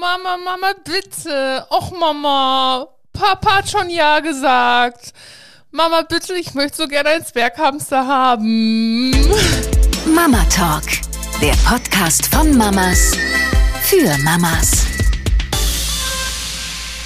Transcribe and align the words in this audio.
Mama, 0.00 0.38
Mama, 0.38 0.72
bitte. 0.82 1.66
Och, 1.68 1.92
Mama. 1.92 2.86
Papa 3.12 3.56
hat 3.56 3.68
schon 3.68 3.90
Ja 3.90 4.20
gesagt. 4.20 5.12
Mama, 5.72 6.02
bitte, 6.08 6.32
ich 6.32 6.54
möchte 6.54 6.78
so 6.78 6.88
gerne 6.88 7.10
einen 7.10 7.26
Zwerghamster 7.26 8.06
haben. 8.06 9.10
Mama 10.06 10.42
Talk, 10.44 10.84
der 11.42 11.54
Podcast 11.68 12.26
von 12.34 12.56
Mamas 12.56 13.12
für 13.82 14.16
Mamas. 14.24 14.89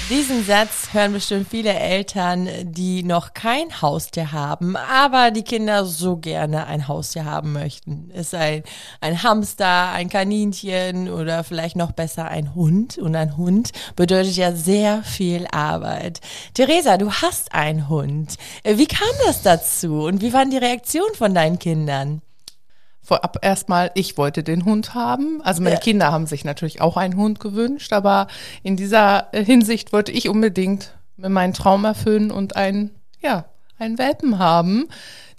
Diesen 0.07 0.45
Satz 0.45 0.93
hören 0.93 1.13
bestimmt 1.13 1.47
viele 1.49 1.73
Eltern, 1.73 2.47
die 2.61 3.01
noch 3.01 3.33
kein 3.33 3.81
Haustier 3.81 4.31
haben, 4.31 4.75
aber 4.75 5.31
die 5.31 5.41
Kinder 5.41 5.83
so 5.83 6.17
gerne 6.17 6.67
ein 6.67 6.87
Haustier 6.87 7.25
haben 7.25 7.53
möchten. 7.53 8.11
Ist 8.11 8.35
ein, 8.35 8.61
ein 9.01 9.23
Hamster, 9.23 9.89
ein 9.93 10.09
Kaninchen 10.09 11.09
oder 11.09 11.43
vielleicht 11.43 11.75
noch 11.75 11.91
besser 11.91 12.25
ein 12.25 12.53
Hund. 12.53 12.99
Und 12.99 13.15
ein 13.15 13.35
Hund 13.35 13.71
bedeutet 13.95 14.35
ja 14.35 14.51
sehr 14.51 15.01
viel 15.01 15.47
Arbeit. 15.51 16.21
Theresa, 16.53 16.97
du 16.97 17.11
hast 17.11 17.55
einen 17.55 17.89
Hund. 17.89 18.35
Wie 18.63 18.85
kam 18.85 19.09
das 19.25 19.41
dazu 19.41 20.03
und 20.03 20.21
wie 20.21 20.33
waren 20.33 20.51
die 20.51 20.57
Reaktionen 20.57 21.15
von 21.15 21.33
deinen 21.33 21.57
Kindern? 21.57 22.21
Vorab 23.05 23.37
erstmal, 23.41 23.91
ich 23.93 24.17
wollte 24.17 24.43
den 24.43 24.65
Hund 24.65 24.93
haben. 24.93 25.41
Also 25.43 25.61
meine 25.61 25.75
ja. 25.75 25.81
Kinder 25.81 26.11
haben 26.11 26.25
sich 26.25 26.43
natürlich 26.43 26.81
auch 26.81 26.97
einen 26.97 27.15
Hund 27.15 27.39
gewünscht, 27.39 27.93
aber 27.93 28.27
in 28.63 28.75
dieser 28.75 29.27
Hinsicht 29.33 29.93
wollte 29.93 30.11
ich 30.11 30.27
unbedingt 30.27 30.97
meinen 31.17 31.53
Traum 31.53 31.85
erfüllen 31.85 32.31
und 32.31 32.55
einen, 32.55 32.91
ja, 33.21 33.45
einen 33.77 33.97
Welpen 33.97 34.39
haben. 34.39 34.87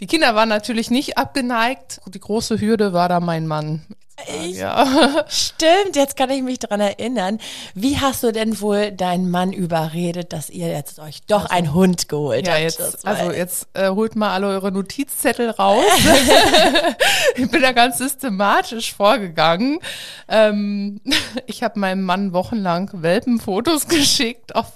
Die 0.01 0.07
Kinder 0.07 0.35
waren 0.35 0.49
natürlich 0.49 0.91
nicht 0.91 1.19
abgeneigt. 1.19 2.01
Die 2.07 2.21
große 2.21 2.61
Hürde 2.61 2.93
war 2.93 3.09
da 3.09 3.21
mein 3.21 3.47
Mann. 3.47 3.83
Ich, 4.29 4.57
ja. 4.57 5.25
Stimmt, 5.29 5.95
jetzt 5.95 6.17
kann 6.17 6.31
ich 6.31 6.43
mich 6.43 6.59
dran 6.59 6.81
erinnern. 6.81 7.39
Wie 7.75 7.99
hast 7.99 8.23
du 8.23 8.33
denn 8.33 8.61
wohl 8.61 8.91
deinen 8.91 9.31
Mann 9.31 9.53
überredet, 9.53 10.33
dass 10.33 10.49
ihr 10.49 10.69
jetzt 10.69 10.99
euch 10.99 11.21
doch 11.27 11.43
also, 11.43 11.55
einen 11.55 11.75
Hund 11.75 12.09
geholt 12.09 12.47
ja, 12.47 12.55
habt? 12.55 12.63
Jetzt, 12.63 13.07
also 13.07 13.31
jetzt 13.31 13.69
äh, 13.75 13.91
holt 13.91 14.17
mal 14.17 14.33
alle 14.33 14.49
eure 14.49 14.73
Notizzettel 14.73 15.51
raus. 15.51 15.85
ich 17.37 17.51
bin 17.51 17.61
da 17.61 17.73
ganz 17.73 17.99
systematisch 17.99 18.95
vorgegangen. 18.95 19.81
Ähm, 20.29 21.01
ich 21.47 21.63
habe 21.63 21.79
meinem 21.79 22.03
Mann 22.03 22.33
wochenlang 22.33 22.91
Welpenfotos 22.95 23.87
geschickt, 23.89 24.55
auf, 24.55 24.73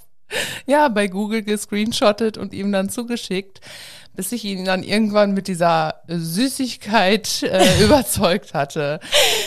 ja, 0.67 0.89
bei 0.89 1.09
Google 1.09 1.43
gescreenshottet 1.43 2.37
und 2.37 2.53
ihm 2.53 2.73
dann 2.73 2.91
zugeschickt 2.91 3.61
bis 4.15 4.33
ich 4.33 4.45
ihn 4.45 4.65
dann 4.65 4.83
irgendwann 4.83 5.33
mit 5.33 5.49
dieser 5.49 6.03
Süßigkeit 6.09 7.43
äh, 7.43 7.85
überzeugt 7.85 8.55
hatte. 8.55 9.01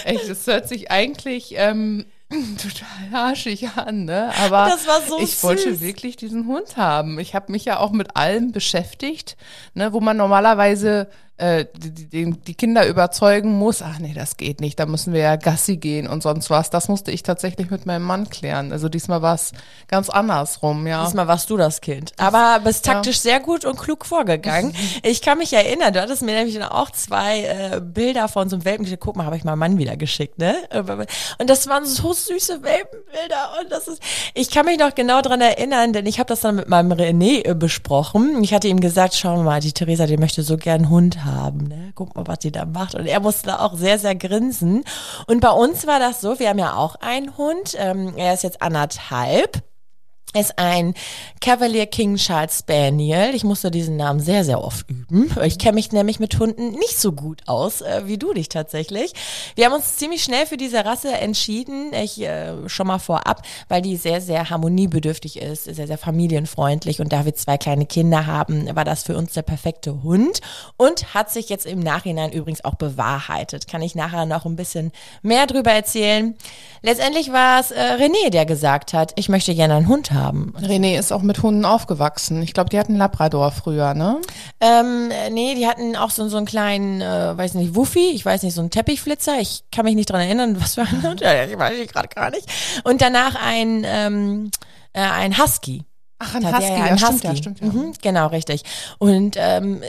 Echt, 0.05 0.29
das 0.29 0.47
hört 0.47 0.67
sich 0.67 0.91
eigentlich 0.91 1.53
ähm, 1.57 2.05
total 2.57 3.29
arschig 3.29 3.69
an, 3.75 4.05
ne? 4.05 4.31
Aber 4.43 4.75
so 5.07 5.19
ich 5.19 5.31
süß. 5.31 5.43
wollte 5.43 5.81
wirklich 5.81 6.15
diesen 6.15 6.47
Hund 6.47 6.77
haben. 6.77 7.19
Ich 7.19 7.35
habe 7.35 7.51
mich 7.51 7.65
ja 7.65 7.79
auch 7.79 7.91
mit 7.91 8.15
allem 8.15 8.51
beschäftigt, 8.51 9.37
ne, 9.73 9.93
wo 9.93 9.99
man 9.99 10.17
normalerweise 10.17 11.09
äh, 11.37 11.65
die, 11.75 12.09
die, 12.09 12.31
die 12.31 12.53
Kinder 12.53 12.87
überzeugen 12.87 13.57
muss, 13.57 13.81
ach 13.81 13.97
nee, 13.97 14.13
das 14.13 14.37
geht 14.37 14.61
nicht, 14.61 14.79
da 14.79 14.85
müssen 14.85 15.13
wir 15.13 15.21
ja 15.21 15.35
Gassi 15.35 15.77
gehen 15.77 16.07
und 16.07 16.21
sonst 16.21 16.51
was. 16.51 16.69
Das 16.69 16.89
musste 16.89 17.09
ich 17.11 17.23
tatsächlich 17.23 17.71
mit 17.71 17.87
meinem 17.87 18.03
Mann 18.03 18.29
klären. 18.29 18.71
Also 18.71 18.87
diesmal 18.87 19.23
war 19.23 19.33
es 19.33 19.51
ganz 19.87 20.09
andersrum, 20.09 20.85
ja. 20.85 21.03
Diesmal 21.03 21.27
warst 21.27 21.49
du 21.49 21.57
das 21.57 21.81
Kind. 21.81 22.13
Aber 22.17 22.59
bist 22.63 22.85
taktisch 22.85 23.17
ja. 23.17 23.21
sehr 23.21 23.39
gut 23.39 23.65
und 23.65 23.79
klug 23.79 24.05
vorgegangen. 24.05 24.73
Ich 25.05 25.21
kann 25.21 25.37
mich 25.37 25.51
erinnern, 25.53 25.91
du 25.93 26.01
hattest 26.01 26.21
mir 26.21 26.33
nämlich 26.33 26.61
auch 26.63 26.89
zwei 26.91 27.43
äh, 27.43 27.81
Bilder 27.81 28.27
von 28.27 28.47
so 28.47 28.55
einem 28.55 28.65
Welpen 28.65 28.85
geschickt. 28.85 29.01
Guck 29.03 29.15
mal, 29.15 29.25
habe 29.25 29.37
ich 29.37 29.43
meinem 29.43 29.59
Mann 29.59 29.77
wieder 29.77 29.97
geschickt, 29.97 30.37
ne? 30.37 30.55
Und 31.39 31.49
das 31.49 31.67
waren 31.67 31.85
so 31.85 32.13
süße 32.13 32.63
Welpenbilder 32.63 33.59
und 33.61 33.71
das 33.71 33.87
ist, 33.87 34.01
ich 34.33 34.49
kann 34.49 34.65
mich 34.65 34.79
noch 34.79 34.95
genau 34.95 35.21
dran 35.21 35.41
erinnern, 35.41 35.93
denn 35.93 36.05
ich 36.05 36.19
habe 36.19 36.27
das 36.27 36.41
dann 36.41 36.55
mit 36.55 36.69
meinem 36.69 36.91
René 36.91 37.45
äh, 37.45 37.55
besprochen. 37.55 38.43
Ich 38.43 38.53
hatte 38.53 38.67
ihm 38.67 38.79
gesagt, 38.79 39.15
schau 39.15 39.41
mal, 39.43 39.59
die 39.59 39.73
Theresa, 39.73 40.05
die 40.05 40.17
möchte 40.17 40.43
so 40.43 40.57
gern 40.57 40.83
einen 40.83 40.89
Hund 40.89 41.22
haben. 41.25 41.67
Ne? 41.67 41.91
Guck 41.95 42.15
mal, 42.15 42.27
was 42.27 42.39
die 42.39 42.51
da 42.51 42.65
macht. 42.65 42.95
Und 42.95 43.05
er 43.05 43.19
musste 43.19 43.59
auch 43.59 43.75
sehr, 43.75 43.99
sehr 43.99 44.15
grinsen. 44.15 44.83
Und 45.27 45.39
bei 45.39 45.51
uns 45.51 45.87
war 45.87 45.99
das 45.99 46.21
so, 46.21 46.39
wir 46.39 46.49
haben 46.49 46.59
ja 46.59 46.75
auch 46.75 46.95
einen 46.95 47.37
Hund. 47.37 47.75
Ähm, 47.77 48.13
er 48.15 48.33
ist 48.33 48.43
jetzt 48.43 48.61
anderthalb 48.61 49.63
ist 50.33 50.57
ein 50.57 50.95
Cavalier 51.41 51.85
King 51.85 52.15
Charles 52.15 52.59
Spaniel. 52.59 53.35
Ich 53.35 53.43
musste 53.43 53.69
diesen 53.69 53.97
Namen 53.97 54.19
sehr, 54.19 54.43
sehr 54.43 54.63
oft 54.63 54.89
üben. 54.89 55.31
Ich 55.43 55.59
kenne 55.59 55.75
mich 55.75 55.91
nämlich 55.91 56.19
mit 56.19 56.39
Hunden 56.39 56.71
nicht 56.71 56.99
so 56.99 57.11
gut 57.11 57.41
aus, 57.45 57.81
äh, 57.81 58.03
wie 58.05 58.17
du 58.17 58.33
dich 58.33 58.49
tatsächlich. 58.49 59.13
Wir 59.55 59.65
haben 59.65 59.73
uns 59.73 59.95
ziemlich 59.97 60.23
schnell 60.23 60.47
für 60.47 60.57
diese 60.57 60.83
Rasse 60.83 61.11
entschieden. 61.11 61.93
Ich 61.93 62.19
äh, 62.21 62.67
schon 62.67 62.87
mal 62.87 62.97
vorab, 62.97 63.43
weil 63.67 63.81
die 63.81 63.95
sehr, 63.95 64.21
sehr 64.21 64.49
harmoniebedürftig 64.49 65.39
ist, 65.39 65.65
sehr, 65.65 65.87
sehr 65.87 65.97
familienfreundlich. 65.97 66.99
Und 66.99 67.13
da 67.13 67.25
wir 67.25 67.35
zwei 67.35 67.57
kleine 67.57 67.85
Kinder 67.85 68.25
haben, 68.25 68.75
war 68.75 68.85
das 68.85 69.03
für 69.03 69.15
uns 69.15 69.33
der 69.33 69.43
perfekte 69.43 70.01
Hund. 70.01 70.41
Und 70.77 71.13
hat 71.13 71.31
sich 71.31 71.49
jetzt 71.49 71.67
im 71.67 71.79
Nachhinein 71.79 72.31
übrigens 72.31 72.65
auch 72.65 72.75
bewahrheitet. 72.75 73.67
Kann 73.67 73.83
ich 73.83 73.93
nachher 73.93 74.25
noch 74.25 74.45
ein 74.45 74.55
bisschen 74.55 74.91
mehr 75.21 75.45
drüber 75.45 75.71
erzählen. 75.71 76.35
Letztendlich 76.81 77.31
war 77.31 77.59
es 77.59 77.71
äh, 77.71 77.97
René, 77.99 78.31
der 78.31 78.45
gesagt 78.45 78.93
hat, 78.93 79.13
ich 79.15 79.29
möchte 79.29 79.53
gerne 79.53 79.75
einen 79.75 79.87
Hund 79.87 80.11
haben. 80.13 80.53
René 80.59 80.97
ist 80.97 81.11
auch 81.11 81.21
mit 81.21 81.41
Hunden 81.41 81.65
aufgewachsen. 81.65 82.41
Ich 82.41 82.53
glaube, 82.53 82.69
die 82.69 82.79
hatten 82.79 82.95
Labrador 82.95 83.51
früher, 83.51 83.93
ne? 83.93 84.21
Ähm, 84.59 85.09
nee, 85.31 85.55
die 85.55 85.67
hatten 85.67 85.95
auch 85.95 86.09
so, 86.09 86.27
so 86.27 86.37
einen 86.37 86.45
kleinen, 86.45 87.01
äh, 87.01 87.37
weiß 87.37 87.55
nicht, 87.55 87.75
Wuffi, 87.75 88.11
ich 88.11 88.25
weiß 88.25 88.43
nicht, 88.43 88.53
so 88.53 88.61
einen 88.61 88.69
Teppichflitzer. 88.69 89.39
Ich 89.39 89.63
kann 89.71 89.85
mich 89.85 89.95
nicht 89.95 90.09
dran 90.09 90.21
erinnern, 90.21 90.57
was 90.61 90.75
für 90.75 90.81
ein 90.81 91.03
Hund. 91.03 91.21
Ja, 91.21 91.43
ich 91.43 91.57
weiß 91.57 91.77
ich 91.77 91.91
gerade 91.91 92.09
gar 92.09 92.31
nicht. 92.31 92.47
Und 92.83 93.01
danach 93.01 93.35
ein, 93.35 93.83
ähm, 93.85 94.51
äh, 94.93 95.01
ein 95.01 95.37
Husky. 95.37 95.83
Ach, 96.23 96.35
ein 96.35 96.45
Husky, 96.45 96.71
ja, 96.71 96.83
ein 96.83 96.93
Husky. 96.93 97.05
Stimmt, 97.05 97.23
ja, 97.23 97.35
stimmt, 97.35 97.59
ja. 97.61 97.67
Mhm, 97.67 97.93
genau, 98.01 98.27
richtig. 98.27 98.63
Und 98.97 99.35
ähm, 99.37 99.81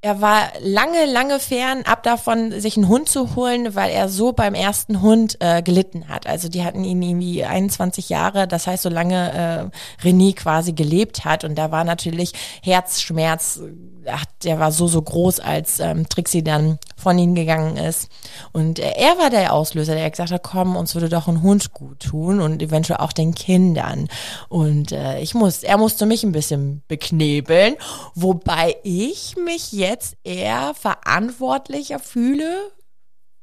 er 0.00 0.20
war 0.20 0.48
lange, 0.60 1.06
lange 1.06 1.40
fern 1.40 1.82
ab 1.84 2.02
davon, 2.02 2.60
sich 2.60 2.76
einen 2.76 2.88
Hund 2.88 3.08
zu 3.08 3.34
holen, 3.34 3.74
weil 3.74 3.90
er 3.90 4.08
so 4.08 4.32
beim 4.32 4.54
ersten 4.54 5.02
Hund 5.02 5.36
äh, 5.40 5.62
gelitten 5.62 6.08
hat. 6.08 6.26
Also 6.26 6.48
die 6.48 6.64
hatten 6.64 6.84
ihn 6.84 7.02
irgendwie 7.02 7.44
21 7.44 8.08
Jahre, 8.08 8.46
das 8.46 8.66
heißt, 8.66 8.82
so 8.82 8.88
lange 8.88 9.72
äh, 10.02 10.06
René 10.06 10.34
quasi 10.34 10.72
gelebt 10.72 11.24
hat. 11.24 11.44
Und 11.44 11.56
da 11.56 11.70
war 11.70 11.84
natürlich 11.84 12.32
Herzschmerz, 12.62 13.60
ach, 14.06 14.24
der 14.44 14.58
war 14.58 14.72
so, 14.72 14.86
so 14.86 15.02
groß, 15.02 15.40
als 15.40 15.80
ähm, 15.80 16.08
Trixie 16.08 16.42
dann 16.42 16.78
von 16.96 17.18
ihm 17.18 17.34
gegangen 17.34 17.76
ist. 17.76 18.08
Und 18.52 18.78
äh, 18.78 18.92
er 18.96 19.18
war 19.18 19.30
der 19.30 19.52
Auslöser, 19.52 19.94
der 19.94 20.10
gesagt 20.10 20.30
hat, 20.30 20.42
komm, 20.42 20.76
uns 20.76 20.94
würde 20.94 21.08
doch 21.08 21.28
ein 21.28 21.42
Hund 21.42 21.72
gut 21.72 22.00
tun 22.00 22.40
und 22.40 22.62
eventuell 22.62 23.00
auch 23.00 23.12
den 23.12 23.34
Kindern. 23.34 24.08
Und 24.48 24.92
äh, 24.92 25.20
ich 25.20 25.34
muss, 25.34 25.47
er 25.48 25.78
musste 25.78 26.06
mich 26.06 26.22
ein 26.24 26.32
bisschen 26.32 26.82
beknebeln, 26.88 27.76
wobei 28.14 28.76
ich 28.82 29.36
mich 29.36 29.72
jetzt 29.72 30.16
eher 30.24 30.74
verantwortlicher 30.74 31.98
fühle 31.98 32.72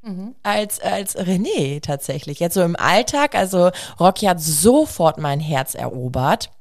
Mhm. 0.01 0.35
als 0.43 0.79
als 0.79 1.17
René 1.17 1.81
tatsächlich. 1.81 2.39
Jetzt 2.39 2.53
so 2.53 2.61
im 2.61 2.75
Alltag, 2.75 3.33
also 3.33 3.71
Rocky 3.99 4.27
hat 4.27 4.39
sofort 4.39 5.17
mein 5.17 5.39
Herz 5.39 5.73
erobert 5.73 6.51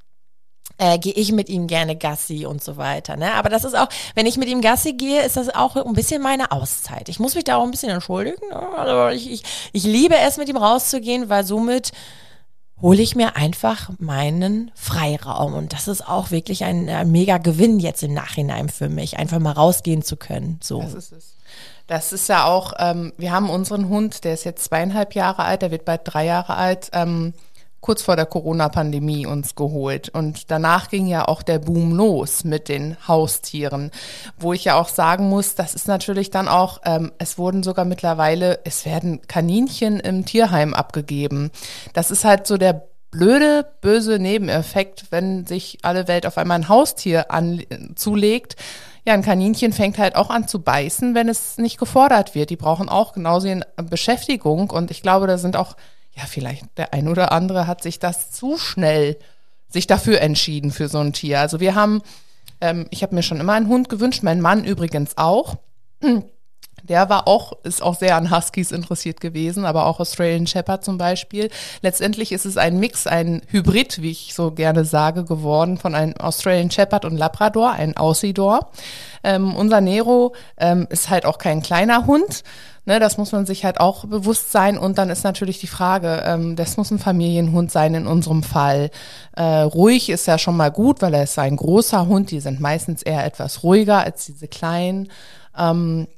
äh, 0.78 0.98
gehe 0.98 1.12
ich 1.12 1.32
mit 1.32 1.48
ihm 1.48 1.66
gerne 1.66 1.96
Gassi 1.96 2.46
und 2.46 2.62
so 2.62 2.76
weiter. 2.76 3.16
Ne? 3.16 3.32
Aber 3.34 3.48
das 3.48 3.64
ist 3.64 3.76
auch, 3.76 3.88
wenn 4.14 4.26
ich 4.26 4.36
mit 4.36 4.48
ihm 4.48 4.60
Gassi 4.60 4.94
gehe, 4.94 5.22
ist 5.22 5.36
das 5.36 5.54
auch 5.54 5.76
ein 5.76 5.92
bisschen 5.92 6.20
meine 6.22 6.50
Auszeit. 6.50 7.08
Ich 7.08 7.20
muss 7.20 7.34
mich 7.34 7.44
da 7.44 7.56
auch 7.56 7.64
ein 7.64 7.70
bisschen 7.70 7.90
entschuldigen. 7.90 8.48
Ne? 8.48 8.68
Also 8.76 9.08
ich, 9.08 9.30
ich, 9.30 9.42
ich 9.72 9.84
liebe 9.84 10.16
es, 10.16 10.36
mit 10.36 10.48
ihm 10.48 10.56
rauszugehen, 10.56 11.28
weil 11.28 11.44
somit 11.44 11.92
hole 12.84 13.00
ich 13.00 13.16
mir 13.16 13.34
einfach 13.34 13.88
meinen 13.98 14.70
Freiraum. 14.74 15.54
Und 15.54 15.72
das 15.72 15.88
ist 15.88 16.06
auch 16.06 16.30
wirklich 16.30 16.64
ein, 16.64 16.86
ein 16.90 17.10
mega 17.10 17.38
Gewinn 17.38 17.80
jetzt 17.80 18.02
im 18.02 18.12
Nachhinein 18.12 18.68
für 18.68 18.90
mich, 18.90 19.18
einfach 19.18 19.38
mal 19.38 19.52
rausgehen 19.52 20.02
zu 20.02 20.18
können. 20.18 20.60
So. 20.62 20.82
Das 20.82 20.92
ist 20.92 21.12
es. 21.12 21.36
Das 21.86 22.12
ist 22.12 22.28
ja 22.28 22.44
auch, 22.44 22.74
ähm, 22.78 23.14
wir 23.16 23.32
haben 23.32 23.48
unseren 23.48 23.88
Hund, 23.88 24.24
der 24.24 24.34
ist 24.34 24.44
jetzt 24.44 24.64
zweieinhalb 24.64 25.14
Jahre 25.14 25.44
alt, 25.44 25.62
der 25.62 25.70
wird 25.70 25.86
bald 25.86 26.02
drei 26.04 26.26
Jahre 26.26 26.56
alt. 26.56 26.90
Ähm, 26.92 27.32
kurz 27.84 28.00
vor 28.00 28.16
der 28.16 28.24
Corona-Pandemie 28.24 29.26
uns 29.26 29.56
geholt. 29.56 30.08
Und 30.08 30.50
danach 30.50 30.88
ging 30.88 31.06
ja 31.06 31.28
auch 31.28 31.42
der 31.42 31.58
Boom 31.58 31.92
los 31.92 32.42
mit 32.42 32.70
den 32.70 32.96
Haustieren, 33.06 33.90
wo 34.38 34.54
ich 34.54 34.64
ja 34.64 34.80
auch 34.80 34.88
sagen 34.88 35.28
muss, 35.28 35.54
das 35.54 35.74
ist 35.74 35.86
natürlich 35.86 36.30
dann 36.30 36.48
auch, 36.48 36.80
ähm, 36.86 37.12
es 37.18 37.36
wurden 37.36 37.62
sogar 37.62 37.84
mittlerweile, 37.84 38.60
es 38.64 38.86
werden 38.86 39.20
Kaninchen 39.28 40.00
im 40.00 40.24
Tierheim 40.24 40.72
abgegeben. 40.72 41.50
Das 41.92 42.10
ist 42.10 42.24
halt 42.24 42.46
so 42.46 42.56
der 42.56 42.86
blöde, 43.10 43.66
böse 43.82 44.18
Nebeneffekt, 44.18 45.04
wenn 45.10 45.44
sich 45.44 45.80
alle 45.82 46.08
Welt 46.08 46.24
auf 46.24 46.38
einmal 46.38 46.60
ein 46.60 46.70
Haustier 46.70 47.30
an, 47.30 47.62
zulegt. 47.96 48.56
Ja, 49.06 49.12
ein 49.12 49.20
Kaninchen 49.20 49.74
fängt 49.74 49.98
halt 49.98 50.16
auch 50.16 50.30
an 50.30 50.48
zu 50.48 50.62
beißen, 50.62 51.14
wenn 51.14 51.28
es 51.28 51.58
nicht 51.58 51.76
gefordert 51.76 52.34
wird. 52.34 52.48
Die 52.48 52.56
brauchen 52.56 52.88
auch 52.88 53.12
genauso 53.12 53.46
eine 53.46 53.66
Beschäftigung 53.76 54.70
und 54.70 54.90
ich 54.90 55.02
glaube, 55.02 55.26
da 55.26 55.36
sind 55.36 55.54
auch 55.54 55.76
ja, 56.16 56.24
vielleicht 56.26 56.64
der 56.76 56.94
ein 56.94 57.08
oder 57.08 57.32
andere 57.32 57.66
hat 57.66 57.82
sich 57.82 57.98
das 57.98 58.30
zu 58.30 58.56
schnell 58.56 59.18
sich 59.68 59.86
dafür 59.86 60.20
entschieden 60.20 60.70
für 60.70 60.88
so 60.88 60.98
ein 60.98 61.12
Tier. 61.12 61.40
Also 61.40 61.60
wir 61.60 61.74
haben, 61.74 62.02
ähm, 62.60 62.86
ich 62.90 63.02
habe 63.02 63.14
mir 63.14 63.22
schon 63.22 63.40
immer 63.40 63.54
einen 63.54 63.68
Hund 63.68 63.88
gewünscht, 63.88 64.22
mein 64.22 64.40
Mann 64.40 64.64
übrigens 64.64 65.18
auch. 65.18 65.56
Der 66.88 67.08
war 67.08 67.26
auch, 67.26 67.54
ist 67.62 67.82
auch 67.82 67.94
sehr 67.94 68.16
an 68.16 68.30
Huskies 68.30 68.70
interessiert 68.70 69.20
gewesen, 69.20 69.64
aber 69.64 69.86
auch 69.86 70.00
Australian 70.00 70.46
Shepherd 70.46 70.84
zum 70.84 70.98
Beispiel. 70.98 71.48
Letztendlich 71.80 72.30
ist 72.30 72.44
es 72.44 72.58
ein 72.58 72.78
Mix, 72.78 73.06
ein 73.06 73.40
Hybrid, 73.48 74.02
wie 74.02 74.10
ich 74.10 74.34
so 74.34 74.50
gerne 74.50 74.84
sage, 74.84 75.24
geworden 75.24 75.78
von 75.78 75.94
einem 75.94 76.14
Australian 76.18 76.70
Shepherd 76.70 77.06
und 77.06 77.16
Labrador, 77.16 77.72
ein 77.72 77.96
Aussidor. 77.96 78.70
Ähm, 79.22 79.56
unser 79.56 79.80
Nero 79.80 80.34
ähm, 80.58 80.86
ist 80.90 81.08
halt 81.08 81.24
auch 81.24 81.38
kein 81.38 81.62
kleiner 81.62 82.06
Hund. 82.06 82.42
Ne, 82.86 83.00
das 83.00 83.16
muss 83.16 83.32
man 83.32 83.46
sich 83.46 83.64
halt 83.64 83.80
auch 83.80 84.04
bewusst 84.04 84.52
sein. 84.52 84.76
Und 84.76 84.98
dann 84.98 85.08
ist 85.08 85.24
natürlich 85.24 85.58
die 85.58 85.66
Frage, 85.66 86.22
ähm, 86.26 86.54
das 86.54 86.76
muss 86.76 86.90
ein 86.90 86.98
Familienhund 86.98 87.72
sein 87.72 87.94
in 87.94 88.06
unserem 88.06 88.42
Fall. 88.42 88.90
Äh, 89.34 89.42
ruhig 89.42 90.10
ist 90.10 90.26
ja 90.26 90.36
schon 90.36 90.58
mal 90.58 90.70
gut, 90.70 91.00
weil 91.00 91.14
er 91.14 91.22
ist 91.22 91.38
ein 91.38 91.56
großer 91.56 92.06
Hund. 92.08 92.30
Die 92.30 92.40
sind 92.40 92.60
meistens 92.60 93.02
eher 93.02 93.24
etwas 93.24 93.62
ruhiger 93.62 94.00
als 94.00 94.26
diese 94.26 94.48
kleinen. 94.48 95.08
Ähm, 95.56 96.08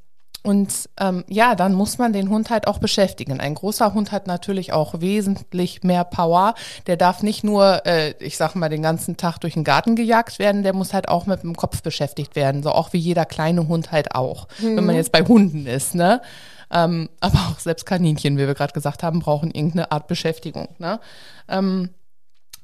und 0.46 0.88
ähm, 1.00 1.25
ja, 1.26 1.56
dann 1.56 1.75
muss 1.75 1.98
man 1.98 2.12
den 2.12 2.31
Hund 2.31 2.50
halt 2.50 2.69
auch 2.69 2.78
beschäftigen. 2.78 3.40
Ein 3.40 3.56
großer 3.56 3.94
Hund 3.94 4.12
hat 4.12 4.28
natürlich 4.28 4.72
auch 4.72 5.00
wesentlich 5.00 5.82
mehr 5.82 6.04
Power. 6.04 6.54
Der 6.87 6.96
darf 6.96 7.25
nicht 7.25 7.43
nur, 7.43 7.84
äh, 7.84 8.14
ich 8.20 8.37
sag 8.37 8.54
mal, 8.54 8.69
den 8.69 8.81
ganzen 8.81 9.16
Tag 9.16 9.38
durch 9.38 9.54
den 9.54 9.64
Garten 9.64 9.96
gejagt 9.96 10.38
werden, 10.38 10.62
der 10.62 10.72
muss 10.72 10.94
halt 10.94 11.08
auch 11.08 11.26
mit 11.26 11.43
dem 11.43 11.56
Kopf 11.56 11.82
beschäftigt 11.82 12.37
werden. 12.37 12.62
So 12.62 12.70
auch 12.70 12.93
wie 12.93 12.98
jeder 12.98 13.25
kleine 13.25 13.66
Hund 13.66 13.90
halt 13.90 14.14
auch, 14.14 14.46
mhm. 14.60 14.76
wenn 14.76 14.87
man 14.87 14.94
jetzt 14.94 15.10
bei 15.10 15.22
Hunden 15.22 15.66
ist, 15.66 15.96
ne? 15.96 16.22
Ähm, 16.70 17.08
aber 17.19 17.38
auch 17.50 17.58
selbst 17.58 17.84
Kaninchen, 17.84 18.38
wie 18.38 18.46
wir 18.46 18.54
gerade 18.54 18.72
gesagt 18.72 19.02
haben, 19.02 19.19
brauchen 19.19 19.50
irgendeine 19.50 19.90
Art 19.90 20.06
Beschäftigung. 20.06 20.69
Ne? 20.78 21.00
Ähm, 21.49 21.90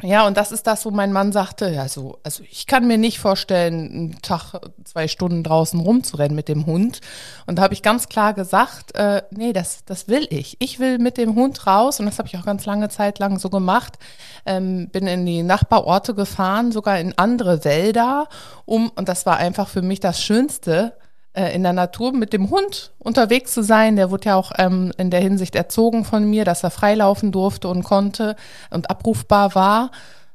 ja, 0.02 0.26
und 0.26 0.37
das 0.37 0.50
ist 0.50 0.66
das, 0.66 0.84
wo 0.84 0.90
mein 0.90 1.12
Mann 1.12 1.32
sagte, 1.32 1.69
ja, 1.70 1.88
so, 1.88 2.19
also 2.25 2.43
ich 2.50 2.66
kann 2.66 2.87
mir 2.87 2.99
nicht 2.99 3.20
vorstellen, 3.20 3.90
einen 3.90 4.22
Tag, 4.22 4.54
zwei 4.84 5.06
Stunden 5.06 5.44
draußen 5.44 5.78
rumzurennen 5.78 6.34
mit 6.34 6.49
dem 6.49 6.66
Hund. 6.66 7.00
Und 7.46 7.56
da 7.56 7.62
habe 7.62 7.75
ich 7.75 7.82
ganz 7.82 8.08
klar 8.08 8.34
gesagt, 8.34 8.94
äh, 8.96 9.22
nee, 9.31 9.52
das, 9.52 9.84
das 9.84 10.08
will 10.08 10.26
ich. 10.31 10.56
Ich 10.58 10.81
will 10.81 10.99
mit 10.99 11.19
dem 11.19 11.34
Hund 11.37 11.66
raus 11.66 12.00
und 12.00 12.06
das 12.06 12.19
habe 12.19 12.28
ich 12.28 12.37
auch 12.37 12.44
ganz 12.44 12.66
lange 12.66 12.88
Zeit 12.88 13.20
lang 13.20 13.38
so 13.38 13.49
gemacht. 13.49 13.99
Ähm, 14.44 14.88
bin 14.90 15.06
in 15.06 15.25
die 15.25 15.44
Nachbarorte 15.44 16.14
gefahren, 16.14 16.72
sogar 16.72 16.99
in 16.99 17.16
andere 17.16 17.64
Wälder, 17.64 18.28
um, 18.64 18.90
und 18.96 19.08
das 19.08 19.25
war 19.25 19.37
einfach 19.37 19.69
für 19.69 19.82
mich 19.82 20.00
das 20.00 20.22
Schönste, 20.22 20.94
äh, 21.34 21.55
in 21.55 21.62
der 21.62 21.73
Natur 21.73 22.12
mit 22.12 22.32
dem 22.32 22.50
Hund 22.50 22.93
unterwegs 22.99 23.52
zu 23.52 23.62
sein. 23.62 23.96
Der 23.96 24.11
wurde 24.11 24.26
ja 24.26 24.37
auch 24.37 24.52
ähm, 24.58 24.93
in 24.96 25.11
der 25.11 25.20
Hinsicht 25.20 25.55
erzogen 25.55 26.05
von 26.05 26.29
mir, 26.29 26.44
dass 26.44 26.62
er 26.62 26.70
freilaufen 26.70 27.32
durfte 27.32 27.69
und 27.69 27.84
konnte 27.84 28.37
und 28.70 28.90
abrufbar 28.90 29.55
war. 29.55 29.90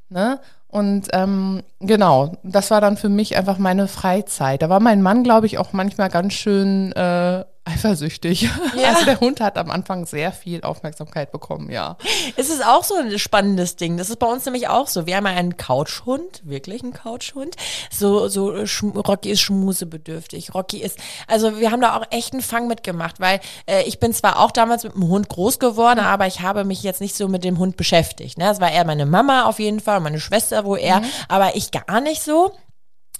Ne? 0.08 0.40
Und 0.68 1.08
ähm, 1.12 1.62
genau, 1.80 2.36
das 2.42 2.70
war 2.70 2.80
dann 2.80 2.96
für 2.96 3.08
mich 3.08 3.36
einfach 3.36 3.58
meine 3.58 3.88
Freizeit. 3.88 4.60
Da 4.60 4.68
war 4.68 4.80
mein 4.80 5.00
Mann, 5.00 5.24
glaube 5.24 5.46
ich, 5.46 5.58
auch 5.58 5.72
manchmal 5.72 6.10
ganz 6.10 6.34
schön 6.34 6.92
äh, 6.92 7.44
eifersüchtig. 7.68 8.48
Ja. 8.76 8.88
Also 8.88 9.04
der 9.04 9.20
Hund 9.20 9.40
hat 9.40 9.58
am 9.58 9.70
Anfang 9.70 10.06
sehr 10.06 10.32
viel 10.32 10.62
Aufmerksamkeit 10.62 11.32
bekommen, 11.32 11.70
ja. 11.70 11.96
Es 12.36 12.48
ist 12.48 12.64
auch 12.64 12.84
so 12.84 12.94
ein 12.94 13.18
spannendes 13.18 13.76
Ding. 13.76 13.96
Das 13.96 14.10
ist 14.10 14.18
bei 14.18 14.26
uns 14.26 14.44
nämlich 14.44 14.68
auch 14.68 14.88
so. 14.88 15.06
Wir 15.06 15.16
haben 15.16 15.26
ja 15.26 15.32
einen 15.32 15.56
Couchhund, 15.56 16.42
wirklich 16.44 16.82
einen 16.82 16.92
Couchhund. 16.92 17.56
So, 17.90 18.28
so 18.28 18.54
Rocky 18.94 19.30
ist 19.30 19.40
schmusebedürftig. 19.40 20.54
Rocky 20.54 20.78
ist, 20.78 20.98
also 21.26 21.58
wir 21.58 21.70
haben 21.70 21.80
da 21.80 21.96
auch 21.96 22.04
echt 22.10 22.32
einen 22.32 22.42
Fang 22.42 22.68
mitgemacht, 22.68 23.20
weil 23.20 23.40
äh, 23.66 23.82
ich 23.84 24.00
bin 24.00 24.12
zwar 24.12 24.40
auch 24.40 24.50
damals 24.50 24.84
mit 24.84 24.94
dem 24.94 25.08
Hund 25.08 25.28
groß 25.28 25.58
geworden, 25.58 26.00
aber 26.00 26.26
ich 26.26 26.40
habe 26.40 26.64
mich 26.64 26.82
jetzt 26.82 27.00
nicht 27.00 27.16
so 27.16 27.28
mit 27.28 27.44
dem 27.44 27.58
Hund 27.58 27.76
beschäftigt. 27.76 28.38
Ne? 28.38 28.44
Das 28.44 28.60
war 28.60 28.70
eher 28.70 28.84
meine 28.84 29.06
Mama 29.06 29.44
auf 29.44 29.58
jeden 29.58 29.80
Fall, 29.80 30.00
meine 30.00 30.20
Schwester, 30.20 30.64
wo 30.64 30.76
er, 30.76 31.00
mhm. 31.00 31.06
aber 31.28 31.56
ich 31.56 31.70
gar 31.70 32.00
nicht 32.00 32.22
so 32.22 32.52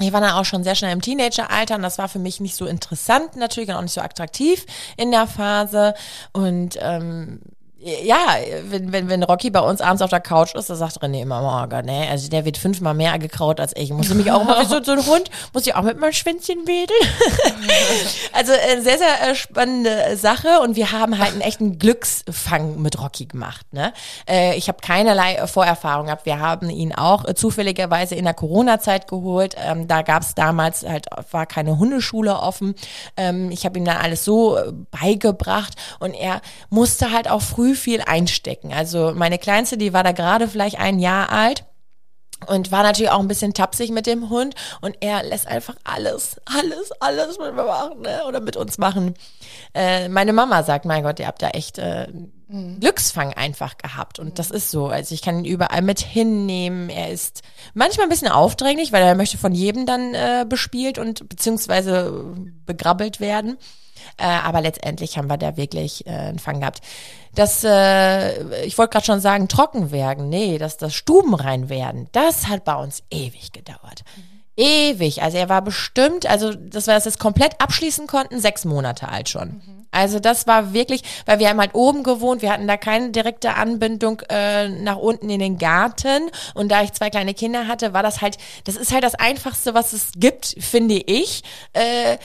ich 0.00 0.12
war 0.12 0.20
dann 0.20 0.32
auch 0.32 0.44
schon 0.44 0.62
sehr 0.62 0.74
schnell 0.74 0.92
im 0.92 1.02
Teenageralter 1.02 1.74
und 1.74 1.82
das 1.82 1.98
war 1.98 2.08
für 2.08 2.20
mich 2.20 2.40
nicht 2.40 2.54
so 2.54 2.66
interessant 2.66 3.36
natürlich 3.36 3.70
und 3.70 3.76
auch 3.76 3.82
nicht 3.82 3.94
so 3.94 4.00
attraktiv 4.00 4.64
in 4.96 5.10
der 5.10 5.26
Phase. 5.26 5.94
Und 6.32 6.78
ähm, 6.80 7.40
ja, 7.80 8.34
wenn, 8.70 8.90
wenn, 8.90 9.08
wenn 9.08 9.22
Rocky 9.22 9.50
bei 9.50 9.60
uns 9.60 9.80
abends 9.80 10.02
auf 10.02 10.10
der 10.10 10.18
Couch 10.18 10.52
ist, 10.56 10.68
da 10.68 10.74
sagt 10.74 11.00
René 11.00 11.22
immer, 11.22 11.40
oh 11.42 11.68
Gott, 11.68 11.84
ne, 11.84 12.08
also 12.10 12.28
der 12.28 12.44
wird 12.44 12.58
fünfmal 12.58 12.92
mehr 12.92 13.16
gekraut 13.20 13.60
als 13.60 13.72
ich. 13.76 13.92
Muss 13.92 14.12
mich 14.12 14.32
auch 14.32 14.44
wie 14.46 14.64
so, 14.66 14.82
so 14.82 14.92
ein 14.92 15.06
Hund, 15.06 15.30
muss 15.52 15.64
ich 15.64 15.76
auch 15.76 15.82
mit 15.82 15.96
meinem 15.96 16.12
Schwänzchen 16.12 16.66
wedeln. 16.66 16.98
also 18.32 18.52
äh, 18.52 18.80
sehr, 18.80 18.98
sehr 18.98 19.30
äh, 19.30 19.34
spannende 19.36 20.16
Sache 20.16 20.58
und 20.60 20.74
wir 20.74 20.90
haben 20.90 21.18
halt 21.18 21.30
einen 21.30 21.40
echten 21.40 21.78
Glücksfang 21.78 22.82
mit 22.82 23.00
Rocky 23.00 23.26
gemacht. 23.26 23.64
Ne? 23.72 23.92
Äh, 24.28 24.56
ich 24.56 24.66
habe 24.66 24.78
keinerlei 24.80 25.36
äh, 25.36 25.46
Vorerfahrung 25.46 26.06
gehabt. 26.06 26.26
Wir 26.26 26.40
haben 26.40 26.70
ihn 26.70 26.92
auch 26.92 27.26
äh, 27.26 27.34
zufälligerweise 27.36 28.16
in 28.16 28.24
der 28.24 28.34
Corona-Zeit 28.34 29.06
geholt. 29.06 29.54
Ähm, 29.56 29.86
da 29.86 30.02
gab 30.02 30.22
es 30.22 30.34
damals 30.34 30.84
halt, 30.84 31.06
war 31.30 31.46
keine 31.46 31.78
Hundeschule 31.78 32.40
offen. 32.40 32.74
Ähm, 33.16 33.52
ich 33.52 33.64
habe 33.64 33.78
ihm 33.78 33.84
dann 33.84 33.98
alles 33.98 34.24
so 34.24 34.56
äh, 34.56 34.72
beigebracht 34.90 35.74
und 36.00 36.12
er 36.14 36.40
musste 36.70 37.12
halt 37.12 37.30
auch 37.30 37.42
früh 37.42 37.67
früh 37.68 37.74
viel 37.74 38.02
einstecken. 38.02 38.72
Also 38.72 39.12
meine 39.14 39.38
Kleinste, 39.38 39.76
die 39.76 39.92
war 39.92 40.04
da 40.04 40.12
gerade 40.12 40.48
vielleicht 40.48 40.78
ein 40.78 40.98
Jahr 40.98 41.30
alt 41.30 41.64
und 42.46 42.70
war 42.70 42.82
natürlich 42.82 43.10
auch 43.10 43.18
ein 43.18 43.28
bisschen 43.28 43.52
tapsig 43.52 43.90
mit 43.90 44.06
dem 44.06 44.30
Hund 44.30 44.54
und 44.80 44.96
er 45.00 45.24
lässt 45.24 45.48
einfach 45.48 45.74
alles, 45.84 46.36
alles, 46.44 46.92
alles 47.00 47.38
mit 47.38 47.54
mir 47.54 47.64
machen 47.64 48.02
ne? 48.02 48.22
oder 48.26 48.40
mit 48.40 48.56
uns 48.56 48.78
machen. 48.78 49.14
Äh, 49.74 50.08
meine 50.08 50.32
Mama 50.32 50.62
sagt, 50.62 50.84
mein 50.84 51.02
Gott, 51.02 51.18
ihr 51.18 51.26
habt 51.26 51.42
da 51.42 51.48
echt 51.50 51.78
äh, 51.78 52.06
mhm. 52.46 52.78
Glücksfang 52.78 53.34
einfach 53.34 53.76
gehabt 53.76 54.20
und 54.20 54.38
das 54.38 54.50
ist 54.52 54.70
so. 54.70 54.86
Also 54.86 55.14
ich 55.14 55.22
kann 55.22 55.40
ihn 55.40 55.44
überall 55.44 55.82
mit 55.82 56.00
hinnehmen. 56.00 56.90
Er 56.90 57.10
ist 57.10 57.42
manchmal 57.74 58.06
ein 58.06 58.10
bisschen 58.10 58.28
aufdringlich, 58.28 58.92
weil 58.92 59.02
er 59.02 59.16
möchte 59.16 59.36
von 59.36 59.52
jedem 59.52 59.84
dann 59.84 60.14
äh, 60.14 60.46
bespielt 60.48 60.98
und 60.98 61.28
beziehungsweise 61.28 62.24
begrabbelt 62.64 63.18
werden. 63.18 63.58
Äh, 64.18 64.24
aber 64.24 64.60
letztendlich 64.60 65.16
haben 65.16 65.28
wir 65.28 65.36
da 65.36 65.56
wirklich 65.56 66.06
äh, 66.06 66.10
einen 66.10 66.38
Fang 66.38 66.60
gehabt. 66.60 66.80
Das, 67.34 67.62
äh, 67.64 68.64
ich 68.64 68.76
wollte 68.76 68.92
gerade 68.92 69.06
schon 69.06 69.20
sagen, 69.20 69.48
trocken 69.48 69.90
werden. 69.90 70.28
Nee, 70.28 70.58
dass 70.58 70.76
das 70.76 70.94
Stubenrein 70.94 71.68
werden, 71.68 72.08
das 72.12 72.48
hat 72.48 72.64
bei 72.64 72.74
uns 72.74 73.02
ewig 73.10 73.52
gedauert. 73.52 74.02
Mhm. 74.16 74.37
Ewig. 74.58 75.22
Also 75.22 75.38
er 75.38 75.48
war 75.48 75.62
bestimmt, 75.62 76.26
also 76.26 76.52
dass 76.52 76.88
wir 76.88 76.94
das 76.94 77.04
jetzt 77.04 77.20
komplett 77.20 77.60
abschließen 77.60 78.08
konnten, 78.08 78.40
sechs 78.40 78.64
Monate 78.64 79.08
alt 79.08 79.28
schon. 79.28 79.48
Mhm. 79.48 79.86
Also 79.92 80.18
das 80.18 80.46
war 80.46 80.74
wirklich, 80.74 81.02
weil 81.26 81.38
wir 81.38 81.48
haben 81.48 81.60
halt 81.60 81.74
oben 81.74 82.02
gewohnt, 82.02 82.42
wir 82.42 82.52
hatten 82.52 82.66
da 82.66 82.76
keine 82.76 83.10
direkte 83.10 83.54
Anbindung 83.54 84.20
äh, 84.28 84.68
nach 84.68 84.96
unten 84.96 85.30
in 85.30 85.38
den 85.38 85.58
Garten 85.58 86.30
und 86.54 86.70
da 86.70 86.82
ich 86.82 86.92
zwei 86.92 87.08
kleine 87.08 87.34
Kinder 87.34 87.68
hatte, 87.68 87.94
war 87.94 88.02
das 88.02 88.20
halt, 88.20 88.36
das 88.64 88.76
ist 88.76 88.92
halt 88.92 89.04
das 89.04 89.14
Einfachste, 89.14 89.74
was 89.74 89.92
es 89.92 90.10
gibt, 90.16 90.56
finde 90.58 90.96
ich, 90.96 91.42
äh, 91.72 92.18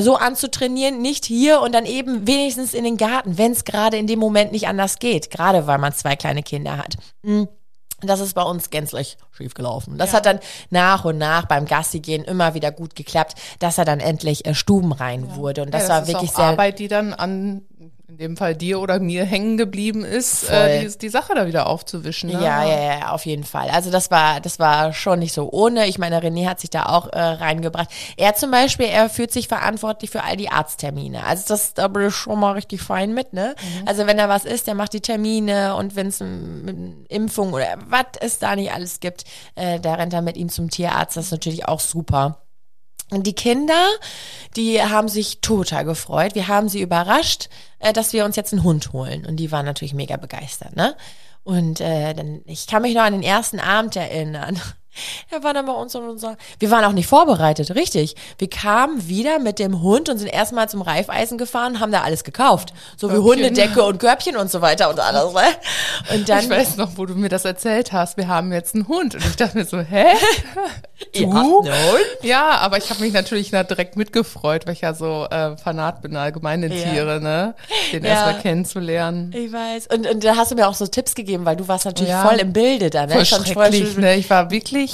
so 0.00 0.16
anzutrainieren, 0.16 1.00
nicht 1.00 1.24
hier 1.24 1.60
und 1.60 1.74
dann 1.74 1.86
eben 1.86 2.26
wenigstens 2.26 2.74
in 2.74 2.84
den 2.84 2.96
Garten, 2.96 3.38
wenn 3.38 3.52
es 3.52 3.64
gerade 3.64 3.96
in 3.96 4.06
dem 4.06 4.18
Moment 4.18 4.52
nicht 4.52 4.66
anders 4.66 4.98
geht, 4.98 5.30
gerade 5.30 5.66
weil 5.66 5.78
man 5.78 5.94
zwei 5.94 6.16
kleine 6.16 6.42
Kinder 6.42 6.76
hat. 6.76 6.96
Mhm. 7.22 7.48
Das 8.00 8.20
ist 8.20 8.34
bei 8.34 8.42
uns 8.42 8.70
gänzlich 8.70 9.16
schief 9.32 9.54
gelaufen. 9.54 9.98
Das 9.98 10.12
ja. 10.12 10.18
hat 10.18 10.26
dann 10.26 10.38
nach 10.70 11.04
und 11.04 11.18
nach 11.18 11.46
beim 11.46 11.64
Gassi 11.64 11.98
gehen 11.98 12.24
immer 12.24 12.54
wieder 12.54 12.70
gut 12.70 12.94
geklappt, 12.94 13.34
dass 13.58 13.78
er 13.78 13.84
dann 13.84 13.98
endlich 13.98 14.46
äh, 14.46 14.54
stubenrein 14.54 15.28
ja. 15.28 15.36
wurde. 15.36 15.62
Und 15.62 15.74
das, 15.74 15.88
ja, 15.88 16.00
das 16.00 16.08
war 16.08 16.14
wirklich 16.14 16.30
sehr 16.30 16.44
Arbeit, 16.44 16.78
die 16.78 16.88
dann 16.88 17.12
an 17.12 17.62
in 18.08 18.16
dem 18.16 18.36
Fall 18.38 18.56
dir 18.56 18.80
oder 18.80 19.00
mir 19.00 19.26
hängen 19.26 19.58
geblieben 19.58 20.02
ist, 20.02 20.48
äh, 20.48 20.80
die, 20.80 20.96
die, 20.96 21.08
Sache 21.10 21.34
da 21.34 21.46
wieder 21.46 21.66
aufzuwischen. 21.66 22.30
Ne? 22.30 22.42
Ja, 22.42 22.64
ja, 22.64 22.98
ja, 23.00 23.12
auf 23.12 23.26
jeden 23.26 23.44
Fall. 23.44 23.68
Also 23.68 23.90
das 23.90 24.10
war, 24.10 24.40
das 24.40 24.58
war 24.58 24.94
schon 24.94 25.18
nicht 25.18 25.34
so 25.34 25.50
ohne. 25.52 25.86
Ich 25.88 25.98
meine, 25.98 26.18
René 26.18 26.48
hat 26.48 26.58
sich 26.58 26.70
da 26.70 26.86
auch 26.86 27.12
äh, 27.12 27.20
reingebracht. 27.20 27.90
Er 28.16 28.34
zum 28.34 28.50
Beispiel, 28.50 28.86
er 28.86 29.10
fühlt 29.10 29.30
sich 29.30 29.46
verantwortlich 29.46 30.08
für 30.10 30.24
all 30.24 30.38
die 30.38 30.48
Arzttermine. 30.48 31.22
Also 31.24 31.44
das 31.48 31.74
da 31.74 31.86
bin 31.88 32.08
ich 32.08 32.14
schon 32.14 32.40
mal 32.40 32.52
richtig 32.52 32.80
fein 32.80 33.12
mit, 33.12 33.34
ne? 33.34 33.54
Mhm. 33.60 33.88
Also 33.88 34.06
wenn 34.06 34.16
da 34.16 34.30
was 34.30 34.46
ist, 34.46 34.66
der 34.66 34.74
macht 34.74 34.94
die 34.94 35.02
Termine 35.02 35.76
und 35.76 35.94
wenn 35.94 36.06
es 36.06 36.22
Impfung 37.08 37.52
oder 37.52 37.76
was 37.88 38.06
es 38.20 38.38
da 38.38 38.56
nicht 38.56 38.72
alles 38.72 39.00
gibt, 39.00 39.24
äh, 39.54 39.80
da 39.80 39.94
rennt 39.94 40.14
er 40.14 40.22
mit 40.22 40.38
ihm 40.38 40.48
zum 40.48 40.70
Tierarzt. 40.70 41.18
Das 41.18 41.26
ist 41.26 41.32
natürlich 41.32 41.68
auch 41.68 41.80
super. 41.80 42.40
Und 43.10 43.26
die 43.26 43.34
Kinder, 43.34 43.86
die 44.56 44.82
haben 44.82 45.08
sich 45.08 45.40
total 45.40 45.84
gefreut. 45.84 46.34
Wir 46.34 46.48
haben 46.48 46.68
sie 46.68 46.80
überrascht, 46.80 47.48
äh, 47.78 47.92
dass 47.92 48.12
wir 48.12 48.24
uns 48.24 48.36
jetzt 48.36 48.52
einen 48.52 48.64
Hund 48.64 48.92
holen. 48.92 49.26
Und 49.26 49.36
die 49.36 49.52
waren 49.52 49.66
natürlich 49.66 49.94
mega 49.94 50.16
begeistert, 50.16 50.76
ne? 50.76 50.96
Und 51.44 51.80
äh, 51.80 52.12
dann, 52.12 52.42
ich 52.44 52.66
kann 52.66 52.82
mich 52.82 52.94
noch 52.94 53.02
an 53.02 53.14
den 53.14 53.22
ersten 53.22 53.58
Abend 53.58 53.96
erinnern. 53.96 54.60
Er 55.30 55.42
war 55.42 55.54
dann 55.54 55.66
bei 55.66 55.72
uns 55.72 55.94
und 55.94 56.08
unser. 56.08 56.36
Wir 56.58 56.70
waren 56.70 56.84
auch 56.84 56.92
nicht 56.92 57.06
vorbereitet, 57.06 57.74
richtig. 57.74 58.16
Wir 58.38 58.48
kamen 58.48 59.08
wieder 59.08 59.38
mit 59.38 59.58
dem 59.58 59.82
Hund 59.82 60.08
und 60.08 60.18
sind 60.18 60.28
erstmal 60.28 60.68
zum 60.68 60.82
Reifeisen 60.82 61.38
gefahren, 61.38 61.80
haben 61.80 61.92
da 61.92 62.02
alles 62.02 62.24
gekauft. 62.24 62.72
So 62.96 63.08
Körbchen. 63.08 63.24
wie 63.24 63.28
Hundedecke 63.30 63.82
und 63.84 63.98
Körbchen 63.98 64.36
und 64.36 64.50
so 64.50 64.60
weiter 64.60 64.90
und 64.90 65.00
alles. 65.00 65.32
Ne? 65.32 65.40
Und 66.14 66.28
dann, 66.28 66.40
ich 66.40 66.50
weiß 66.50 66.76
noch, 66.76 66.96
wo 66.96 67.06
du 67.06 67.14
mir 67.14 67.28
das 67.28 67.44
erzählt 67.44 67.92
hast. 67.92 68.16
Wir 68.16 68.28
haben 68.28 68.52
jetzt 68.52 68.74
einen 68.74 68.88
Hund. 68.88 69.14
Und 69.14 69.24
ich 69.24 69.36
dachte 69.36 69.58
mir 69.58 69.64
so, 69.64 69.78
hä? 69.80 70.06
Du? 71.14 71.64
Ja, 72.22 72.58
aber 72.58 72.76
ich 72.78 72.90
habe 72.90 73.00
mich 73.00 73.12
natürlich 73.12 73.50
direkt 73.50 73.96
mitgefreut, 73.96 74.66
weil 74.66 74.72
ich 74.72 74.80
ja 74.80 74.94
so 74.94 75.26
äh, 75.30 75.56
Fanat 75.56 76.02
bin, 76.02 76.16
allgemeine 76.16 76.68
Tiere, 76.68 77.14
ja. 77.14 77.20
ne? 77.20 77.54
Den 77.92 78.04
ja. 78.04 78.10
erstmal 78.10 78.40
kennenzulernen. 78.40 79.32
Ich 79.32 79.52
weiß. 79.52 79.86
Und, 79.94 80.08
und 80.08 80.24
da 80.24 80.36
hast 80.36 80.50
du 80.50 80.56
mir 80.56 80.66
auch 80.66 80.74
so 80.74 80.86
Tipps 80.86 81.14
gegeben, 81.14 81.44
weil 81.44 81.56
du 81.56 81.68
warst 81.68 81.84
natürlich 81.84 82.10
ja. 82.10 82.24
voll 82.24 82.38
im 82.38 82.52
Bilde 82.52 82.90
da, 82.90 83.06
ne? 83.06 83.14
Voll 83.14 83.24
schrecklich, 83.26 83.96
ne? 83.96 84.16
Ich 84.16 84.28
war 84.28 84.50
wirklich 84.50 84.87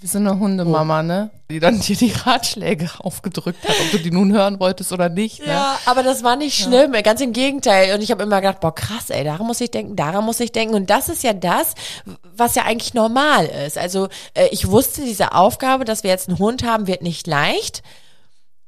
Wie 0.00 0.06
so 0.06 0.18
eine 0.18 0.38
Hundemama, 0.38 1.02
ne? 1.02 1.30
Die 1.50 1.58
dann 1.58 1.80
dir 1.80 1.96
die 1.96 2.12
Ratschläge 2.12 2.88
aufgedrückt 3.00 3.68
hat, 3.68 3.74
ob 3.80 3.90
du 3.90 3.98
die 3.98 4.12
nun 4.12 4.32
hören 4.32 4.60
wolltest 4.60 4.92
oder 4.92 5.08
nicht. 5.08 5.40
Ne? 5.40 5.48
Ja, 5.48 5.76
aber 5.86 6.04
das 6.04 6.22
war 6.22 6.36
nicht 6.36 6.56
schlimm, 6.56 6.92
ganz 7.02 7.20
im 7.20 7.32
Gegenteil. 7.32 7.92
Und 7.96 8.00
ich 8.00 8.12
habe 8.12 8.22
immer 8.22 8.40
gedacht, 8.40 8.60
boah, 8.60 8.72
krass, 8.72 9.10
ey, 9.10 9.24
daran 9.24 9.44
muss 9.48 9.60
ich 9.60 9.72
denken, 9.72 9.96
daran 9.96 10.24
muss 10.24 10.38
ich 10.38 10.52
denken. 10.52 10.76
Und 10.76 10.88
das 10.88 11.08
ist 11.08 11.24
ja 11.24 11.32
das, 11.32 11.74
was 12.22 12.54
ja 12.54 12.62
eigentlich 12.62 12.94
normal 12.94 13.46
ist. 13.46 13.76
Also 13.76 14.06
äh, 14.34 14.46
ich 14.52 14.70
wusste, 14.70 15.02
diese 15.02 15.32
Aufgabe, 15.32 15.84
dass 15.84 16.04
wir 16.04 16.10
jetzt 16.10 16.28
einen 16.28 16.38
Hund 16.38 16.62
haben, 16.62 16.86
wird 16.86 17.02
nicht 17.02 17.26
leicht, 17.26 17.82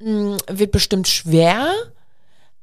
mh, 0.00 0.36
wird 0.48 0.72
bestimmt 0.72 1.06
schwer. 1.06 1.72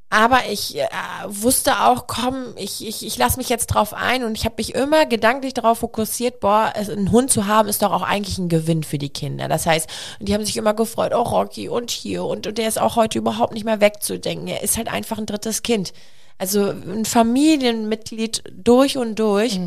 Aber 0.10 0.40
ich 0.50 0.78
äh, 0.78 0.88
wusste 1.28 1.82
auch, 1.82 2.08
komm, 2.08 2.54
ich, 2.56 2.86
ich, 2.88 3.06
ich 3.06 3.18
lasse 3.18 3.38
mich 3.38 3.50
jetzt 3.50 3.68
drauf 3.68 3.94
ein 3.94 4.24
und 4.24 4.38
ich 4.38 4.46
habe 4.46 4.56
mich 4.58 4.74
immer 4.74 5.06
gedanklich 5.06 5.54
darauf 5.54 5.80
fokussiert, 5.80 6.40
boah, 6.40 6.72
es- 6.76 6.90
einen 6.90 7.12
Hund 7.12 7.30
zu 7.30 7.46
haben, 7.46 7.68
ist 7.68 7.82
doch 7.82 7.92
auch 7.92 8.04
eigentlich 8.04 8.38
ein 8.38 8.48
Gewinn 8.48 8.84
für 8.84 8.98
die 8.98 9.10
Kinder. 9.10 9.50
Das 9.50 9.66
heißt, 9.66 9.90
die 10.22 10.34
haben 10.34 10.46
sich 10.46 10.56
immer 10.56 10.74
gefreut, 10.74 11.12
oh 11.14 11.24
Rocky 11.24 11.68
und 11.68 11.92
hier 11.92 12.24
und, 12.24 12.48
und 12.48 12.58
der 12.58 12.70
ist 12.70 12.80
auch 12.80 12.96
heute 12.96 13.18
überhaupt 13.18 13.54
nicht 13.54 13.66
mehr 13.66 13.82
wegzudenken. 13.82 14.48
Er 14.48 14.64
ist 14.64 14.78
halt 14.78 14.88
einfach 14.92 15.18
ein 15.18 15.26
drittes 15.26 15.62
Kind. 15.62 15.92
Also 16.38 16.70
ein 16.70 17.04
Familienmitglied 17.04 18.44
durch 18.54 18.98
und 18.98 19.16
durch. 19.20 19.60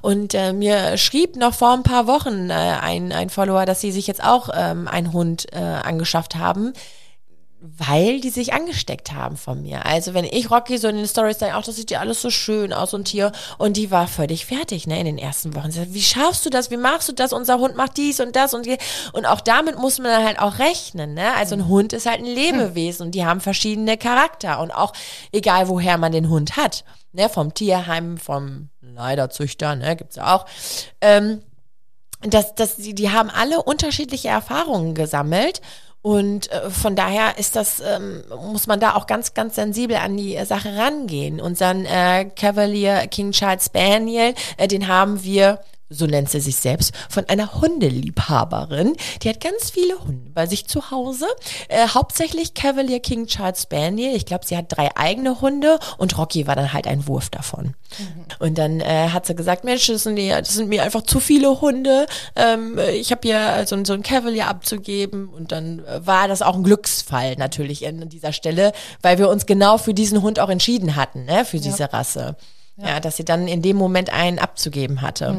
Und 0.00 0.32
äh, 0.34 0.52
mir 0.54 0.96
schrieb 0.96 1.36
noch 1.36 1.52
vor 1.52 1.74
ein 1.74 1.82
paar 1.82 2.06
Wochen 2.06 2.48
äh, 2.48 2.54
ein, 2.54 3.12
ein 3.12 3.28
Follower, 3.28 3.66
dass 3.66 3.80
sie 3.82 3.92
sich 3.92 4.06
jetzt 4.06 4.24
auch 4.24 4.48
ähm, 4.54 4.88
einen 4.88 5.12
Hund 5.12 5.52
äh, 5.52 5.58
angeschafft 5.58 6.36
haben, 6.36 6.72
weil 7.60 8.20
die 8.20 8.30
sich 8.30 8.52
angesteckt 8.52 9.12
haben 9.12 9.36
von 9.36 9.62
mir. 9.62 9.84
Also 9.84 10.14
wenn 10.14 10.24
ich 10.24 10.50
Rocky 10.50 10.78
so 10.78 10.86
in 10.86 10.96
den 10.96 11.08
Stories 11.08 11.40
sage, 11.40 11.56
auch 11.56 11.62
das 11.62 11.74
sieht 11.74 11.90
ja 11.90 11.98
alles 11.98 12.22
so 12.22 12.30
schön 12.30 12.72
aus 12.72 12.94
und 12.94 13.08
hier 13.08 13.32
und 13.58 13.76
die 13.76 13.90
war 13.90 14.06
völlig 14.06 14.46
fertig, 14.46 14.86
ne, 14.86 14.98
in 15.00 15.06
den 15.06 15.18
ersten 15.18 15.56
Wochen. 15.56 15.70
Sie 15.70 15.80
sagt, 15.80 15.92
Wie 15.92 16.02
schaffst 16.02 16.46
du 16.46 16.50
das? 16.50 16.70
Wie 16.70 16.76
machst 16.76 17.08
du 17.08 17.12
das? 17.12 17.32
Unser 17.32 17.58
Hund 17.58 17.74
macht 17.74 17.96
dies 17.96 18.20
und 18.20 18.36
das 18.36 18.54
und 18.54 18.66
die. 18.66 18.78
und 19.12 19.26
auch 19.26 19.40
damit 19.40 19.76
muss 19.76 19.98
man 19.98 20.24
halt 20.24 20.38
auch 20.38 20.60
rechnen, 20.60 21.14
ne? 21.14 21.34
Also 21.34 21.56
ein 21.56 21.66
Hund 21.66 21.92
ist 21.92 22.06
halt 22.06 22.20
ein 22.20 22.26
Lebewesen 22.26 23.06
und 23.06 23.14
die 23.14 23.26
haben 23.26 23.40
verschiedene 23.40 23.96
Charakter 23.96 24.60
und 24.60 24.70
auch 24.70 24.92
egal 25.32 25.68
woher 25.68 25.98
man 25.98 26.12
den 26.12 26.28
Hund 26.28 26.56
hat, 26.56 26.84
ne, 27.12 27.28
vom 27.28 27.54
Tierheim, 27.54 28.18
vom 28.18 28.68
Leiderzüchter, 28.80 29.74
ne, 29.74 29.96
gibt's 29.96 30.16
ja 30.16 30.36
auch. 30.36 30.46
Ähm, 31.00 31.42
dass, 32.22 32.54
dass 32.54 32.76
die, 32.76 32.94
die 32.94 33.10
haben 33.10 33.30
alle 33.30 33.62
unterschiedliche 33.62 34.28
Erfahrungen 34.28 34.94
gesammelt. 34.94 35.60
Und 36.00 36.50
äh, 36.52 36.70
von 36.70 36.94
daher 36.94 37.38
ist 37.38 37.56
das, 37.56 37.80
ähm, 37.80 38.22
muss 38.40 38.66
man 38.66 38.78
da 38.80 38.94
auch 38.94 39.06
ganz, 39.06 39.34
ganz 39.34 39.56
sensibel 39.56 39.96
an 39.96 40.16
die 40.16 40.36
äh, 40.36 40.46
Sache 40.46 40.76
rangehen. 40.76 41.40
Unseren 41.40 41.84
äh, 41.84 42.26
Cavalier 42.36 43.06
King 43.08 43.32
Charles 43.32 43.66
Spaniel, 43.66 44.34
äh, 44.56 44.68
den 44.68 44.86
haben 44.86 45.24
wir, 45.24 45.60
so 45.90 46.06
nennt 46.06 46.30
sie 46.30 46.40
sich 46.40 46.56
selbst, 46.56 46.94
von 47.08 47.24
einer 47.28 47.60
Hundeliebhaberin. 47.60 48.94
Die 49.22 49.28
hat 49.28 49.40
ganz 49.40 49.70
viele 49.70 49.98
Hunde 49.98 50.30
bei 50.32 50.46
sich 50.46 50.66
zu 50.66 50.90
Hause. 50.90 51.26
Äh, 51.68 51.88
hauptsächlich 51.88 52.54
Cavalier 52.54 53.00
King 53.00 53.26
Charles 53.26 53.62
Spaniel. 53.62 54.14
Ich 54.14 54.26
glaube, 54.26 54.46
sie 54.46 54.56
hat 54.56 54.66
drei 54.68 54.94
eigene 54.96 55.40
Hunde 55.40 55.78
und 55.96 56.16
Rocky 56.18 56.46
war 56.46 56.56
dann 56.56 56.72
halt 56.72 56.86
ein 56.86 57.06
Wurf 57.06 57.30
davon. 57.30 57.74
Und 58.38 58.58
dann 58.58 58.80
äh, 58.80 59.08
hat 59.08 59.26
sie 59.26 59.34
gesagt, 59.34 59.64
Mensch, 59.64 59.86
das 59.86 60.02
sind, 60.02 60.16
die, 60.16 60.28
das 60.28 60.54
sind 60.54 60.68
mir 60.68 60.82
einfach 60.82 61.02
zu 61.02 61.20
viele 61.20 61.60
Hunde. 61.60 62.06
Ähm, 62.36 62.78
ich 62.92 63.10
habe 63.10 63.22
hier 63.22 63.64
so, 63.66 63.82
so 63.84 63.94
ein 63.94 64.02
Cavalier 64.02 64.46
abzugeben. 64.46 65.28
Und 65.28 65.52
dann 65.52 65.84
äh, 65.84 66.06
war 66.06 66.28
das 66.28 66.42
auch 66.42 66.54
ein 66.54 66.64
Glücksfall 66.64 67.36
natürlich 67.36 67.86
an 67.86 68.08
dieser 68.08 68.32
Stelle, 68.32 68.72
weil 69.02 69.18
wir 69.18 69.28
uns 69.28 69.46
genau 69.46 69.78
für 69.78 69.94
diesen 69.94 70.22
Hund 70.22 70.38
auch 70.38 70.50
entschieden 70.50 70.96
hatten, 70.96 71.24
ne, 71.24 71.44
für 71.44 71.60
diese 71.60 71.92
Rasse. 71.92 72.36
Ja. 72.80 73.00
dass 73.00 73.16
sie 73.16 73.24
dann 73.24 73.48
in 73.48 73.60
dem 73.60 73.76
Moment 73.76 74.12
einen 74.12 74.38
abzugeben 74.38 75.02
hatte. 75.02 75.30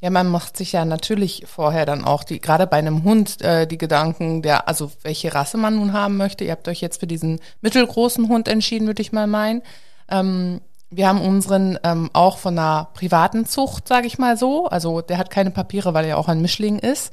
Ja, 0.00 0.10
man 0.10 0.28
macht 0.28 0.56
sich 0.56 0.72
ja 0.72 0.84
natürlich 0.84 1.44
vorher 1.46 1.84
dann 1.84 2.04
auch 2.04 2.22
die, 2.22 2.40
gerade 2.40 2.68
bei 2.68 2.76
einem 2.76 3.02
Hund, 3.02 3.42
äh, 3.42 3.66
die 3.66 3.78
Gedanken, 3.78 4.42
der, 4.42 4.68
also 4.68 4.92
welche 5.02 5.34
Rasse 5.34 5.56
man 5.56 5.74
nun 5.76 5.92
haben 5.92 6.16
möchte. 6.16 6.44
Ihr 6.44 6.52
habt 6.52 6.68
euch 6.68 6.80
jetzt 6.80 7.00
für 7.00 7.08
diesen 7.08 7.40
mittelgroßen 7.62 8.28
Hund 8.28 8.46
entschieden, 8.46 8.86
würde 8.86 9.02
ich 9.02 9.10
mal 9.10 9.26
meinen. 9.26 9.62
Ähm, 10.08 10.60
wir 10.90 11.08
haben 11.08 11.20
unseren 11.20 11.78
ähm, 11.82 12.10
auch 12.12 12.38
von 12.38 12.56
einer 12.58 12.88
privaten 12.94 13.44
Zucht, 13.44 13.88
sage 13.88 14.06
ich 14.06 14.18
mal 14.18 14.36
so. 14.36 14.68
Also 14.68 15.00
der 15.00 15.18
hat 15.18 15.30
keine 15.30 15.50
Papiere, 15.50 15.94
weil 15.94 16.06
er 16.06 16.18
auch 16.18 16.28
ein 16.28 16.40
Mischling 16.40 16.78
ist. 16.78 17.12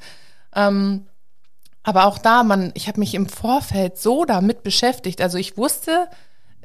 Ähm, 0.54 1.06
aber 1.82 2.06
auch 2.06 2.18
da, 2.18 2.42
man, 2.42 2.70
ich 2.74 2.88
habe 2.88 3.00
mich 3.00 3.14
im 3.14 3.28
Vorfeld 3.28 3.98
so 3.98 4.24
damit 4.24 4.62
beschäftigt. 4.62 5.20
Also 5.20 5.38
ich 5.38 5.56
wusste, 5.56 6.08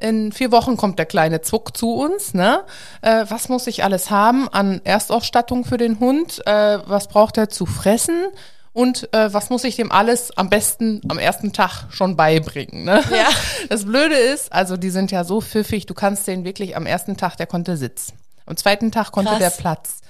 in 0.02 0.32
vier 0.32 0.52
Wochen 0.52 0.76
kommt 0.76 0.98
der 0.98 1.06
kleine 1.06 1.40
Zuck 1.40 1.76
zu 1.76 1.94
uns. 1.94 2.34
Ne? 2.34 2.64
Äh, 3.00 3.26
was 3.28 3.48
muss 3.48 3.66
ich 3.66 3.84
alles 3.84 4.10
haben 4.10 4.48
an 4.48 4.80
Erstausstattung 4.84 5.64
für 5.64 5.78
den 5.78 6.00
Hund? 6.00 6.46
Äh, 6.46 6.78
was 6.86 7.08
braucht 7.08 7.38
er 7.38 7.48
zu 7.48 7.66
fressen? 7.66 8.26
Und 8.72 9.12
äh, 9.14 9.32
was 9.32 9.50
muss 9.50 9.64
ich 9.64 9.76
dem 9.76 9.92
alles 9.92 10.36
am 10.36 10.48
besten 10.48 11.02
am 11.08 11.18
ersten 11.18 11.52
Tag 11.52 11.84
schon 11.90 12.16
beibringen? 12.16 12.84
Ne? 12.84 13.02
Ja. 13.10 13.28
Das 13.68 13.84
Blöde 13.84 14.16
ist, 14.16 14.52
also 14.52 14.76
die 14.76 14.90
sind 14.90 15.12
ja 15.12 15.24
so 15.24 15.40
pfiffig, 15.40 15.86
du 15.86 15.94
kannst 15.94 16.26
den 16.26 16.44
wirklich 16.44 16.76
am 16.76 16.84
ersten 16.84 17.16
Tag, 17.16 17.36
der 17.36 17.46
konnte 17.46 17.76
Sitz. 17.76 18.12
Am 18.44 18.56
zweiten 18.56 18.90
Tag 18.90 19.12
konnte 19.12 19.30
Krass. 19.30 19.38
der 19.38 19.50
Platz. 19.50 20.00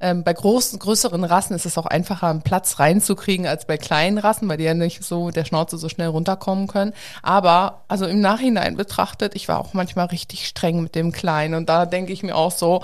Ähm, 0.00 0.24
bei 0.24 0.32
großen, 0.32 0.78
größeren 0.78 1.24
Rassen 1.24 1.54
ist 1.54 1.66
es 1.66 1.76
auch 1.76 1.86
einfacher, 1.86 2.28
einen 2.28 2.42
Platz 2.42 2.78
reinzukriegen 2.78 3.46
als 3.46 3.66
bei 3.66 3.76
kleinen 3.76 4.18
Rassen, 4.18 4.48
weil 4.48 4.56
die 4.56 4.64
ja 4.64 4.74
nicht 4.74 5.04
so 5.04 5.30
der 5.30 5.44
Schnauze 5.44 5.76
so 5.76 5.88
schnell 5.88 6.08
runterkommen 6.08 6.66
können. 6.66 6.94
Aber 7.22 7.84
also 7.88 8.06
im 8.06 8.20
Nachhinein 8.20 8.76
betrachtet, 8.76 9.34
ich 9.34 9.48
war 9.48 9.60
auch 9.60 9.74
manchmal 9.74 10.06
richtig 10.06 10.46
streng 10.46 10.82
mit 10.82 10.94
dem 10.94 11.12
Kleinen 11.12 11.54
und 11.54 11.68
da 11.68 11.84
denke 11.86 12.12
ich 12.12 12.22
mir 12.22 12.34
auch 12.34 12.52
so, 12.52 12.82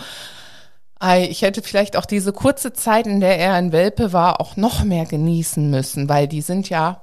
ich 1.18 1.42
hätte 1.42 1.60
vielleicht 1.60 1.96
auch 1.96 2.06
diese 2.06 2.32
kurze 2.32 2.72
Zeit, 2.72 3.06
in 3.06 3.20
der 3.20 3.38
er 3.38 3.52
ein 3.52 3.70
Welpe 3.70 4.14
war, 4.14 4.40
auch 4.40 4.56
noch 4.56 4.82
mehr 4.82 5.04
genießen 5.04 5.68
müssen, 5.68 6.08
weil 6.08 6.26
die 6.26 6.40
sind 6.40 6.70
ja, 6.70 7.02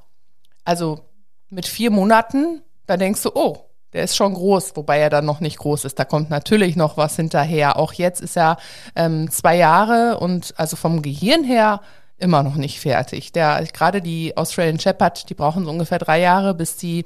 also 0.64 1.02
mit 1.50 1.68
vier 1.68 1.92
Monaten, 1.92 2.64
da 2.88 2.98
denkst 2.98 3.22
du, 3.22 3.30
oh, 3.36 3.70
der 3.94 4.04
ist 4.04 4.16
schon 4.16 4.34
groß, 4.34 4.76
wobei 4.76 5.00
er 5.00 5.10
dann 5.10 5.26
noch 5.26 5.40
nicht 5.40 5.58
groß 5.58 5.86
ist. 5.86 5.98
Da 6.00 6.06
kommt 6.06 6.30
natürlich 6.30 6.76
noch 6.76 6.98
was 6.98 7.16
hinterher. 7.16 7.78
Auch 7.78 7.94
jetzt 7.94 8.22
ist 8.22 8.36
er 8.38 8.58
ähm, 8.96 9.30
zwei 9.32 9.56
Jahre 9.56 10.20
und 10.20 10.54
also 10.58 10.76
vom 10.76 11.02
Gehirn 11.02 11.44
her 11.44 11.82
immer 12.18 12.44
noch 12.44 12.56
nicht 12.56 12.80
fertig. 12.80 13.32
Der 13.32 13.64
gerade 13.74 14.02
die 14.02 14.36
Australian 14.38 14.80
Shepherd, 14.80 15.30
die 15.30 15.34
brauchen 15.34 15.66
so 15.66 15.72
ungefähr 15.72 16.00
drei 16.00 16.20
Jahre, 16.20 16.54
bis 16.54 16.78
die 16.78 17.04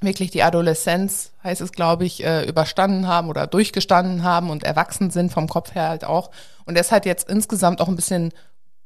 wirklich 0.00 0.30
die 0.30 0.42
Adoleszenz, 0.42 1.32
heißt 1.44 1.60
es, 1.60 1.72
glaube 1.72 2.06
ich, 2.06 2.24
äh, 2.24 2.44
überstanden 2.44 3.06
haben 3.06 3.28
oder 3.28 3.46
durchgestanden 3.46 4.24
haben 4.24 4.50
und 4.50 4.64
erwachsen 4.64 5.10
sind, 5.10 5.30
vom 5.30 5.48
Kopf 5.48 5.74
her 5.74 5.88
halt 5.88 6.04
auch. 6.04 6.30
Und 6.64 6.76
er 6.76 6.80
ist 6.80 6.92
halt 6.92 7.04
jetzt 7.04 7.28
insgesamt 7.28 7.80
auch 7.80 7.88
ein 7.88 7.96
bisschen 7.96 8.32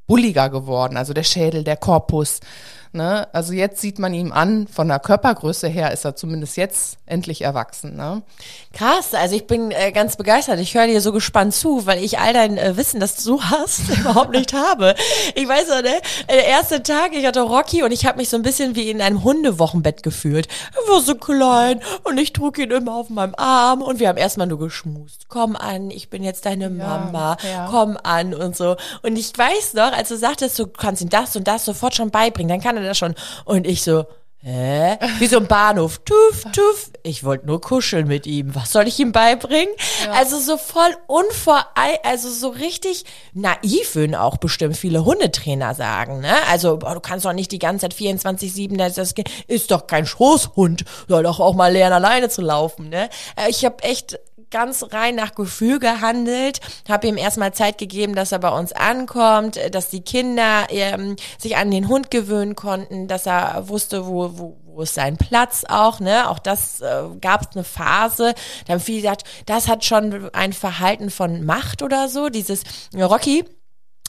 bulliger 0.06 0.50
geworden, 0.50 0.96
also 0.96 1.12
der 1.12 1.22
Schädel, 1.22 1.64
der 1.64 1.76
Korpus. 1.76 2.40
Ne? 2.94 3.26
Also 3.32 3.52
jetzt 3.52 3.80
sieht 3.80 3.98
man 3.98 4.14
ihm 4.14 4.30
an, 4.30 4.68
von 4.68 4.86
der 4.86 5.00
Körpergröße 5.00 5.66
her 5.66 5.92
ist 5.92 6.04
er 6.04 6.14
zumindest 6.14 6.56
jetzt 6.56 6.98
endlich 7.06 7.42
erwachsen. 7.42 7.96
Ne? 7.96 8.22
Krass, 8.72 9.14
also 9.14 9.34
ich 9.34 9.46
bin 9.46 9.72
äh, 9.72 9.90
ganz 9.90 10.16
begeistert. 10.16 10.60
Ich 10.60 10.74
höre 10.74 10.86
dir 10.86 11.00
so 11.00 11.12
gespannt 11.12 11.54
zu, 11.54 11.86
weil 11.86 12.02
ich 12.02 12.20
all 12.20 12.32
dein 12.32 12.56
äh, 12.56 12.76
Wissen, 12.76 13.00
das 13.00 13.22
du 13.24 13.42
hast, 13.42 13.88
überhaupt 14.00 14.30
nicht 14.30 14.52
habe. 14.52 14.94
Ich 15.34 15.48
weiß 15.48 15.68
noch, 15.68 15.82
ne, 15.82 16.00
der 16.30 16.46
erste 16.46 16.82
Tag, 16.84 17.12
ich 17.14 17.26
hatte 17.26 17.40
Rocky 17.40 17.82
und 17.82 17.90
ich 17.90 18.06
habe 18.06 18.18
mich 18.18 18.28
so 18.28 18.36
ein 18.36 18.42
bisschen 18.42 18.76
wie 18.76 18.90
in 18.90 19.02
einem 19.02 19.24
Hundewochenbett 19.24 20.02
gefühlt. 20.04 20.46
Er 20.74 20.92
war 20.92 21.00
so 21.00 21.16
klein 21.16 21.80
und 22.04 22.18
ich 22.18 22.32
trug 22.32 22.58
ihn 22.58 22.70
immer 22.70 22.94
auf 22.94 23.10
meinem 23.10 23.34
Arm 23.36 23.82
und 23.82 23.98
wir 23.98 24.08
haben 24.08 24.18
erstmal 24.18 24.46
nur 24.46 24.60
geschmust. 24.60 25.26
Komm 25.28 25.56
an, 25.56 25.90
ich 25.90 26.10
bin 26.10 26.22
jetzt 26.22 26.46
deine 26.46 26.70
Mama. 26.70 27.36
ja. 27.42 27.66
Komm 27.70 27.98
an 28.02 28.34
und 28.34 28.56
so. 28.56 28.76
Und 29.02 29.16
ich 29.16 29.36
weiß 29.36 29.74
noch, 29.74 29.92
als 29.92 30.10
du 30.10 30.16
sagtest, 30.16 30.58
du 30.58 30.68
kannst 30.68 31.02
ihm 31.02 31.10
das 31.10 31.34
und 31.34 31.48
das 31.48 31.64
sofort 31.64 31.94
schon 31.94 32.10
beibringen, 32.10 32.48
dann 32.48 32.60
kann 32.60 32.76
er 32.76 32.83
das 32.84 32.98
schon. 32.98 33.14
Und 33.44 33.66
ich 33.66 33.82
so, 33.82 34.04
Hä? 34.46 34.98
Wie 35.20 35.26
so 35.26 35.38
ein 35.38 35.46
Bahnhof. 35.46 36.00
Tuff, 36.04 36.44
tuff. 36.52 36.90
Ich 37.02 37.24
wollte 37.24 37.46
nur 37.46 37.62
kuscheln 37.62 38.06
mit 38.06 38.26
ihm. 38.26 38.54
Was 38.54 38.72
soll 38.72 38.86
ich 38.86 38.98
ihm 39.00 39.10
beibringen? 39.10 39.74
Also 40.12 40.38
so 40.38 40.58
voll 40.58 40.94
unvorei, 41.06 41.98
also 42.02 42.28
so 42.28 42.50
richtig 42.50 43.06
naiv 43.32 43.94
würden 43.94 44.14
auch 44.14 44.36
bestimmt 44.36 44.76
viele 44.76 45.02
Hundetrainer 45.06 45.74
sagen, 45.74 46.20
ne? 46.20 46.34
Also, 46.50 46.76
boah, 46.76 46.92
du 46.92 47.00
kannst 47.00 47.24
doch 47.24 47.32
nicht 47.32 47.52
die 47.52 47.58
ganze 47.58 47.88
Zeit 47.88 47.94
24-7, 47.94 48.76
das, 48.76 48.96
das 48.96 49.14
ist 49.46 49.70
doch 49.70 49.86
kein 49.86 50.04
Schoßhund. 50.04 50.84
Soll 51.08 51.22
doch 51.22 51.40
auch 51.40 51.54
mal 51.54 51.72
lernen, 51.72 51.94
alleine 51.94 52.28
zu 52.28 52.42
laufen, 52.42 52.90
ne? 52.90 53.08
Äh, 53.36 53.48
Ich 53.48 53.64
habe 53.64 53.82
echt 53.82 54.18
ganz 54.54 54.84
rein 54.92 55.16
nach 55.16 55.34
Gefühl 55.34 55.80
gehandelt, 55.80 56.60
habe 56.88 57.08
ihm 57.08 57.16
erstmal 57.16 57.52
Zeit 57.52 57.76
gegeben, 57.76 58.14
dass 58.14 58.30
er 58.30 58.38
bei 58.38 58.56
uns 58.56 58.72
ankommt, 58.72 59.58
dass 59.72 59.88
die 59.88 60.02
Kinder 60.02 60.66
ähm, 60.68 61.16
sich 61.38 61.56
an 61.56 61.72
den 61.72 61.88
Hund 61.88 62.12
gewöhnen 62.12 62.54
konnten, 62.54 63.08
dass 63.08 63.26
er 63.26 63.68
wusste, 63.68 64.06
wo, 64.06 64.38
wo, 64.38 64.56
wo 64.64 64.82
ist 64.82 64.94
sein 64.94 65.16
Platz 65.16 65.64
auch, 65.68 65.98
ne? 65.98 66.30
Auch 66.30 66.38
das 66.38 66.80
äh, 66.80 67.02
gab 67.20 67.42
es 67.42 67.56
eine 67.56 67.64
Phase, 67.64 68.32
da 68.66 68.74
haben 68.74 68.80
viele 68.80 69.02
gesagt, 69.02 69.24
das 69.46 69.66
hat 69.66 69.84
schon 69.84 70.32
ein 70.32 70.52
Verhalten 70.52 71.10
von 71.10 71.44
Macht 71.44 71.82
oder 71.82 72.08
so, 72.08 72.28
dieses 72.28 72.62
Rocky, 72.94 73.44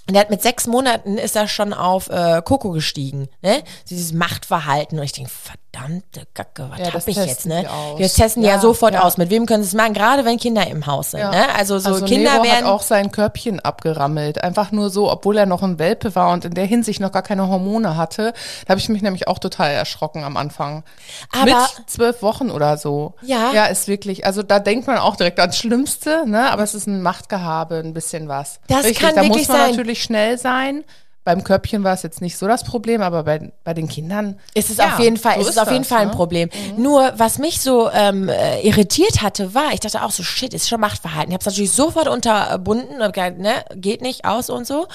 der 0.07 0.21
hat 0.21 0.29
mit 0.29 0.43
sechs 0.43 0.67
Monaten 0.67 1.17
ist 1.17 1.35
er 1.35 1.47
schon 1.47 1.73
auf 1.73 2.09
äh, 2.09 2.43
Coco 2.45 2.69
gestiegen, 2.69 3.29
ne? 3.41 3.63
Dieses 3.89 4.13
Machtverhalten. 4.13 4.99
Und 4.99 5.05
ich 5.05 5.13
denke, 5.13 5.31
verdammte 5.75 6.23
Kacke, 6.33 6.67
was 6.69 6.79
Ja, 6.79 6.85
hab 6.87 6.93
das 6.93 7.07
ich 7.07 7.15
jetzt, 7.17 7.45
ne? 7.45 7.65
Jetzt 7.97 8.15
testen 8.15 8.43
ja, 8.43 8.51
Ja, 8.55 8.59
sofort 8.59 8.93
ja. 8.93 9.01
aus. 9.03 9.17
Mit 9.17 9.29
wem 9.29 9.45
können 9.45 9.63
sie 9.63 9.67
es 9.69 9.73
machen? 9.73 9.93
Gerade 9.93 10.25
wenn 10.25 10.37
Kinder 10.37 10.65
im 10.67 10.85
Haus 10.85 11.11
sind, 11.11 11.19
Ja. 11.19 11.31
ne? 11.31 11.53
Also 11.55 11.79
so 11.79 11.89
also 11.89 12.05
Kinder 12.05 12.33
Nero 12.33 12.43
werden 12.43 12.65
hat 12.65 12.71
auch 12.73 12.81
sein 12.81 13.11
Körbchen 13.11 13.59
abgerammelt. 13.59 14.43
Einfach 14.43 14.71
nur 14.71 14.89
so, 14.89 15.11
obwohl 15.11 15.37
er 15.37 15.45
noch 15.45 15.63
ein 15.63 15.79
Welpe 15.79 16.15
war 16.15 16.31
und 16.31 16.45
in 16.45 16.53
der 16.53 16.65
Hinsicht 16.65 16.99
noch 16.99 17.11
gar 17.11 17.21
keine 17.23 17.47
Hormone 17.47 17.97
hatte. 17.97 18.33
Da 18.65 18.71
habe 18.71 18.79
ich 18.79 18.89
mich 18.89 19.01
nämlich 19.01 19.27
auch 19.27 19.39
total 19.39 19.71
erschrocken 19.71 20.23
am 20.23 20.37
Anfang. 20.37 20.83
Aber- 21.31 21.45
Mit 21.45 21.55
zwölf 21.89 22.21
Wochen 22.21 22.49
oder 22.51 22.77
so. 22.77 23.13
Ja. 23.21 23.51
Ja, 23.53 23.65
ist 23.65 23.87
wirklich, 23.87 24.25
also 24.25 24.43
da 24.43 24.59
denkt 24.59 24.87
man 24.87 24.97
auch 24.97 25.15
direkt 25.15 25.39
ans 25.39 25.57
Schlimmste, 25.57 26.23
ne? 26.25 26.51
Aber 26.51 26.63
es 26.63 26.73
ist 26.73 26.87
ein 26.87 27.01
Machtgehabe, 27.01 27.75
ein 27.77 27.93
bisschen 27.93 28.27
was. 28.27 28.59
Das 28.67 28.83
kann 28.93 29.15
da 29.15 29.21
wirklich 29.23 29.29
muss 29.29 29.47
man 29.49 29.57
sein. 29.57 29.69
natürlich 29.71 30.03
schnell 30.03 30.37
sein. 30.37 30.83
Beim 31.25 31.43
Körbchen 31.43 31.83
war 31.83 31.93
es 31.93 32.03
jetzt 32.03 32.21
nicht 32.21 32.37
so 32.37 32.47
das 32.47 32.63
Problem, 32.63 33.01
aber 33.01 33.23
bei, 33.23 33.51
bei 33.63 33.73
den 33.73 33.87
Kindern 33.87 34.39
ist 34.53 34.69
es 34.69 34.77
ja, 34.77 34.93
auf 34.93 34.99
jeden 34.99 35.17
Fall, 35.17 35.33
so 35.35 35.41
ist 35.41 35.49
es 35.49 35.57
auf 35.57 35.71
jeden 35.71 35.81
das, 35.81 35.89
Fall 35.89 36.01
ein 36.01 36.09
ne? 36.09 36.13
Problem. 36.13 36.49
Nur 36.77 37.13
was 37.17 37.39
mich 37.39 37.61
so 37.61 37.89
ähm, 37.89 38.29
äh, 38.29 38.61
irritiert 38.61 39.23
hatte, 39.23 39.55
war, 39.55 39.73
ich 39.73 39.79
dachte 39.79 40.03
auch 40.03 40.11
so, 40.11 40.21
shit, 40.21 40.53
ist 40.53 40.69
schon 40.69 40.79
Machtverhalten. 40.79 41.31
Ich 41.31 41.33
habe 41.33 41.41
es 41.41 41.47
natürlich 41.47 41.71
sofort 41.71 42.07
unterbunden, 42.07 42.99
gesagt, 43.11 43.39
ne, 43.39 43.65
geht 43.73 44.03
nicht 44.03 44.25
aus 44.25 44.51
und 44.51 44.67
so. 44.67 44.87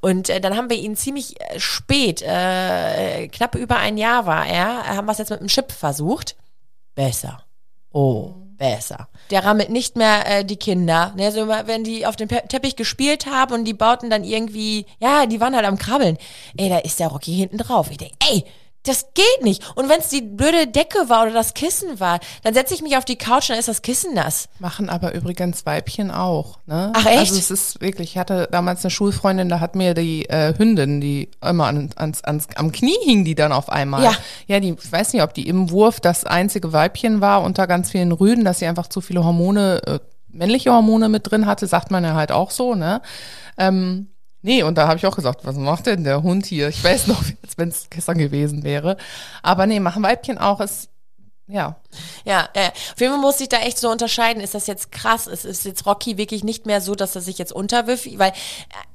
Und 0.00 0.28
äh, 0.28 0.40
dann 0.40 0.56
haben 0.56 0.70
wir 0.70 0.76
ihn 0.76 0.96
ziemlich 0.96 1.40
äh, 1.40 1.60
spät, 1.60 2.20
äh, 2.20 3.28
knapp 3.28 3.54
über 3.54 3.76
ein 3.76 3.96
Jahr 3.96 4.26
war 4.26 4.44
er, 4.44 4.88
haben 4.88 5.06
wir 5.06 5.12
es 5.12 5.18
jetzt 5.18 5.30
mit 5.30 5.38
dem 5.38 5.46
Chip 5.46 5.70
versucht. 5.70 6.34
Besser. 6.96 7.44
Oh, 7.92 8.34
besser. 8.56 9.08
Der 9.30 9.44
rammelt 9.44 9.70
nicht 9.70 9.96
mehr 9.96 10.26
äh, 10.26 10.44
die 10.44 10.56
Kinder. 10.56 11.12
Ne, 11.16 11.32
so 11.32 11.42
immer, 11.42 11.66
wenn 11.66 11.84
die 11.84 12.06
auf 12.06 12.16
dem 12.16 12.28
Teppich 12.28 12.76
gespielt 12.76 13.26
haben 13.26 13.54
und 13.54 13.64
die 13.64 13.74
bauten 13.74 14.10
dann 14.10 14.24
irgendwie, 14.24 14.86
ja, 15.00 15.26
die 15.26 15.40
waren 15.40 15.54
halt 15.54 15.66
am 15.66 15.78
Krabbeln. 15.78 16.18
Ey, 16.56 16.68
da 16.68 16.78
ist 16.78 17.00
der 17.00 17.08
Rocky 17.08 17.34
hinten 17.34 17.58
drauf. 17.58 17.90
Ich 17.90 17.98
denk, 17.98 18.12
ey, 18.30 18.44
das 18.88 19.06
geht 19.14 19.42
nicht. 19.42 19.62
Und 19.76 19.88
wenn 19.88 20.00
es 20.00 20.08
die 20.08 20.22
blöde 20.22 20.66
Decke 20.66 21.08
war 21.08 21.22
oder 21.22 21.32
das 21.32 21.54
Kissen 21.54 22.00
war, 22.00 22.20
dann 22.42 22.54
setze 22.54 22.74
ich 22.74 22.82
mich 22.82 22.96
auf 22.96 23.04
die 23.04 23.16
Couch 23.16 23.44
und 23.44 23.50
dann 23.50 23.58
ist 23.58 23.68
das 23.68 23.82
Kissen 23.82 24.14
nass. 24.14 24.48
Machen 24.58 24.88
aber 24.88 25.14
übrigens 25.14 25.66
Weibchen 25.66 26.10
auch. 26.10 26.58
Ne? 26.66 26.92
Ach, 26.94 27.06
echt? 27.06 27.18
Also 27.18 27.36
es 27.36 27.50
ist 27.50 27.80
wirklich, 27.80 28.10
ich 28.10 28.18
hatte 28.18 28.48
damals 28.50 28.84
eine 28.84 28.90
Schulfreundin, 28.90 29.48
da 29.48 29.60
hat 29.60 29.74
mir 29.74 29.94
die 29.94 30.28
äh, 30.28 30.54
Hündin, 30.56 31.00
die 31.00 31.30
immer 31.42 31.66
an, 31.66 31.90
ans, 31.96 32.22
ans, 32.24 32.48
am 32.56 32.72
Knie 32.72 32.98
hing, 33.04 33.24
die 33.24 33.34
dann 33.34 33.52
auf 33.52 33.68
einmal. 33.70 34.04
Ja. 34.04 34.12
Ja, 34.46 34.60
die, 34.60 34.76
ich 34.82 34.92
weiß 34.92 35.12
nicht, 35.12 35.22
ob 35.22 35.34
die 35.34 35.48
im 35.48 35.70
Wurf 35.70 36.00
das 36.00 36.24
einzige 36.24 36.72
Weibchen 36.72 37.20
war 37.20 37.42
unter 37.42 37.66
ganz 37.66 37.90
vielen 37.90 38.12
Rüden, 38.12 38.44
dass 38.44 38.58
sie 38.58 38.66
einfach 38.66 38.88
zu 38.88 39.00
viele 39.00 39.24
Hormone, 39.24 39.82
äh, 39.86 39.98
männliche 40.28 40.72
Hormone 40.72 41.08
mit 41.08 41.30
drin 41.30 41.46
hatte, 41.46 41.66
sagt 41.66 41.90
man 41.90 42.04
ja 42.04 42.14
halt 42.14 42.32
auch 42.32 42.50
so, 42.50 42.74
ne? 42.74 43.00
Ähm, 43.58 44.08
Nee, 44.46 44.62
und 44.62 44.78
da 44.78 44.86
habe 44.86 44.96
ich 44.96 45.04
auch 45.04 45.16
gesagt, 45.16 45.40
was 45.44 45.56
macht 45.56 45.86
denn 45.86 46.04
der 46.04 46.22
Hund 46.22 46.46
hier? 46.46 46.68
Ich 46.68 46.82
weiß 46.82 47.08
noch, 47.08 47.18
als 47.42 47.58
wenn 47.58 47.68
es 47.68 47.90
gestern 47.90 48.16
gewesen 48.16 48.62
wäre. 48.62 48.96
Aber 49.42 49.66
nee, 49.66 49.80
machen 49.80 50.04
Weibchen 50.04 50.38
auch, 50.38 50.60
ist, 50.60 50.88
ja, 51.48 51.74
Ja, 52.24 52.48
äh, 52.54 52.68
auf 52.68 53.00
jeden 53.00 53.14
Fall 53.14 53.20
muss 53.20 53.40
ich 53.40 53.48
da 53.48 53.56
echt 53.58 53.76
so 53.76 53.90
unterscheiden. 53.90 54.40
Ist 54.40 54.54
das 54.54 54.68
jetzt 54.68 54.92
krass? 54.92 55.26
Ist, 55.26 55.44
ist 55.44 55.64
jetzt 55.64 55.84
Rocky 55.84 56.16
wirklich 56.16 56.44
nicht 56.44 56.64
mehr 56.64 56.80
so, 56.80 56.94
dass 56.94 57.16
er 57.16 57.22
sich 57.22 57.38
jetzt 57.38 57.52
unterwirft? 57.52 58.06
Weil 58.20 58.32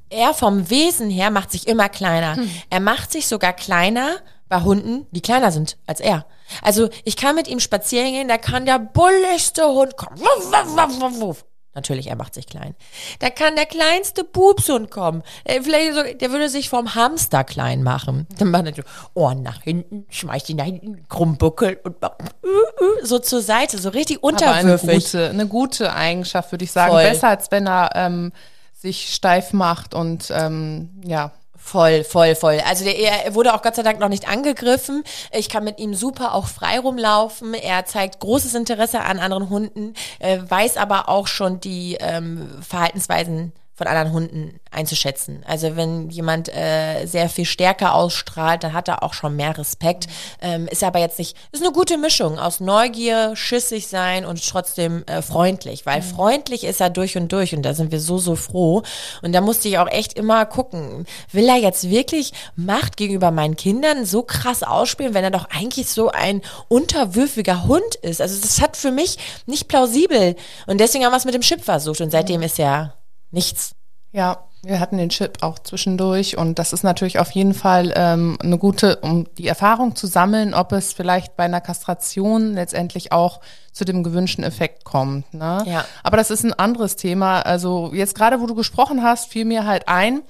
er 0.10 0.34
vom 0.34 0.70
Wesen 0.70 1.10
her 1.10 1.32
macht 1.32 1.52
sich 1.52 1.68
immer 1.68 1.90
kleiner. 1.90 2.38
Er 2.70 2.80
macht 2.80 3.12
sich 3.12 3.28
sogar 3.28 3.52
kleiner 3.52 4.20
bei 4.48 4.62
Hunden, 4.62 5.06
die 5.12 5.22
kleiner 5.22 5.52
sind 5.52 5.78
als 5.86 6.00
er. 6.00 6.26
Also 6.62 6.90
ich 7.04 7.18
kann 7.18 7.36
mit 7.36 7.50
ihm 7.50 7.60
spazieren 7.60 8.12
gehen, 8.14 8.30
da 8.30 8.38
kann 8.38 8.66
der 8.66 8.80
bulligste 8.80 9.68
Hund 9.68 9.98
kommen. 9.98 10.18
Wuff, 10.18 10.50
wuff, 10.50 10.78
wuff, 10.78 11.02
wuff, 11.02 11.22
wuff. 11.22 11.46
Natürlich, 11.74 12.08
er 12.08 12.18
macht 12.18 12.34
sich 12.34 12.48
klein. 12.48 12.76
Da 13.20 13.30
kann 13.30 13.56
der 13.56 13.66
kleinste 13.66 14.26
Bubshund 14.26 14.92
kommen. 14.92 15.24
Äh, 15.46 15.62
Vielleicht 15.62 15.94
so, 15.94 16.02
der 16.04 16.32
würde 16.32 16.50
sich 16.50 16.70
vom 16.70 16.96
Hamster 16.96 17.46
klein 17.46 17.82
machen. 17.82 18.28
Dann 18.38 18.52
macht 18.52 18.66
er 18.66 18.76
so 18.76 18.82
Ohren 19.14 19.42
nach 19.42 19.62
hinten, 19.64 20.06
schmeißt 20.10 20.50
ihn 20.50 20.58
nach 20.58 20.66
hinten, 20.66 21.08
krumm 21.08 21.38
buckelt 21.38 21.84
und 21.86 21.96
äh, 22.04 22.08
äh, 22.08 23.06
so 23.06 23.20
zur 23.20 23.42
Seite, 23.42 23.78
so 23.78 23.90
richtig 23.90 24.18
Aber 24.22 24.28
eine 24.52 24.74
unterwürfig. 24.74 25.06
gute, 25.06 25.30
eine 25.30 25.48
gute 25.48 25.94
Eigenschaft, 25.94 26.52
würde 26.52 26.66
ich 26.66 26.72
sagen. 26.74 26.92
Voll. 26.92 27.04
Besser, 27.04 27.30
als 27.30 27.52
wenn 27.52 27.66
er 27.68 27.92
ähm, 27.96 28.34
sich 28.74 29.14
steif 29.14 29.54
macht 29.54 29.94
und 29.94 30.30
ähm, 30.32 30.90
ja. 31.06 31.32
Voll, 31.64 32.04
voll, 32.04 32.36
voll. 32.36 32.60
Also 32.68 32.84
der, 32.84 32.98
er 32.98 33.34
wurde 33.34 33.54
auch 33.54 33.62
Gott 33.62 33.76
sei 33.76 33.84
Dank 33.84 34.00
noch 34.00 34.10
nicht 34.10 34.28
angegriffen. 34.28 35.04
Ich 35.32 35.48
kann 35.48 35.64
mit 35.64 35.80
ihm 35.80 35.94
super 35.94 36.34
auch 36.34 36.48
frei 36.48 36.80
rumlaufen. 36.80 37.54
Er 37.54 37.86
zeigt 37.86 38.20
großes 38.20 38.56
Interesse 38.56 39.02
an 39.02 39.20
anderen 39.20 39.50
Hunden, 39.50 39.94
äh, 40.20 40.40
weiß 40.46 40.76
aber 40.76 41.08
auch 41.08 41.28
schon 41.28 41.62
die 41.62 41.98
ähm, 42.02 42.50
Verhaltensweisen 42.62 43.54
von 43.74 43.88
anderen 43.88 44.12
Hunden 44.12 44.60
einzuschätzen. 44.70 45.44
Also 45.48 45.76
wenn 45.76 46.10
jemand 46.10 46.50
äh, 46.50 47.06
sehr 47.06 47.30
viel 47.30 47.46
stärker 47.46 47.96
ausstrahlt, 47.96 48.64
dann 48.64 48.74
hat 48.74 48.88
er 48.88 49.02
auch 49.02 49.14
schon 49.14 49.36
mehr 49.36 49.58
Respekt. 49.58 50.08
Ähm, 50.42 50.68
ist 50.68 50.84
aber 50.84 51.00
jetzt 51.00 51.20
nicht, 51.20 51.36
ist 51.52 51.64
eine 51.64 51.74
gute 51.74 51.98
Mischung 51.98 52.38
aus 52.38 52.60
Neugier, 52.60 53.36
schissig 53.36 53.88
sein 53.88 54.26
und 54.26 54.48
trotzdem 54.48 55.04
äh, 55.08 55.22
freundlich, 55.22 55.86
weil 55.86 56.02
freundlich 56.02 56.64
ist 56.64 56.80
er 56.80 56.90
durch 56.90 57.18
und 57.18 57.32
durch 57.32 57.56
und 57.56 57.64
da 57.64 57.74
sind 57.74 57.92
wir 57.92 58.00
so, 58.00 58.18
so 58.18 58.36
froh. 58.36 58.84
Und 59.22 59.34
da 59.34 59.42
musste 59.42 59.68
ich 59.68 59.78
auch 59.78 59.90
echt 59.90 60.14
immer 60.14 60.46
gucken, 60.46 61.06
will 61.32 61.50
er 61.50 61.58
jetzt 61.58 61.90
wirklich 61.90 62.34
Macht 62.56 62.98
gegenüber 62.98 63.32
meinen 63.32 63.56
Kindern 63.56 64.06
so 64.06 64.24
krass 64.24 64.64
ausspielen, 64.64 65.14
wenn 65.14 65.24
er 65.24 65.32
doch 65.32 65.50
eigentlich 65.50 65.90
so 65.90 66.12
ein 66.12 66.42
unterwürfiger 66.68 67.66
Hund 67.66 67.96
ist? 68.02 68.22
Also 68.22 68.40
das 68.40 68.62
hat 68.62 68.78
für 68.78 68.92
mich 68.92 69.18
nicht 69.46 69.68
plausibel. 69.68 70.36
Und 70.68 70.80
deswegen 70.80 71.04
haben 71.04 71.14
wir 71.14 71.18
es 71.18 71.26
mit 71.26 71.34
dem 71.34 71.42
Chip 71.42 71.64
versucht 71.64 72.02
und 72.02 72.12
seitdem 72.12 72.42
ist 72.42 72.58
ja 72.58 72.94
nichts. 73.32 73.76
Ja, 74.12 74.46
wir 74.64 74.80
hatten 74.80 74.98
den 74.98 75.10
Chip 75.10 75.40
auch 75.42 75.58
zwischendurch 75.58 76.38
und 76.38 76.60
das 76.60 76.72
ist 76.72 76.84
natürlich 76.84 77.18
auf 77.18 77.32
jeden 77.32 77.56
Fall 77.56 77.94
ähm, 77.96 78.38
eine 78.42 78.58
gute, 78.60 78.98
um 78.98 79.26
die 79.36 79.48
Erfahrung 79.48 79.96
zu 79.96 80.06
sammeln, 80.06 80.54
ob 80.54 80.72
es 80.72 80.94
vielleicht 80.94 81.36
bei 81.36 81.46
einer 81.46 81.62
Kastration 81.62 82.54
letztendlich 82.54 83.12
auch 83.12 83.42
zu 83.72 83.86
dem 83.86 84.04
gewünschten 84.04 84.44
Effekt 84.44 84.84
kommt. 84.84 85.34
Ne? 85.34 85.64
Ja. 85.66 85.86
Aber 86.04 86.18
das 86.18 86.30
ist 86.30 86.44
ein 86.44 86.54
anderes 86.54 86.96
Thema. 86.96 87.42
Also 87.42 87.92
jetzt 87.94 88.14
gerade, 88.14 88.40
wo 88.40 88.46
du 88.46 88.54
gesprochen 88.54 89.02
hast, 89.02 89.32
fiel 89.32 89.46
mir 89.46 89.66
halt 89.66 89.88
ein, 89.88 90.22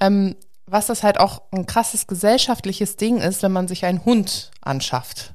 ähm, 0.00 0.36
was 0.66 0.86
das 0.86 1.02
halt 1.02 1.18
auch 1.18 1.42
ein 1.50 1.66
krasses 1.66 2.06
gesellschaftliches 2.06 2.96
Ding 2.96 3.18
ist, 3.18 3.42
wenn 3.42 3.52
man 3.52 3.66
sich 3.66 3.84
einen 3.84 4.04
Hund 4.04 4.52
anschafft. 4.60 5.34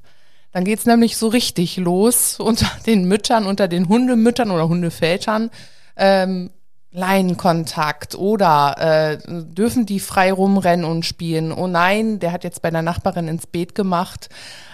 Dann 0.53 0.63
geht's 0.63 0.85
nämlich 0.85 1.17
so 1.17 1.27
richtig 1.27 1.75
los 1.77 2.39
unter 2.39 2.69
den 2.85 3.05
Müttern, 3.05 3.45
unter 3.45 3.67
den 3.67 3.89
Hundemüttern 3.89 4.51
oder 4.51 4.69
Hundevätern. 4.69 5.49
Ähm, 5.97 6.51
Leinenkontakt 6.93 8.15
oder 8.15 8.75
äh, 8.77 9.17
dürfen 9.25 9.85
die 9.85 10.01
frei 10.01 10.33
rumrennen 10.33 10.85
und 10.85 11.05
spielen? 11.05 11.53
Oh 11.53 11.67
nein, 11.67 12.19
der 12.19 12.33
hat 12.33 12.43
jetzt 12.43 12.61
bei 12.61 12.69
der 12.69 12.81
Nachbarin 12.81 13.29
ins 13.29 13.47
Beet 13.47 13.75
gemacht. 13.75 14.29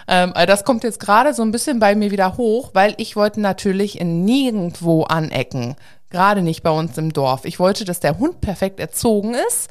Ähm, 0.08 0.32
also 0.34 0.46
das 0.46 0.64
kommt 0.64 0.82
jetzt 0.82 0.98
gerade 0.98 1.32
so 1.32 1.42
ein 1.42 1.52
bisschen 1.52 1.78
bei 1.78 1.94
mir 1.94 2.10
wieder 2.10 2.36
hoch, 2.36 2.70
weil 2.72 2.94
ich 2.96 3.14
wollte 3.14 3.40
natürlich 3.40 4.00
in 4.00 4.24
nirgendwo 4.24 5.04
anecken. 5.04 5.76
Gerade 6.10 6.42
nicht 6.42 6.62
bei 6.62 6.70
uns 6.70 6.98
im 6.98 7.12
Dorf. 7.12 7.44
Ich 7.44 7.60
wollte, 7.60 7.84
dass 7.84 8.00
der 8.00 8.18
Hund 8.18 8.40
perfekt 8.40 8.80
erzogen 8.80 9.34
ist, 9.34 9.68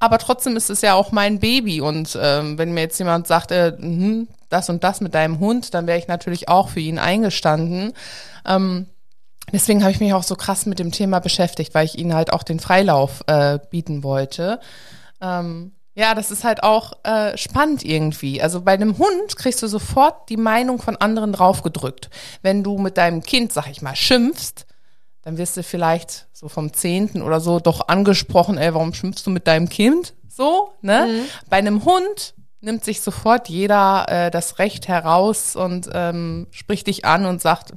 aber 0.00 0.18
trotzdem 0.18 0.56
ist 0.56 0.70
es 0.70 0.80
ja 0.80 0.94
auch 0.94 1.12
mein 1.12 1.38
Baby. 1.38 1.80
Und 1.80 2.18
ähm, 2.20 2.58
wenn 2.58 2.72
mir 2.72 2.80
jetzt 2.80 2.98
jemand 2.98 3.28
sagt, 3.28 3.52
äh, 3.52 3.76
mhm, 3.78 4.26
das 4.48 4.68
und 4.68 4.82
das 4.82 5.00
mit 5.00 5.14
deinem 5.14 5.38
Hund, 5.38 5.74
dann 5.74 5.86
wäre 5.86 5.98
ich 5.98 6.08
natürlich 6.08 6.48
auch 6.48 6.70
für 6.70 6.80
ihn 6.80 6.98
eingestanden. 6.98 7.92
Ähm, 8.46 8.86
Deswegen 9.52 9.82
habe 9.82 9.92
ich 9.92 10.00
mich 10.00 10.14
auch 10.14 10.22
so 10.22 10.36
krass 10.36 10.66
mit 10.66 10.78
dem 10.78 10.90
Thema 10.90 11.20
beschäftigt, 11.20 11.74
weil 11.74 11.84
ich 11.84 11.98
ihnen 11.98 12.14
halt 12.14 12.32
auch 12.32 12.42
den 12.42 12.60
Freilauf 12.60 13.22
äh, 13.26 13.58
bieten 13.70 14.02
wollte. 14.02 14.60
Ähm, 15.20 15.72
ja, 15.94 16.14
das 16.14 16.32
ist 16.32 16.42
halt 16.42 16.62
auch 16.64 16.92
äh, 17.04 17.36
spannend 17.36 17.84
irgendwie. 17.84 18.42
Also 18.42 18.62
bei 18.62 18.72
einem 18.72 18.98
Hund 18.98 19.36
kriegst 19.36 19.62
du 19.62 19.68
sofort 19.68 20.28
die 20.28 20.36
Meinung 20.36 20.80
von 20.80 20.96
anderen 20.96 21.32
draufgedrückt. 21.32 22.10
Wenn 22.42 22.64
du 22.64 22.78
mit 22.78 22.96
deinem 22.96 23.22
Kind, 23.22 23.52
sag 23.52 23.68
ich 23.68 23.80
mal, 23.80 23.94
schimpfst, 23.94 24.66
dann 25.22 25.38
wirst 25.38 25.56
du 25.56 25.62
vielleicht 25.62 26.26
so 26.32 26.48
vom 26.48 26.72
Zehnten 26.72 27.22
oder 27.22 27.40
so 27.40 27.60
doch 27.60 27.88
angesprochen, 27.88 28.58
ey, 28.58 28.74
warum 28.74 28.92
schimpfst 28.92 29.24
du 29.24 29.30
mit 29.30 29.46
deinem 29.46 29.68
Kind? 29.68 30.14
So, 30.28 30.72
ne? 30.82 31.06
Bei 31.48 31.58
einem 31.58 31.84
Hund 31.84 32.34
nimmt 32.60 32.84
sich 32.84 33.00
sofort 33.00 33.48
jeder 33.48 34.06
äh, 34.08 34.30
das 34.30 34.58
Recht 34.58 34.88
heraus 34.88 35.54
und 35.54 35.88
ähm, 35.92 36.48
spricht 36.50 36.88
dich 36.88 37.04
an 37.04 37.24
und 37.24 37.40
sagt, 37.40 37.74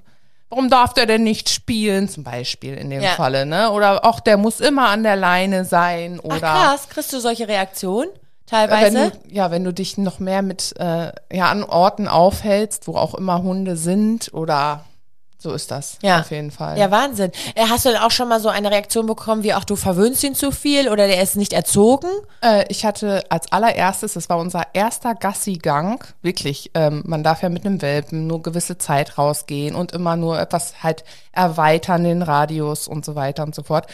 warum 0.50 0.70
darf 0.70 0.94
der 0.94 1.06
denn 1.06 1.24
nicht 1.24 1.50
spielen, 1.50 2.08
zum 2.10 2.24
Beispiel 2.24 2.74
in 2.76 2.90
dem 2.90 3.02
Ja. 3.02 3.10
Falle, 3.12 3.46
ne? 3.46 3.72
Oder 3.72 4.06
auch 4.06 4.20
der 4.20 4.38
muss 4.38 4.60
immer 4.60 4.90
an 4.90 5.04
der 5.04 5.16
Leine 5.16 5.66
sein 5.66 6.20
Ach 6.22 6.26
oder 6.26 6.40
krass, 6.40 6.90
kriegst 6.90 7.12
du 7.14 7.20
solche 7.20 7.48
Reaktionen 7.48 8.10
wenn 8.50 8.70
teilweise? 8.70 9.12
du, 9.12 9.34
ja, 9.36 9.52
wenn 9.52 9.64
du 9.66 9.74
dich 9.74 9.98
noch 9.98 10.20
mehr 10.20 10.42
mit 10.42 10.74
äh, 10.80 11.12
ja 11.34 11.50
an 11.52 11.64
Orten 11.64 12.08
aufhältst, 12.08 12.88
wo 12.88 12.96
auch 12.96 13.14
immer 13.14 13.42
Hunde 13.44 13.76
sind 13.76 14.34
oder 14.34 14.86
so 15.40 15.54
ist 15.54 15.70
das 15.70 15.98
Ja. 16.02 16.22
auf 16.22 16.32
jeden 16.32 16.50
Fall. 16.52 16.78
Ja, 16.80 16.90
Wahnsinn. 16.90 17.32
Äh, 17.56 17.66
Hast 17.70 17.86
du 17.86 17.90
denn 17.90 18.00
auch 18.00 18.10
schon 18.12 18.28
mal 18.28 18.40
so 18.40 18.50
eine 18.50 18.72
Reaktion 18.72 19.06
bekommen, 19.06 19.44
wie 19.44 19.54
auch 19.54 19.64
du 19.64 19.76
verwöhnst 19.76 20.24
ihn 20.24 20.34
zu 20.36 20.52
viel 20.52 20.90
oder 20.90 21.06
der 21.08 21.22
ist 21.22 21.36
nicht 21.36 21.54
erzogen? 21.54 22.10
Äh, 22.42 22.66
ich 22.70 22.86
hatte 22.86 23.24
als 23.30 23.52
allererstes, 23.52 24.14
das 24.14 24.30
war 24.30 24.38
unser 24.40 24.64
erster 24.74 25.14
Gassi-Gang, 25.16 26.04
wirklich, 26.24 26.72
ähm, 26.74 27.04
man 27.06 27.24
darf 27.24 27.44
ja 27.44 27.50
mit 27.50 27.66
einem 27.66 27.82
Welpen 27.82 28.26
nur 28.28 28.42
gewisse 28.42 28.78
Zeit 28.80 29.18
rausgehen 29.18 29.76
und 29.76 29.92
immer 29.92 30.16
nur 30.16 30.40
etwas 30.40 30.82
halt 30.82 31.04
erweitern, 31.32 32.04
den 32.04 32.24
Radius 32.24 32.88
und 32.88 33.06
so 33.06 33.14
weiter 33.16 33.44
und 33.44 33.54
so 33.54 33.62
fort. 33.64 33.86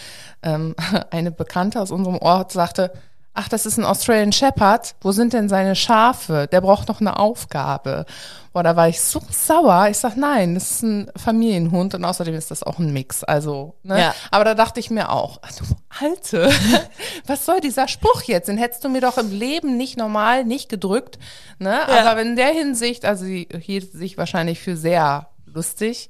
Ähm, 0.43 0.75
eine 1.11 1.31
Bekannte 1.31 1.81
aus 1.81 1.91
unserem 1.91 2.17
Ort 2.19 2.51
sagte, 2.53 2.93
ach, 3.33 3.49
das 3.49 3.65
ist 3.65 3.77
ein 3.77 3.85
Australian 3.85 4.31
Shepherd, 4.31 4.95
wo 5.01 5.11
sind 5.11 5.33
denn 5.33 5.49
seine 5.49 5.75
Schafe? 5.75 6.47
Der 6.51 6.61
braucht 6.61 6.87
noch 6.87 7.01
eine 7.01 7.17
Aufgabe. 7.17 8.05
Boah, 8.53 8.61
da 8.61 8.75
war 8.75 8.87
ich 8.87 9.01
so 9.01 9.19
sauer. 9.31 9.87
Ich 9.89 9.97
sag, 9.97 10.15
nein, 10.15 10.53
das 10.53 10.69
ist 10.69 10.83
ein 10.83 11.11
Familienhund 11.15 11.95
und 11.95 12.05
außerdem 12.05 12.35
ist 12.35 12.51
das 12.51 12.61
auch 12.61 12.77
ein 12.77 12.93
Mix. 12.93 13.23
Also, 13.23 13.73
ne? 13.81 13.99
Ja. 13.99 14.15
Aber 14.29 14.45
da 14.45 14.53
dachte 14.53 14.79
ich 14.79 14.91
mir 14.91 15.09
auch, 15.09 15.39
ach, 15.41 15.51
du 15.53 15.63
Alte, 15.99 16.51
was 17.25 17.45
soll 17.45 17.59
dieser 17.61 17.87
Spruch 17.87 18.21
jetzt? 18.23 18.47
Den 18.47 18.59
hättest 18.59 18.83
du 18.83 18.89
mir 18.89 19.01
doch 19.01 19.17
im 19.17 19.31
Leben 19.31 19.77
nicht 19.77 19.97
normal, 19.97 20.45
nicht 20.45 20.69
gedrückt. 20.69 21.17
Ne? 21.57 21.79
Ja. 21.87 22.11
Aber 22.11 22.21
in 22.21 22.35
der 22.35 22.49
Hinsicht, 22.49 23.05
also 23.05 23.25
sie 23.25 23.47
hielt 23.59 23.91
sich 23.91 24.17
wahrscheinlich 24.17 24.59
für 24.59 24.77
sehr 24.77 25.29
lustig. 25.45 26.09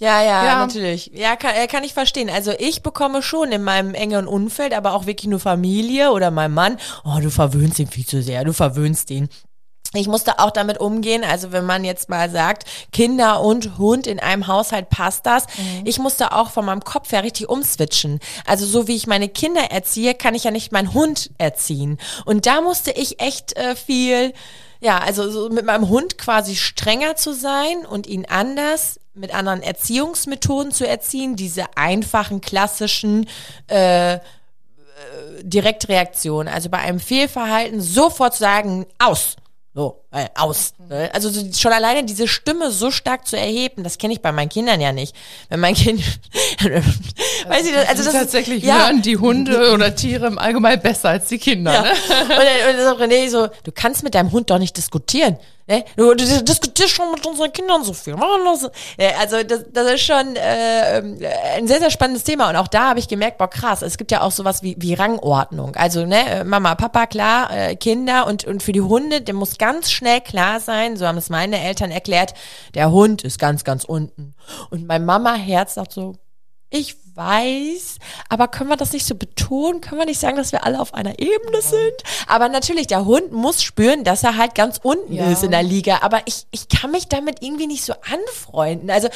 Ja, 0.00 0.22
ja, 0.22 0.44
Ja. 0.44 0.66
natürlich. 0.66 1.10
Ja, 1.14 1.36
kann, 1.36 1.54
äh, 1.54 1.66
kann 1.66 1.84
ich 1.84 1.94
verstehen. 1.94 2.30
Also 2.30 2.52
ich 2.58 2.82
bekomme 2.82 3.22
schon 3.22 3.50
in 3.52 3.62
meinem 3.62 3.94
engeren 3.94 4.26
Umfeld, 4.26 4.72
aber 4.72 4.92
auch 4.94 5.06
wirklich 5.06 5.28
nur 5.28 5.40
Familie 5.40 6.12
oder 6.12 6.30
mein 6.30 6.52
Mann, 6.52 6.78
oh, 7.04 7.18
du 7.20 7.30
verwöhnst 7.30 7.78
ihn 7.78 7.88
viel 7.88 8.06
zu 8.06 8.22
sehr, 8.22 8.44
du 8.44 8.52
verwöhnst 8.52 9.10
ihn. 9.10 9.28
Ich 9.94 10.06
musste 10.06 10.38
auch 10.38 10.50
damit 10.50 10.78
umgehen, 10.80 11.24
also 11.24 11.50
wenn 11.50 11.64
man 11.64 11.82
jetzt 11.82 12.10
mal 12.10 12.28
sagt, 12.28 12.64
Kinder 12.92 13.40
und 13.40 13.78
Hund 13.78 14.06
in 14.06 14.20
einem 14.20 14.46
Haushalt 14.46 14.90
passt 14.90 15.24
das. 15.24 15.44
Ich 15.84 15.98
musste 15.98 16.32
auch 16.32 16.50
von 16.50 16.66
meinem 16.66 16.84
Kopf 16.84 17.10
her 17.10 17.24
richtig 17.24 17.48
umswitchen. 17.48 18.20
Also 18.44 18.66
so 18.66 18.86
wie 18.86 18.96
ich 18.96 19.06
meine 19.06 19.30
Kinder 19.30 19.62
erziehe, 19.70 20.12
kann 20.12 20.34
ich 20.34 20.44
ja 20.44 20.50
nicht 20.50 20.72
meinen 20.72 20.92
Hund 20.92 21.30
erziehen. 21.38 21.96
Und 22.26 22.44
da 22.44 22.60
musste 22.60 22.90
ich 22.90 23.20
echt 23.22 23.56
äh, 23.56 23.74
viel, 23.74 24.34
ja, 24.80 24.98
also 24.98 25.30
so 25.30 25.48
mit 25.48 25.64
meinem 25.64 25.88
Hund 25.88 26.18
quasi 26.18 26.54
strenger 26.54 27.16
zu 27.16 27.32
sein 27.32 27.86
und 27.88 28.06
ihn 28.06 28.26
anders 28.26 29.00
mit 29.18 29.34
anderen 29.34 29.62
Erziehungsmethoden 29.62 30.72
zu 30.72 30.86
erziehen, 30.86 31.36
diese 31.36 31.64
einfachen, 31.76 32.40
klassischen 32.40 33.28
äh, 33.66 34.18
Direktreaktion. 35.42 36.48
Also 36.48 36.68
bei 36.70 36.78
einem 36.78 37.00
Fehlverhalten 37.00 37.80
sofort 37.80 38.34
sagen, 38.34 38.86
aus. 38.98 39.36
So, 39.74 40.02
äh, 40.10 40.26
aus. 40.34 40.72
Ne? 40.88 41.08
Also 41.12 41.28
so, 41.30 41.40
schon 41.56 41.72
alleine 41.72 42.02
diese 42.02 42.26
Stimme 42.26 42.72
so 42.72 42.90
stark 42.90 43.26
zu 43.28 43.36
erheben, 43.36 43.84
das 43.84 43.98
kenne 43.98 44.12
ich 44.14 44.20
bei 44.20 44.32
meinen 44.32 44.48
Kindern 44.48 44.80
ja 44.80 44.92
nicht. 44.92 45.14
Wenn 45.50 45.60
mein 45.60 45.74
Kind, 45.74 46.00
weiß 46.60 47.64
ich, 47.66 47.72
das- 47.74 47.88
also 47.88 48.02
das 48.04 48.06
ist- 48.06 48.12
tatsächlich 48.12 48.64
ja, 48.64 48.86
hören 48.86 49.02
die 49.02 49.16
Hunde 49.18 49.72
oder 49.72 49.94
Tiere 49.94 50.26
im 50.26 50.38
Allgemeinen 50.38 50.82
besser 50.82 51.10
als 51.10 51.28
die 51.28 51.38
Kinder. 51.38 51.72
ja. 51.72 51.82
Ne? 51.82 51.90
Und 51.90 52.28
dann, 52.30 52.70
und 52.70 52.78
dann 52.78 52.96
so 52.98 53.02
René 53.04 53.30
so, 53.30 53.48
du 53.62 53.70
kannst 53.72 54.02
mit 54.02 54.14
deinem 54.16 54.32
Hund 54.32 54.50
doch 54.50 54.58
nicht 54.58 54.76
diskutieren. 54.76 55.38
Ne? 55.68 55.84
Du, 55.96 56.14
diskutierst 56.14 56.94
schon 56.94 57.10
mit 57.12 57.24
unseren 57.26 57.52
Kindern 57.52 57.84
so 57.84 57.92
viel. 57.92 58.16
Ja, 58.98 59.10
Also 59.20 59.42
das, 59.42 59.66
das 59.70 59.92
ist 59.92 60.00
schon 60.00 60.34
äh, 60.34 60.98
ähm, 60.98 61.18
ein 61.56 61.68
sehr, 61.68 61.78
sehr 61.78 61.90
spannendes 61.90 62.24
Thema. 62.24 62.48
Und 62.48 62.56
auch 62.56 62.68
da 62.68 62.88
habe 62.88 62.98
ich 62.98 63.06
gemerkt, 63.06 63.36
boah 63.36 63.48
krass, 63.48 63.82
es 63.82 63.98
gibt 63.98 64.10
ja 64.10 64.22
auch 64.22 64.32
sowas 64.32 64.62
wie, 64.62 64.76
wie 64.78 64.94
Rangordnung. 64.94 65.76
Also 65.76 66.06
ne, 66.06 66.44
Mama, 66.46 66.74
Papa, 66.74 67.06
klar, 67.06 67.50
äh, 67.50 67.76
Kinder 67.76 68.26
und, 68.26 68.44
und 68.44 68.62
für 68.62 68.72
die 68.72 68.80
Hunde, 68.80 69.20
dem 69.20 69.36
muss 69.36 69.58
ganz 69.58 69.90
schnell 69.90 70.22
klar 70.22 70.60
sein, 70.60 70.96
so 70.96 71.06
haben 71.06 71.18
es 71.18 71.28
meine 71.28 71.62
Eltern 71.62 71.90
erklärt, 71.90 72.32
der 72.74 72.90
Hund 72.90 73.22
ist 73.22 73.38
ganz, 73.38 73.62
ganz 73.62 73.84
unten. 73.84 74.34
Und 74.70 74.86
mein 74.86 75.04
Mama-Herz 75.04 75.74
sagt 75.74 75.92
so, 75.92 76.14
ich 76.70 76.96
weiß, 77.14 77.96
aber 78.28 78.46
können 78.48 78.70
wir 78.70 78.76
das 78.76 78.92
nicht 78.92 79.06
so 79.06 79.14
betonen? 79.14 79.80
Können 79.80 80.00
wir 80.00 80.06
nicht 80.06 80.20
sagen, 80.20 80.36
dass 80.36 80.52
wir 80.52 80.64
alle 80.64 80.80
auf 80.80 80.94
einer 80.94 81.18
Ebene 81.18 81.60
sind? 81.62 81.94
Aber 82.26 82.48
natürlich, 82.48 82.86
der 82.86 83.04
Hund 83.04 83.32
muss 83.32 83.62
spüren, 83.62 84.04
dass 84.04 84.22
er 84.22 84.36
halt 84.36 84.54
ganz 84.54 84.78
unten 84.82 85.12
Ja. 85.12 85.30
ist 85.30 85.42
in 85.42 85.50
der 85.50 85.62
Liga. 85.64 85.98
Aber 86.02 86.20
ich, 86.26 86.46
ich 86.52 86.68
kann 86.68 86.90
mich 86.92 87.08
damit 87.08 87.42
irgendwie 87.42 87.66
nicht 87.66 87.84
so 87.84 87.94
anfreunden. 88.12 88.90
Also 88.90 89.08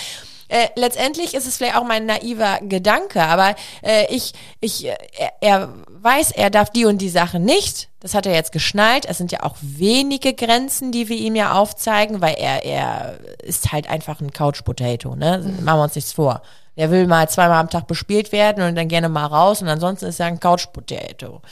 äh, 0.49 0.69
letztendlich 0.77 1.33
ist 1.35 1.47
es 1.47 1.57
vielleicht 1.57 1.77
auch 1.77 1.85
mein 1.85 2.05
naiver 2.05 2.59
Gedanke, 2.61 3.23
aber 3.23 3.55
äh, 3.83 4.13
ich, 4.15 4.33
ich, 4.61 4.85
äh, 4.87 4.97
er, 5.41 5.73
weiß, 5.89 6.33
er 6.33 6.51
darf 6.51 6.71
die 6.71 6.85
und 6.85 6.99
die 6.99 7.09
Sache 7.09 7.39
nicht. 7.39 7.89
Das 8.01 8.15
hat 8.15 8.27
er 8.27 8.35
jetzt 8.35 8.53
geschnallt. 8.53 9.07
Es 9.07 9.17
sind 9.19 9.31
ja 9.31 9.45
auch 9.45 9.55
wenige 9.61 10.35
Grenzen, 10.35 10.91
die 10.91 11.09
wir 11.09 11.17
ihm 11.17 11.37
ja 11.37 11.53
aufzeigen, 11.55 12.21
weil 12.21 12.35
er, 12.35 12.65
er 12.65 13.19
ist 13.45 13.73
halt 13.73 13.89
einfach 13.89 14.21
ein 14.21 14.33
Couch 14.33 14.65
Potato, 14.65 15.15
ne? 15.15 15.39
Machen 15.63 15.79
wir 15.79 15.85
uns 15.85 15.95
nichts 15.95 16.13
vor. 16.13 16.43
Der 16.77 16.91
will 16.91 17.07
mal 17.07 17.29
zweimal 17.29 17.61
am 17.61 17.69
Tag 17.69 17.87
bespielt 17.87 18.33
werden 18.33 18.63
und 18.63 18.75
dann 18.75 18.89
gerne 18.89 19.09
mal 19.09 19.27
raus 19.27 19.61
und 19.61 19.69
ansonsten 19.69 20.07
ist 20.07 20.21
er 20.21 20.27
ein 20.27 20.41
Couch 20.41 20.73
Potato. 20.73 21.43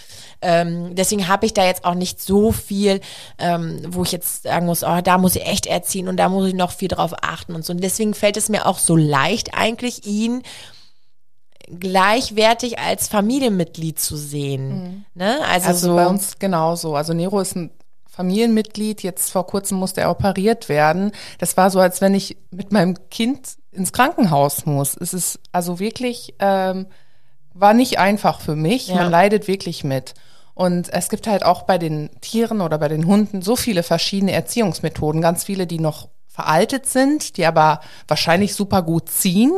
Ähm, 0.40 0.94
deswegen 0.94 1.28
habe 1.28 1.44
ich 1.44 1.52
da 1.52 1.64
jetzt 1.64 1.85
auch 1.85 1.94
nicht 1.94 2.22
so 2.22 2.52
viel, 2.52 3.00
ähm, 3.38 3.83
wo 3.88 4.02
ich 4.02 4.12
jetzt 4.12 4.44
sagen 4.44 4.66
muss, 4.66 4.83
oh, 4.83 5.00
da 5.02 5.18
muss 5.18 5.37
ich 5.37 5.46
echt 5.46 5.66
erziehen 5.66 6.09
und 6.09 6.16
da 6.16 6.28
muss 6.30 6.48
ich 6.48 6.54
noch 6.54 6.70
viel 6.70 6.88
drauf 6.88 7.12
achten 7.20 7.54
und 7.54 7.64
so. 7.64 7.72
Und 7.72 7.85
deswegen 7.85 8.14
fällt 8.14 8.38
es 8.38 8.48
mir 8.48 8.66
auch 8.66 8.78
so 8.78 8.96
leicht, 8.96 9.54
eigentlich 9.54 10.06
ihn 10.06 10.42
gleichwertig 11.78 12.78
als 12.78 13.09
Familienmitglied 13.09 13.98
zu 14.00 14.16
sehen. 14.16 15.04
Ne? 15.14 15.38
Also, 15.46 15.68
Also 15.68 15.88
so, 15.88 15.96
bei 15.96 16.06
uns 16.06 16.38
genauso. 16.38 16.94
Also 16.96 17.12
Nero 17.12 17.40
ist 17.40 17.54
ein 17.56 17.70
Familienmitglied. 18.11 19.03
Jetzt 19.03 19.31
vor 19.31 19.46
kurzem 19.46 19.79
musste 19.79 20.01
er 20.01 20.11
operiert 20.11 20.68
werden. 20.68 21.12
Das 21.38 21.57
war 21.57 21.70
so, 21.70 21.81
als 21.81 22.01
wenn 22.01 22.14
ich 22.14 22.37
mit 22.51 22.73
meinem 22.73 22.96
Kind 23.11 23.57
ins 23.73 23.92
Krankenhaus 23.92 24.66
muss. 24.66 24.96
Es 24.96 25.14
ist 25.14 25.38
also 25.53 25.79
wirklich, 25.79 26.35
ähm, 26.40 26.87
war 27.55 27.73
nicht 27.73 27.99
einfach 27.99 28.40
für 28.40 28.57
mich. 28.57 28.88
Ja. 28.88 28.96
Man 28.96 29.11
leidet 29.11 29.49
wirklich 29.49 29.85
mit. 29.85 30.14
Und 30.55 30.92
es 30.92 31.09
gibt 31.09 31.27
halt 31.27 31.44
auch 31.44 31.62
bei 31.62 31.79
den 31.79 32.11
Tieren 32.20 32.61
oder 32.61 32.79
bei 32.79 32.88
den 32.88 33.07
Hunden 33.07 33.42
so 33.42 33.57
viele 33.57 33.83
verschiedene 33.83 34.33
Erziehungsmethoden. 34.33 35.23
Ganz 35.23 35.44
viele, 35.44 35.66
die 35.66 35.79
noch 35.79 36.09
veraltet 36.27 36.87
sind, 36.87 37.37
die 37.37 37.46
aber 37.46 37.81
wahrscheinlich 38.09 38.55
super 38.55 38.83
gut 38.83 39.09
ziehen. 39.09 39.53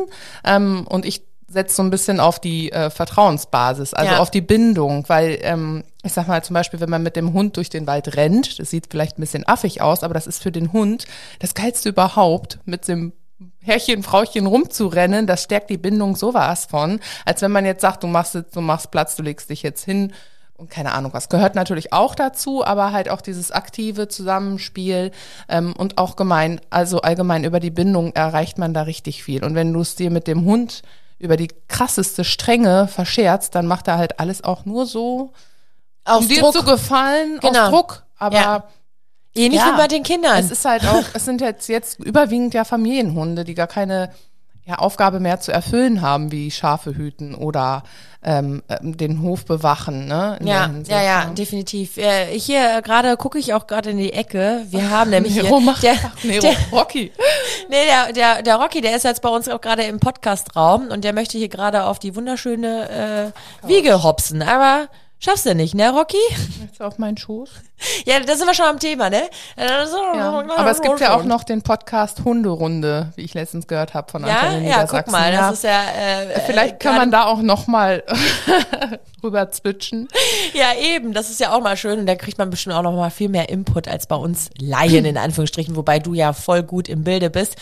Ähm, 0.45 0.87
und 0.89 1.05
ich 1.07 1.23
setze 1.53 1.77
so 1.77 1.83
ein 1.83 1.91
bisschen 1.91 2.19
auf 2.21 2.39
die 2.41 2.73
äh, 2.73 2.91
Vertrauensbasis, 2.91 3.95
also 3.95 4.13
Ja. 4.15 4.19
auf 4.21 4.31
die 4.31 4.41
Bindung, 4.41 5.05
weil 5.09 5.39
ähm, 5.43 5.85
ich 6.03 6.13
sag 6.13 6.27
mal 6.29 6.43
zum 6.43 6.55
Beispiel, 6.55 6.81
wenn 6.81 6.91
man 6.91 7.03
mit 7.03 7.17
dem 7.17 7.33
Hund 7.33 7.57
durch 7.57 7.71
den 7.71 7.87
Wald 7.87 8.17
rennt, 8.17 8.59
das 8.59 8.71
sieht 8.71 8.87
vielleicht 8.91 9.19
ein 9.19 9.21
bisschen 9.23 9.47
affig 9.47 9.81
aus, 9.83 10.03
aber 10.03 10.15
das 10.15 10.27
ist 10.27 10.43
für 10.43 10.53
den 10.53 10.73
Hund 10.73 11.05
das 11.39 11.55
geilste 11.55 11.91
überhaupt, 11.91 12.59
mit 12.65 12.89
dem 12.89 13.13
Herrchen, 13.61 14.03
Frauchen 14.03 14.47
rumzurennen, 14.47 15.27
das 15.27 15.43
stärkt 15.45 15.71
die 15.71 15.77
Bindung 15.79 16.17
sowas 16.17 16.67
von, 16.67 17.01
als 17.25 17.43
wenn 17.43 17.53
man 17.53 17.65
jetzt 17.65 17.81
sagt, 17.83 18.03
du 18.03 18.07
machst 18.07 18.35
jetzt, 18.35 18.57
du 18.57 18.61
machst 18.61 18.91
Platz, 18.91 19.17
du 19.17 19.23
legst 19.23 19.51
dich 19.51 19.63
jetzt 19.63 19.85
hin 19.85 20.13
und 20.55 20.71
keine 20.71 20.93
Ahnung 20.93 21.13
was. 21.13 21.29
Gehört 21.29 21.55
natürlich 21.57 21.93
auch 21.93 22.15
dazu, 22.15 22.65
aber 22.65 22.93
halt 22.93 23.09
auch 23.09 23.21
dieses 23.21 23.51
aktive 23.51 24.07
Zusammenspiel 24.09 25.11
ähm, 25.49 25.75
und 25.77 25.99
auch 25.99 26.15
gemein, 26.15 26.61
also 26.71 27.01
allgemein 27.01 27.43
über 27.45 27.59
die 27.59 27.71
Bindung 27.71 28.13
erreicht 28.15 28.59
man 28.59 28.75
da 28.75 28.83
richtig 28.83 29.25
viel. 29.25 29.45
Und 29.45 29.55
wenn 29.57 29.73
du 29.73 29.81
es 29.81 29.97
dir 29.97 30.11
mit 30.11 30.27
dem 30.29 30.45
Hund 30.45 30.83
über 31.23 31.37
die 31.37 31.49
krasseste 31.69 32.25
Strenge 32.25 32.89
verscherzt, 32.89 33.55
dann 33.55 33.67
macht 33.67 33.89
er 33.89 33.97
halt 33.97 34.19
alles 34.21 34.43
auch 34.45 34.65
nur 34.65 34.87
so, 34.87 35.33
auf 36.05 36.21
um 36.23 36.29
dir 36.29 36.51
zu 36.51 36.65
gefallen, 36.65 37.39
Genau. 37.41 37.65
auf 37.67 37.71
Druck. 37.71 38.03
Aber 38.19 38.37
Ja. 38.37 38.65
Ähnlich 39.35 39.61
Ja. 39.61 39.73
wie 39.73 39.77
bei 39.79 39.89
den 39.89 40.03
Kindern. 40.03 40.37
es 40.39 40.51
ist 40.51 40.65
halt 40.67 40.87
auch, 40.87 41.05
es 41.15 41.25
sind 41.25 41.41
jetzt 41.41 41.67
jetzt 41.69 41.99
überwiegend 42.01 42.53
ja 42.53 42.65
Familienhunde, 42.65 43.45
die 43.45 43.55
gar 43.55 43.67
keine 43.69 44.11
ja, 44.65 44.77
Aufgabe 44.77 45.19
mehr 45.19 45.41
zu 45.41 45.53
erfüllen 45.53 46.03
haben, 46.03 46.31
wie 46.31 46.51
Schafe 46.51 46.97
hüten 46.97 47.35
oder 47.35 47.83
ähm, 48.25 48.63
ähm, 48.69 48.97
den 48.97 49.21
Hof 49.21 49.45
bewachen. 49.45 50.07
Ne, 50.07 50.39
Ja, 50.45 50.71
ja, 50.87 51.03
ja, 51.03 51.25
ne? 51.25 51.35
definitiv. 51.35 51.97
Äh, 51.97 52.39
hier 52.39 52.79
äh, 52.79 52.83
gerade 52.83 53.17
gucke 53.17 53.39
ich 53.39 53.55
auch 53.55 53.67
gerade 53.67 53.91
in 53.91 53.99
die 53.99 54.13
Ecke. 54.13 54.65
Wir 54.71 54.91
haben 54.91 55.11
nämlich 55.11 55.35
Nero 55.35 55.59
hier, 55.59 55.67
macht 55.67 55.83
der, 55.83 55.95
ach, 56.05 56.23
Nero, 56.23 56.43
der, 56.43 56.57
Rocky. 56.71 57.11
nee, 57.69 57.87
der, 57.87 58.13
der, 58.13 58.43
der 58.43 58.57
Rocky, 58.57 58.81
der 58.81 58.95
ist 58.95 59.03
jetzt 59.03 59.23
bei 59.23 59.29
uns 59.29 59.49
auch 59.49 59.61
gerade 59.61 59.83
im 59.83 59.99
Podcastraum 59.99 60.89
und 60.89 61.03
der 61.03 61.13
möchte 61.13 61.39
hier 61.39 61.49
gerade 61.49 61.85
auf 61.85 61.99
die 61.99 62.15
wunderschöne 62.15 63.33
äh, 63.65 63.69
Wiege 63.69 64.05
hopsen. 64.05 64.43
Aber 64.43 64.89
schaffst 65.23 65.47
du 65.47 65.55
nicht, 65.55 65.75
ne, 65.75 65.91
Rocky? 65.91 66.17
Jetzt 66.61 66.83
auf 66.83 66.99
meinen 66.99 67.17
Schoß. 67.17 67.49
Ja, 68.05 68.21
da 68.21 68.37
sind 68.37 68.47
wir 68.47 68.55
schon 68.55 68.67
am 68.67 68.79
Thema, 68.79 69.09
ne? 69.09 69.23
Ja. 69.57 70.45
Aber 70.57 70.71
es 70.71 70.81
gibt 70.83 71.01
ja 71.01 71.15
auch 71.17 71.25
noch 71.25 71.45
den 71.45 71.63
Podcast 71.63 72.25
Hunderunde, 72.25 73.13
wie 73.17 73.23
ich 73.23 73.35
letztens 73.35 73.67
gehört 73.67 73.95
habe 73.95 74.11
von 74.11 74.27
Ja, 74.27 74.39
Antonin 74.41 74.65
ja, 74.65 74.85
guck 74.85 74.93
Niedersachsen. 75.07 75.13
mal, 75.13 75.33
das 75.33 75.53
ist 75.55 75.65
ja. 75.65 75.83
Äh, 75.85 76.41
Vielleicht 76.47 76.75
äh, 76.75 76.79
kann 76.79 76.97
man 76.97 77.11
da 77.11 77.27
auch 77.27 77.41
noch 77.41 77.67
mal 77.67 78.03
rüber 79.23 79.51
zwitschen. 79.51 80.09
Ja, 80.53 80.75
eben, 80.81 81.13
das 81.13 81.31
ist 81.31 81.41
ja 81.41 81.53
auch 81.55 81.61
mal 81.61 81.77
schön 81.77 81.99
und 82.01 82.07
da 82.07 82.15
kriegt 82.15 82.39
man 82.39 82.51
bestimmt 82.51 82.75
auch 82.75 82.83
noch 82.83 82.93
mal 82.93 83.11
viel 83.11 83.29
mehr 83.29 83.49
Input 83.49 83.89
als 83.89 84.07
bei 84.07 84.17
uns 84.17 84.51
Laien 84.59 85.05
in 85.07 85.17
Anführungsstrichen, 85.17 85.77
wobei 85.77 85.99
du 85.99 86.15
ja 86.15 86.33
voll 86.33 86.63
gut 86.63 86.89
im 86.89 87.05
Bilde 87.05 87.31
bist. 87.31 87.57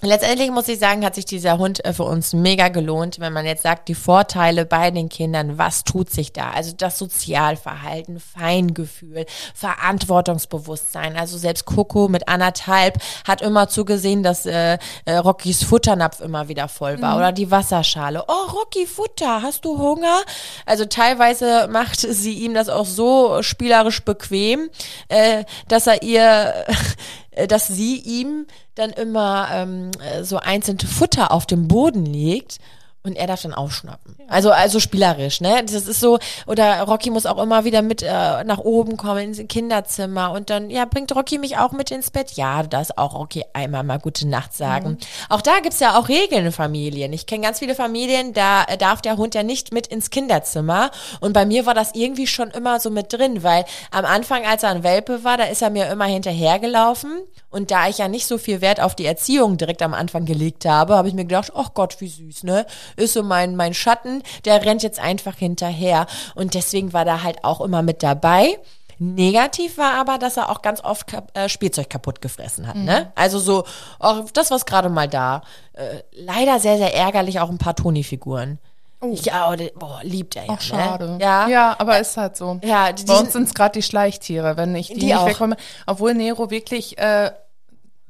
Letztendlich 0.00 0.52
muss 0.52 0.68
ich 0.68 0.78
sagen, 0.78 1.04
hat 1.04 1.16
sich 1.16 1.24
dieser 1.24 1.58
Hund 1.58 1.84
äh, 1.84 1.92
für 1.92 2.04
uns 2.04 2.32
mega 2.32 2.68
gelohnt, 2.68 3.18
wenn 3.18 3.32
man 3.32 3.44
jetzt 3.44 3.64
sagt, 3.64 3.88
die 3.88 3.96
Vorteile 3.96 4.64
bei 4.64 4.92
den 4.92 5.08
Kindern, 5.08 5.58
was 5.58 5.82
tut 5.82 6.08
sich 6.08 6.32
da? 6.32 6.50
Also 6.50 6.72
das 6.76 6.98
Sozialverhalten, 6.98 8.20
Feingefühl, 8.20 9.26
Verantwortungsbewusstsein. 9.54 11.16
Also 11.16 11.36
selbst 11.36 11.64
Coco 11.64 12.06
mit 12.06 12.28
anderthalb 12.28 12.98
hat 13.26 13.42
immer 13.42 13.68
zugesehen, 13.68 14.22
dass 14.22 14.46
äh, 14.46 14.78
äh, 15.04 15.16
Rockys 15.16 15.64
Futternapf 15.64 16.20
immer 16.20 16.46
wieder 16.46 16.68
voll 16.68 17.02
war 17.02 17.16
oder 17.16 17.32
die 17.32 17.50
Wasserschale. 17.50 18.22
Oh, 18.28 18.52
Rocky, 18.52 18.86
Futter, 18.86 19.42
hast 19.42 19.64
du 19.64 19.78
Hunger? 19.78 20.20
Also 20.64 20.84
teilweise 20.84 21.66
macht 21.72 21.98
sie 21.98 22.34
ihm 22.34 22.54
das 22.54 22.68
auch 22.68 22.86
so 22.86 23.42
spielerisch 23.42 24.04
bequem, 24.04 24.70
äh, 25.08 25.42
dass 25.66 25.88
er 25.88 26.04
ihr 26.04 26.54
dass 27.46 27.68
sie 27.68 27.96
ihm 27.96 28.46
dann 28.74 28.90
immer 28.90 29.48
ähm, 29.52 29.90
äh, 30.00 30.24
so 30.24 30.38
einzelne 30.38 30.80
Futter 30.80 31.30
auf 31.32 31.46
dem 31.46 31.68
Boden 31.68 32.04
legt. 32.06 32.58
Und 33.08 33.16
er 33.16 33.26
darf 33.26 33.42
dann 33.42 33.54
aufschnappen. 33.54 34.16
Also, 34.28 34.50
also 34.50 34.80
spielerisch, 34.80 35.40
ne? 35.40 35.62
Das 35.64 35.72
ist 35.72 36.00
so, 36.00 36.18
oder 36.46 36.82
Rocky 36.82 37.10
muss 37.10 37.26
auch 37.26 37.42
immer 37.42 37.64
wieder 37.64 37.80
mit 37.80 38.02
äh, 38.02 38.44
nach 38.44 38.58
oben 38.58 38.96
kommen 38.96 39.34
ins 39.34 39.48
Kinderzimmer 39.48 40.32
und 40.32 40.50
dann, 40.50 40.68
ja, 40.68 40.84
bringt 40.84 41.14
Rocky 41.14 41.38
mich 41.38 41.56
auch 41.56 41.72
mit 41.72 41.90
ins 41.90 42.10
Bett? 42.10 42.32
Ja, 42.32 42.62
du 42.62 42.68
darfst 42.68 42.98
auch 42.98 43.14
Rocky 43.14 43.44
einmal 43.54 43.84
mal 43.84 43.98
gute 43.98 44.28
Nacht 44.28 44.54
sagen. 44.54 44.90
Mhm. 44.90 44.98
Auch 45.30 45.40
da 45.40 45.60
gibt's 45.60 45.80
ja 45.80 45.98
auch 45.98 46.08
Regeln 46.08 46.46
in 46.46 46.52
Familien. 46.52 47.12
Ich 47.12 47.26
kenne 47.26 47.44
ganz 47.44 47.60
viele 47.60 47.74
Familien, 47.74 48.34
da 48.34 48.64
äh, 48.64 48.76
darf 48.76 49.00
der 49.00 49.16
Hund 49.16 49.34
ja 49.34 49.42
nicht 49.42 49.72
mit 49.72 49.86
ins 49.86 50.10
Kinderzimmer. 50.10 50.90
Und 51.20 51.32
bei 51.32 51.46
mir 51.46 51.64
war 51.64 51.74
das 51.74 51.94
irgendwie 51.94 52.26
schon 52.26 52.50
immer 52.50 52.80
so 52.80 52.90
mit 52.90 53.12
drin, 53.12 53.42
weil 53.42 53.64
am 53.90 54.04
Anfang, 54.04 54.44
als 54.44 54.62
er 54.62 54.70
ein 54.70 54.82
Welpe 54.82 55.24
war, 55.24 55.38
da 55.38 55.44
ist 55.44 55.62
er 55.62 55.70
mir 55.70 55.90
immer 55.90 56.04
hinterhergelaufen. 56.04 57.22
Und 57.50 57.70
da 57.70 57.88
ich 57.88 57.96
ja 57.96 58.08
nicht 58.08 58.26
so 58.26 58.36
viel 58.36 58.60
Wert 58.60 58.80
auf 58.80 58.94
die 58.94 59.06
Erziehung 59.06 59.56
direkt 59.56 59.80
am 59.80 59.94
Anfang 59.94 60.26
gelegt 60.26 60.66
habe, 60.66 60.96
habe 60.96 61.08
ich 61.08 61.14
mir 61.14 61.24
gedacht, 61.24 61.52
ach 61.54 61.72
Gott, 61.72 61.98
wie 62.00 62.08
süß, 62.08 62.42
ne? 62.42 62.66
Ist 62.98 63.14
so 63.14 63.22
mein, 63.22 63.56
mein 63.56 63.74
Schatten, 63.74 64.22
der 64.44 64.64
rennt 64.64 64.82
jetzt 64.82 65.00
einfach 65.00 65.36
hinterher. 65.36 66.06
Und 66.34 66.54
deswegen 66.54 66.92
war 66.92 67.04
da 67.04 67.22
halt 67.22 67.44
auch 67.44 67.60
immer 67.60 67.82
mit 67.82 68.02
dabei. 68.02 68.58
Negativ 69.00 69.78
war 69.78 69.94
aber, 69.94 70.18
dass 70.18 70.36
er 70.36 70.50
auch 70.50 70.60
ganz 70.60 70.82
oft 70.82 71.06
äh, 71.34 71.48
Spielzeug 71.48 71.88
kaputt 71.88 72.20
gefressen 72.20 72.66
hat. 72.66 72.74
Ne? 72.74 72.80
Mhm. 72.80 72.86
Ne? 72.86 73.12
Also 73.14 73.38
so, 73.38 73.64
auch 74.00 74.28
das 74.32 74.50
was 74.50 74.66
gerade 74.66 74.88
mal 74.88 75.08
da. 75.08 75.42
Äh, 75.74 76.02
leider 76.12 76.58
sehr, 76.58 76.78
sehr 76.78 76.94
ärgerlich 76.94 77.38
auch 77.38 77.48
ein 77.48 77.58
paar 77.58 77.76
Toni-Figuren. 77.76 78.58
Oh. 79.00 79.14
Ja, 79.22 79.48
oder, 79.50 79.66
boah, 79.76 80.00
liebt 80.02 80.34
er 80.34 80.46
ja. 80.46 80.48
Ach, 80.52 80.56
ne? 80.56 80.62
schade. 80.62 81.18
Ja. 81.20 81.46
ja, 81.46 81.76
aber 81.78 82.00
ist 82.00 82.16
halt 82.16 82.36
so. 82.36 82.58
Ja, 82.64 82.90
die, 82.90 83.04
Bei 83.04 83.18
uns 83.18 83.32
sind 83.32 83.44
es 83.44 83.54
gerade 83.54 83.78
die 83.78 83.82
Schleichtiere, 83.82 84.56
wenn 84.56 84.74
ich 84.74 84.88
die, 84.88 84.94
die 84.94 85.06
nicht 85.06 85.16
auch. 85.16 85.26
wegkomme. 85.26 85.56
Obwohl 85.86 86.14
Nero 86.14 86.50
wirklich 86.50 86.98
äh, 86.98 87.30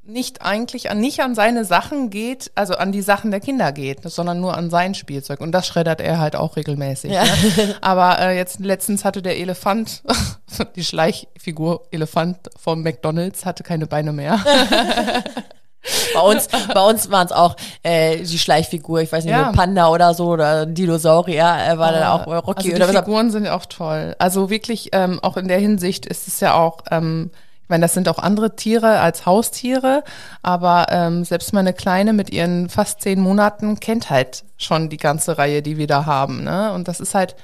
nicht 0.08 0.42
eigentlich 0.42 0.90
an, 0.90 1.00
nicht 1.00 1.20
an 1.20 1.34
seine 1.34 1.64
Sachen 1.64 2.08
geht, 2.08 2.50
also 2.54 2.74
an 2.74 2.92
die 2.92 3.02
Sachen 3.02 3.30
der 3.30 3.40
Kinder 3.40 3.72
geht, 3.72 4.02
sondern 4.04 4.40
nur 4.40 4.56
an 4.56 4.70
sein 4.70 4.94
Spielzeug. 4.94 5.40
Und 5.40 5.52
das 5.52 5.66
schreddert 5.66 6.00
er 6.00 6.18
halt 6.18 6.34
auch 6.34 6.56
regelmäßig. 6.56 7.12
Ja. 7.12 7.24
Ne? 7.24 7.76
Aber 7.82 8.18
äh, 8.18 8.36
jetzt 8.36 8.60
letztens 8.60 9.04
hatte 9.04 9.20
der 9.20 9.38
Elefant, 9.38 10.02
die 10.76 10.84
Schleichfigur 10.84 11.86
Elefant 11.90 12.38
vom 12.58 12.82
McDonalds, 12.82 13.44
hatte 13.44 13.62
keine 13.62 13.86
Beine 13.86 14.12
mehr. 14.12 14.40
bei 16.14 16.20
uns, 16.20 16.48
bei 16.72 16.80
uns 16.80 17.10
waren 17.10 17.26
es 17.26 17.32
auch 17.32 17.56
äh, 17.82 18.16
die 18.16 18.38
Schleichfigur, 18.38 19.02
ich 19.02 19.12
weiß 19.12 19.24
nicht, 19.24 19.32
ja. 19.32 19.52
Panda 19.52 19.88
oder 19.88 20.14
so 20.14 20.28
oder 20.28 20.64
Dinosaurier, 20.64 21.58
äh, 21.68 21.78
war 21.78 21.92
dann 21.92 22.04
auch 22.04 22.26
äh, 22.26 22.36
Rocky 22.36 22.72
also 22.72 22.76
oder 22.76 22.86
die 22.86 22.94
was. 22.94 23.04
Figuren 23.04 23.30
sind 23.30 23.46
auch 23.46 23.66
toll. 23.66 24.16
Also 24.18 24.48
wirklich, 24.48 24.88
ähm, 24.92 25.20
auch 25.22 25.36
in 25.36 25.48
der 25.48 25.58
Hinsicht 25.58 26.06
ist 26.06 26.28
es 26.28 26.40
ja 26.40 26.54
auch 26.54 26.78
ähm, 26.90 27.30
ich 27.68 27.70
meine, 27.70 27.85
das 27.85 27.92
sind 27.92 28.09
auch 28.09 28.18
andere 28.18 28.57
Tiere 28.57 29.00
als 29.00 29.26
Haustiere, 29.26 30.02
aber 30.40 30.87
ähm, 30.88 31.22
selbst 31.24 31.52
meine 31.52 31.74
Kleine 31.74 32.14
mit 32.14 32.31
ihren 32.31 32.70
fast 32.70 33.02
zehn 33.02 33.20
Monaten 33.20 33.78
kennt 33.78 34.09
halt 34.09 34.44
schon 34.57 34.88
die 34.88 34.96
ganze 34.96 35.37
Reihe, 35.37 35.61
die 35.61 35.76
wir 35.76 35.87
da 35.87 36.07
haben. 36.07 36.44
Ne? 36.44 36.72
Und 36.72 36.88
das 36.88 36.98
ist 36.98 37.14
halt 37.14 37.37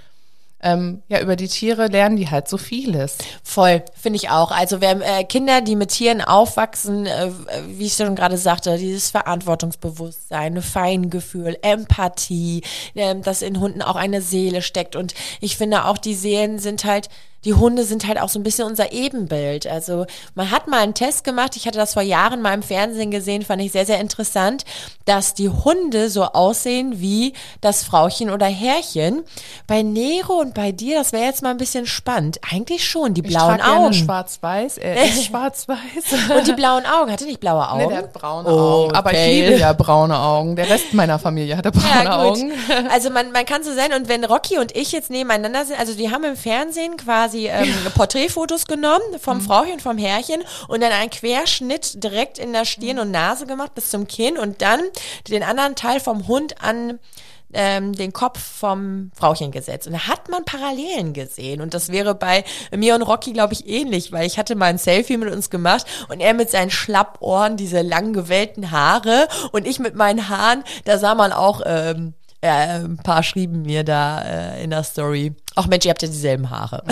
ähm, 0.63 1.03
ja, 1.09 1.21
über 1.21 1.37
die 1.37 1.49
Tiere 1.49 1.89
lernen 1.89 2.17
die 2.17 2.31
halt 2.31 2.49
so 2.49 2.57
vieles. 2.57 3.19
Voll, 3.43 3.83
finde 3.95 4.17
ich 4.17 4.31
auch. 4.31 4.51
Also 4.51 4.81
wer 4.81 4.97
äh, 5.03 5.25
Kinder, 5.25 5.61
die 5.61 5.77
mit 5.77 5.91
Tieren 5.91 6.23
aufwachsen, 6.23 7.05
äh, 7.05 7.31
wie 7.67 7.85
ich 7.85 7.93
schon 7.93 8.17
gerade 8.17 8.39
sagte, 8.39 8.79
dieses 8.79 9.11
Verantwortungsbewusstsein, 9.11 10.63
Feingefühl, 10.63 11.59
Empathie, 11.61 12.63
äh, 12.95 13.15
dass 13.15 13.43
in 13.43 13.61
Hunden 13.61 13.83
auch 13.83 13.97
eine 13.97 14.23
Seele 14.23 14.63
steckt. 14.63 14.97
Und 14.97 15.13
ich 15.43 15.59
finde 15.59 15.85
auch, 15.85 15.99
die 15.99 16.15
Seelen 16.15 16.59
sind 16.59 16.87
halt 16.87 17.11
die 17.45 17.55
Hunde 17.55 17.85
sind 17.85 18.07
halt 18.07 18.21
auch 18.21 18.29
so 18.29 18.39
ein 18.39 18.43
bisschen 18.43 18.67
unser 18.67 18.93
Ebenbild. 18.93 19.67
Also 19.67 20.07
man 20.35 20.51
hat 20.51 20.67
mal 20.69 20.81
einen 20.81 20.95
Test 20.95 21.25
gemacht, 21.25 21.57
ich 21.57 21.67
hatte 21.67 21.79
das 21.79 21.95
vor 21.95 22.03
Jahren 22.03 22.41
mal 22.41 22.55
im 22.55 22.63
Fernsehen 22.63 23.11
gesehen, 23.11 23.43
fand 23.43 23.63
ich 23.63 23.73
sehr, 23.73 23.87
sehr 23.87 24.01
interessant, 24.01 24.65
dass 25.05 25.35
die 25.35 25.49
Hunde 25.49 26.09
so 26.09 26.25
aussehen 26.25 27.01
wie 27.01 27.35
das 27.61 27.85
Frauchen 27.85 28.31
oder 28.31 28.47
Herrchen. 28.47 29.23
Bei 29.67 29.83
Nero 29.83 30.35
und 30.35 30.55
bei 30.55 30.73
dir, 30.73 30.99
das 30.99 31.13
wäre 31.13 31.25
jetzt 31.25 31.43
mal 31.43 31.51
ein 31.51 31.59
bisschen 31.59 31.87
spannend. 31.87 32.41
Eigentlich 32.51 32.89
schon, 32.89 33.15
die 33.15 33.23
blauen 33.23 33.57
ich 33.57 33.65
Augen. 33.65 33.93
schwarz-weiß, 33.93 34.79
er 34.79 35.05
ist 35.05 35.25
schwarz-weiß. 35.27 36.39
und 36.39 36.47
die 36.47 36.53
blauen 36.55 36.85
Augen, 36.87 37.13
hatte 37.13 37.25
nicht 37.25 37.41
blaue 37.41 37.69
Augen? 37.69 37.83
Nee, 37.83 37.89
der 37.89 37.99
hat 37.99 38.13
braune 38.13 38.49
Augen. 38.49 38.95
Aber 38.95 39.11
okay. 39.11 39.41
ich 39.41 39.49
liebe 39.49 39.61
ja 39.61 39.73
braune 39.73 40.19
Augen. 40.19 40.57
Der 40.57 40.69
Rest 40.69 40.95
meiner 40.95 41.19
Familie 41.19 41.57
hatte 41.57 41.71
braune 41.73 42.05
ja, 42.05 42.19
Augen. 42.19 42.53
Also 42.91 43.11
man, 43.11 43.33
man 43.33 43.45
kann 43.45 43.63
so 43.63 43.75
sein, 43.75 43.93
und 43.93 44.09
wenn 44.09 44.25
Rocky 44.25 44.59
und 44.59 44.75
ich 44.77 44.93
jetzt 44.93 45.11
nebeneinander 45.11 45.65
sind, 45.65 45.79
also 45.79 45.95
die 45.95 46.11
haben 46.11 46.25
im 46.25 46.37
Fernsehen 46.37 46.97
quasi 46.97 47.34
quasi 47.35 47.49
ähm, 47.49 47.75
Porträtfotos 47.95 48.67
genommen 48.67 49.19
vom 49.19 49.39
mhm. 49.39 49.43
Frauchen, 49.43 49.81
vom 49.81 49.99
Herrchen 49.99 50.43
und 50.69 50.83
dann 50.83 50.93
einen 50.93 51.11
Querschnitt 51.11 52.03
direkt 52.03 52.39
in 52.39 52.53
der 52.53 52.65
Stirn 52.65 52.99
und 52.99 53.11
Nase 53.11 53.47
gemacht 53.47 53.75
bis 53.75 53.91
zum 53.91 54.07
Kinn 54.07 54.39
und 54.39 54.63
dann 54.63 54.81
den 55.29 55.43
anderen 55.43 55.75
Teil 55.75 56.01
vom 56.01 56.29
Hund 56.29 56.63
an 56.63 56.99
ähm, 57.53 57.93
den 57.93 58.13
Kopf 58.13 58.41
vom 58.41 59.13
Frauchen 59.15 59.53
gesetzt. 59.53 59.87
Und 59.87 59.93
da 59.93 60.09
hat 60.09 60.29
man 60.29 60.45
Parallelen 60.45 61.13
gesehen. 61.13 61.61
Und 61.61 61.73
das 61.73 61.91
wäre 61.91 62.15
bei 62.15 62.45
mir 62.75 62.97
und 62.97 63.03
Rocky, 63.03 63.33
glaube 63.33 63.53
ich, 63.53 63.69
ähnlich, 63.69 64.11
weil 64.11 64.27
ich 64.27 64.39
hatte 64.39 64.57
mal 64.57 64.67
ein 64.67 64.79
Selfie 64.79 65.17
mit 65.17 65.33
uns 65.33 65.51
gemacht 65.51 65.87
und 66.09 66.21
er 66.21 66.35
mit 66.35 66.51
seinen 66.51 66.71
Schlappohren, 66.71 67.57
diese 67.57 67.83
lang 67.83 68.13
gewellten 68.13 68.73
Haare 68.73 69.29
und 69.53 69.69
ich 69.69 69.79
mit 69.79 69.95
meinen 69.95 70.29
Haaren, 70.29 70.65
da 70.85 70.99
sah 70.99 71.15
man 71.15 71.33
auch 71.33 71.61
ähm, 71.65 72.15
ja, 72.45 72.77
ein 72.77 72.99
paar 72.99 73.23
schrieben 73.23 73.63
mir 73.63 73.85
da 73.85 74.23
äh, 74.23 74.65
in 74.65 74.71
der 74.71 74.83
Story. 74.83 75.35
Ach 75.55 75.67
Mensch, 75.67 75.87
ihr 75.87 75.91
habt 75.91 76.03
ja 76.03 76.09
dieselben 76.09 76.51
Haare. 76.51 76.85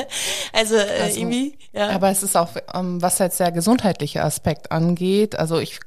also, 0.52 0.76
äh, 0.76 1.02
also, 1.02 1.18
irgendwie, 1.18 1.56
ja. 1.72 1.88
Aber 1.90 2.10
es 2.10 2.22
ist 2.22 2.36
auch, 2.36 2.50
ähm, 2.74 3.00
was 3.00 3.18
jetzt 3.18 3.40
der 3.40 3.50
gesundheitliche 3.50 4.22
Aspekt 4.22 4.70
angeht, 4.70 5.38
also 5.38 5.58
ich 5.58 5.80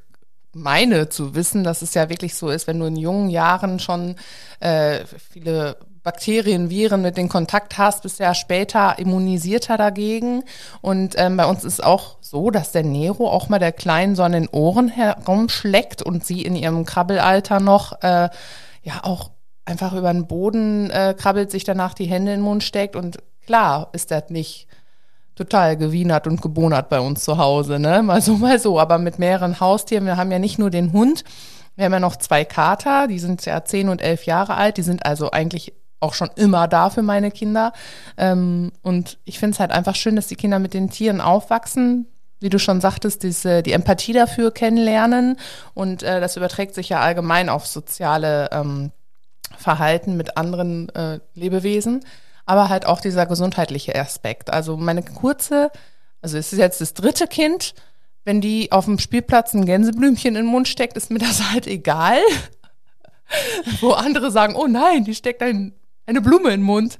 meine 0.54 1.08
zu 1.10 1.36
wissen, 1.36 1.64
dass 1.64 1.84
es 1.84 1.94
ja 1.94 2.10
wirklich 2.10 2.34
so 2.34 2.50
ist, 2.50 2.66
wenn 2.66 2.80
du 2.80 2.88
in 2.88 2.96
jungen 2.96 3.30
Jahren 3.30 3.80
schon 3.80 4.16
äh, 4.60 5.06
viele 5.32 5.78
Bakterien, 6.04 6.72
Viren 6.72 7.04
mit 7.04 7.16
den 7.16 7.30
Kontakt 7.30 7.78
hast, 7.78 8.02
bist 8.02 8.20
du 8.20 8.24
ja 8.24 8.34
später 8.34 8.98
immunisierter 8.98 9.78
dagegen. 9.78 10.44
Und 10.82 11.14
ähm, 11.18 11.38
bei 11.38 11.46
uns 11.46 11.64
ist 11.64 11.84
auch 11.84 12.18
so, 12.22 12.50
dass 12.50 12.72
der 12.72 12.84
Nero 12.84 13.30
auch 13.30 13.50
mal 13.50 13.60
der 13.60 13.72
Kleinen 13.72 14.16
so 14.16 14.24
an 14.24 14.32
den 14.32 14.50
Ohren 14.50 14.88
herumschleckt 14.88 16.02
und 16.02 16.26
sie 16.26 16.42
in 16.42 16.56
ihrem 16.56 16.86
Krabbelalter 16.86 17.60
noch 17.60 18.02
äh, 18.02 18.30
ja 18.84 19.04
auch 19.04 19.32
einfach 19.66 19.94
über 19.94 20.12
den 20.12 20.28
Boden 20.28 20.90
äh, 20.90 21.16
krabbelt, 21.18 21.52
sich 21.52 21.64
danach 21.64 21.94
die 21.94 22.06
Hände 22.06 22.34
in 22.34 22.40
den 22.40 22.46
Mund 22.46 22.64
steckt 22.64 22.96
und 22.96 23.18
klar 23.46 23.90
ist 23.94 24.12
das 24.12 24.30
nicht 24.30 24.68
total 25.36 25.78
gewienert 25.78 26.28
und 26.28 26.42
gebonert 26.42 26.90
bei 26.90 27.00
uns 27.00 27.24
zu 27.24 27.38
Hause, 27.38 27.80
ne? 27.80 28.02
Mal 28.04 28.22
so, 28.22 28.38
mal 28.38 28.60
so, 28.60 28.80
aber 28.80 28.98
mit 28.98 29.18
mehreren 29.18 29.60
Haustieren. 29.60 30.06
Wir 30.06 30.18
haben 30.18 30.32
ja 30.32 30.40
nicht 30.40 30.60
nur 30.60 30.70
den 30.70 30.94
Hund, 30.94 31.24
wir 31.76 31.86
haben 31.86 31.94
ja 31.94 32.00
noch 32.00 32.18
zwei 32.18 32.44
Kater, 32.44 33.08
die 33.08 33.20
sind 33.20 33.46
ja 33.46 33.64
zehn 33.64 33.90
und 33.90 34.02
elf 34.02 34.26
Jahre 34.26 34.56
alt, 34.56 34.78
die 34.78 34.84
sind 34.84 35.06
also 35.06 35.32
eigentlich 35.32 35.74
auch 36.00 36.14
schon 36.14 36.30
immer 36.36 36.68
da 36.68 36.90
für 36.90 37.04
meine 37.04 37.32
Kinder. 37.32 37.74
Ähm, 38.18 38.72
und 38.82 39.20
ich 39.24 39.40
finde 39.40 39.54
es 39.54 39.60
halt 39.60 39.72
einfach 39.72 39.96
schön, 39.96 40.16
dass 40.16 40.28
die 40.28 40.36
Kinder 40.36 40.60
mit 40.60 40.74
den 40.74 40.90
Tieren 40.90 41.22
aufwachsen, 41.22 42.08
wie 42.42 42.50
du 42.50 42.60
schon 42.60 42.82
sagtest, 42.82 43.24
diese, 43.24 43.64
die 43.64 43.72
Empathie 43.72 44.14
dafür 44.14 44.52
kennenlernen. 44.52 45.38
Und 45.74 46.04
äh, 46.04 46.20
das 46.20 46.36
überträgt 46.36 46.76
sich 46.76 46.90
ja 46.90 47.00
allgemein 47.00 47.48
auf 47.48 47.68
soziale 47.68 48.50
ähm, 48.52 48.92
Verhalten 49.58 50.18
mit 50.18 50.38
anderen 50.38 50.90
äh, 50.90 51.20
Lebewesen, 51.36 52.04
aber 52.46 52.70
halt 52.70 52.86
auch 52.86 53.00
dieser 53.00 53.28
gesundheitliche 53.28 53.96
Aspekt. 53.96 54.52
Also 54.52 54.76
meine 54.76 55.04
kurze, 55.04 55.72
also 56.22 56.38
es 56.38 56.52
ist 56.52 56.60
jetzt 56.60 56.82
das 56.82 56.96
dritte 56.96 57.28
Kind, 57.28 57.76
wenn 58.26 58.42
die 58.42 58.72
auf 58.72 58.86
dem 58.86 59.00
Spielplatz 59.00 59.54
ein 59.54 59.66
Gänseblümchen 59.66 60.30
in 60.30 60.46
den 60.46 60.46
Mund 60.46 60.68
steckt, 60.68 60.98
ist 60.98 61.12
mir 61.12 61.20
das 61.20 61.52
halt 61.52 61.68
egal. 61.68 62.20
Wo 63.80 63.92
andere 63.92 64.32
sagen, 64.32 64.56
oh 64.56 64.68
nein, 64.68 65.06
die 65.06 65.16
steckt 65.16 65.42
ein, 65.42 65.74
eine 66.06 66.22
Blume 66.22 66.50
in 66.50 66.62
den 66.62 66.66
Mund. 66.66 66.98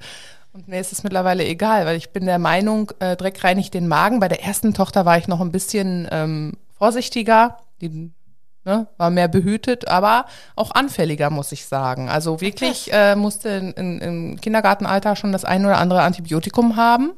Und 0.52 0.68
mir 0.68 0.80
ist 0.80 0.92
es 0.92 1.02
mittlerweile 1.02 1.44
egal, 1.46 1.86
weil 1.86 1.96
ich 1.96 2.10
bin 2.10 2.26
der 2.26 2.38
Meinung, 2.38 2.92
äh, 2.98 3.16
Dreck 3.16 3.42
reinigt 3.42 3.72
den 3.72 3.88
Magen. 3.88 4.20
Bei 4.20 4.28
der 4.28 4.42
ersten 4.42 4.74
Tochter 4.74 5.06
war 5.06 5.16
ich 5.16 5.26
noch 5.26 5.40
ein 5.40 5.52
bisschen 5.52 6.06
ähm, 6.10 6.52
vorsichtiger, 6.76 7.58
die 7.80 8.12
ne, 8.64 8.86
war 8.98 9.10
mehr 9.10 9.28
behütet, 9.28 9.88
aber 9.88 10.26
auch 10.54 10.72
anfälliger, 10.72 11.30
muss 11.30 11.52
ich 11.52 11.64
sagen. 11.64 12.10
Also 12.10 12.42
wirklich 12.42 12.92
äh, 12.92 13.16
musste 13.16 13.48
in, 13.48 13.72
in, 13.72 14.00
im 14.00 14.40
Kindergartenalter 14.40 15.16
schon 15.16 15.32
das 15.32 15.46
ein 15.46 15.64
oder 15.64 15.78
andere 15.78 16.02
Antibiotikum 16.02 16.76
haben. 16.76 17.12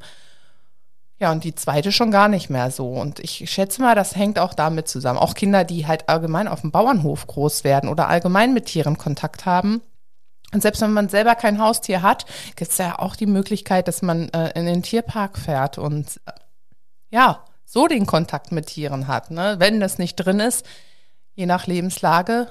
Ja, 1.18 1.32
und 1.32 1.42
die 1.42 1.54
zweite 1.54 1.90
schon 1.90 2.10
gar 2.10 2.28
nicht 2.28 2.50
mehr 2.50 2.70
so. 2.70 2.88
Und 2.88 3.18
ich 3.18 3.50
schätze 3.50 3.80
mal, 3.80 3.94
das 3.94 4.14
hängt 4.14 4.38
auch 4.38 4.54
damit 4.54 4.88
zusammen. 4.88 5.18
Auch 5.18 5.34
Kinder, 5.34 5.64
die 5.64 5.86
halt 5.86 6.08
allgemein 6.08 6.48
auf 6.48 6.60
dem 6.60 6.70
Bauernhof 6.70 7.26
groß 7.26 7.64
werden 7.64 7.88
oder 7.88 8.08
allgemein 8.08 8.52
mit 8.52 8.66
Tieren 8.66 8.98
Kontakt 8.98 9.46
haben, 9.46 9.80
und 10.54 10.62
selbst 10.62 10.80
wenn 10.80 10.92
man 10.92 11.08
selber 11.08 11.34
kein 11.34 11.60
Haustier 11.60 12.00
hat, 12.02 12.26
gibt 12.54 12.70
es 12.70 12.78
ja 12.78 12.98
auch 12.98 13.16
die 13.16 13.26
Möglichkeit, 13.26 13.88
dass 13.88 14.02
man 14.02 14.28
äh, 14.30 14.58
in 14.58 14.66
den 14.66 14.82
Tierpark 14.82 15.36
fährt 15.36 15.78
und 15.78 16.20
äh, 16.26 16.32
ja, 17.10 17.44
so 17.64 17.88
den 17.88 18.06
Kontakt 18.06 18.52
mit 18.52 18.66
Tieren 18.66 19.08
hat. 19.08 19.32
Ne? 19.32 19.56
Wenn 19.58 19.80
das 19.80 19.98
nicht 19.98 20.16
drin 20.16 20.38
ist, 20.38 20.64
je 21.34 21.46
nach 21.46 21.66
Lebenslage. 21.66 22.48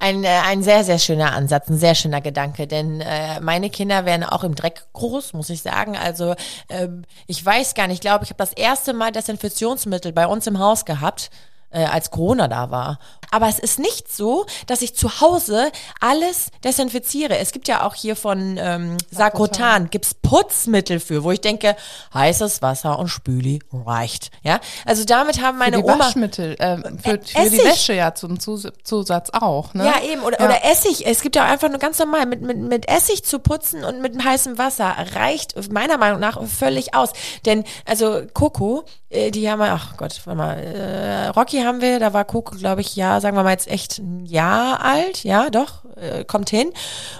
Ein, 0.00 0.24
äh, 0.24 0.28
ein 0.46 0.62
sehr, 0.62 0.82
sehr 0.82 0.98
schöner 0.98 1.32
Ansatz, 1.32 1.68
ein 1.68 1.78
sehr 1.78 1.94
schöner 1.94 2.20
Gedanke, 2.20 2.66
denn 2.66 3.00
äh, 3.02 3.38
meine 3.40 3.70
Kinder 3.70 4.04
werden 4.04 4.24
auch 4.24 4.42
im 4.42 4.56
Dreck 4.56 4.86
groß, 4.94 5.34
muss 5.34 5.50
ich 5.50 5.62
sagen. 5.62 5.96
Also 5.96 6.34
ähm, 6.68 7.04
ich 7.26 7.44
weiß 7.44 7.74
gar 7.74 7.86
nicht, 7.86 7.96
ich 7.96 8.00
glaube, 8.00 8.24
ich 8.24 8.30
habe 8.30 8.38
das 8.38 8.52
erste 8.52 8.94
Mal 8.94 9.12
Desinfektionsmittel 9.12 10.12
bei 10.12 10.26
uns 10.26 10.46
im 10.48 10.58
Haus 10.58 10.86
gehabt 10.86 11.30
äh, 11.70 11.84
als 11.84 12.10
Corona 12.10 12.48
da 12.48 12.70
war. 12.70 12.98
Aber 13.30 13.48
es 13.48 13.58
ist 13.58 13.78
nicht 13.78 14.12
so, 14.12 14.46
dass 14.66 14.82
ich 14.82 14.96
zu 14.96 15.20
Hause 15.20 15.70
alles 16.00 16.50
desinfiziere. 16.64 17.38
Es 17.38 17.52
gibt 17.52 17.68
ja 17.68 17.84
auch 17.84 17.94
hier 17.94 18.16
von 18.16 18.58
ähm, 18.58 18.96
Sakrotan, 19.10 19.88
gibt's 19.88 20.14
Putzmittel 20.14 20.98
für, 20.98 21.22
wo 21.22 21.30
ich 21.30 21.40
denke, 21.40 21.76
heißes 22.12 22.60
Wasser 22.60 22.98
und 22.98 23.08
Spüli 23.08 23.60
reicht. 23.72 24.30
Ja, 24.42 24.60
also 24.84 25.04
damit 25.04 25.40
haben 25.40 25.58
meine 25.58 25.76
für 25.76 25.82
die 25.82 25.88
Oma 25.88 25.98
Waschmittel, 26.06 26.56
äh, 26.58 26.76
für, 26.76 27.20
für 27.24 27.50
die. 27.50 27.58
Wäsche 27.58 27.94
ja 27.94 28.14
zum 28.14 28.40
Zus 28.40 28.66
Zusatz 28.82 29.30
auch. 29.30 29.74
Ne? 29.74 29.84
Ja, 29.84 30.00
eben. 30.02 30.22
Oder, 30.22 30.40
oder 30.40 30.64
Essig. 30.64 31.06
Es 31.06 31.22
gibt 31.22 31.36
ja 31.36 31.44
einfach 31.44 31.68
nur 31.68 31.78
ganz 31.78 31.98
normal 31.98 32.26
mit, 32.26 32.42
mit, 32.42 32.58
mit 32.58 32.88
Essig 32.88 33.24
zu 33.24 33.38
putzen 33.38 33.84
und 33.84 34.00
mit 34.02 34.22
heißem 34.22 34.58
Wasser 34.58 34.96
reicht 35.14 35.54
meiner 35.72 35.98
Meinung 35.98 36.20
nach 36.20 36.42
völlig 36.46 36.94
aus. 36.94 37.12
Denn, 37.46 37.64
also 37.86 38.22
Coco, 38.34 38.84
äh, 39.08 39.30
die 39.30 39.48
haben 39.50 39.58
wir, 39.58 39.72
ach 39.72 39.96
Gott, 39.96 40.20
warte 40.24 40.36
mal, 40.36 40.54
äh, 40.54 41.26
Rocky 41.28 41.59
haben 41.64 41.80
wir, 41.80 41.98
da 41.98 42.12
war 42.12 42.24
Coco, 42.24 42.56
glaube 42.56 42.80
ich, 42.80 42.96
ja, 42.96 43.20
sagen 43.20 43.36
wir 43.36 43.42
mal 43.42 43.52
jetzt 43.52 43.68
echt 43.68 43.98
ein 43.98 44.26
Jahr 44.26 44.82
alt. 44.84 45.24
Ja, 45.24 45.50
doch, 45.50 45.84
äh, 45.96 46.24
kommt 46.24 46.50
hin. 46.50 46.72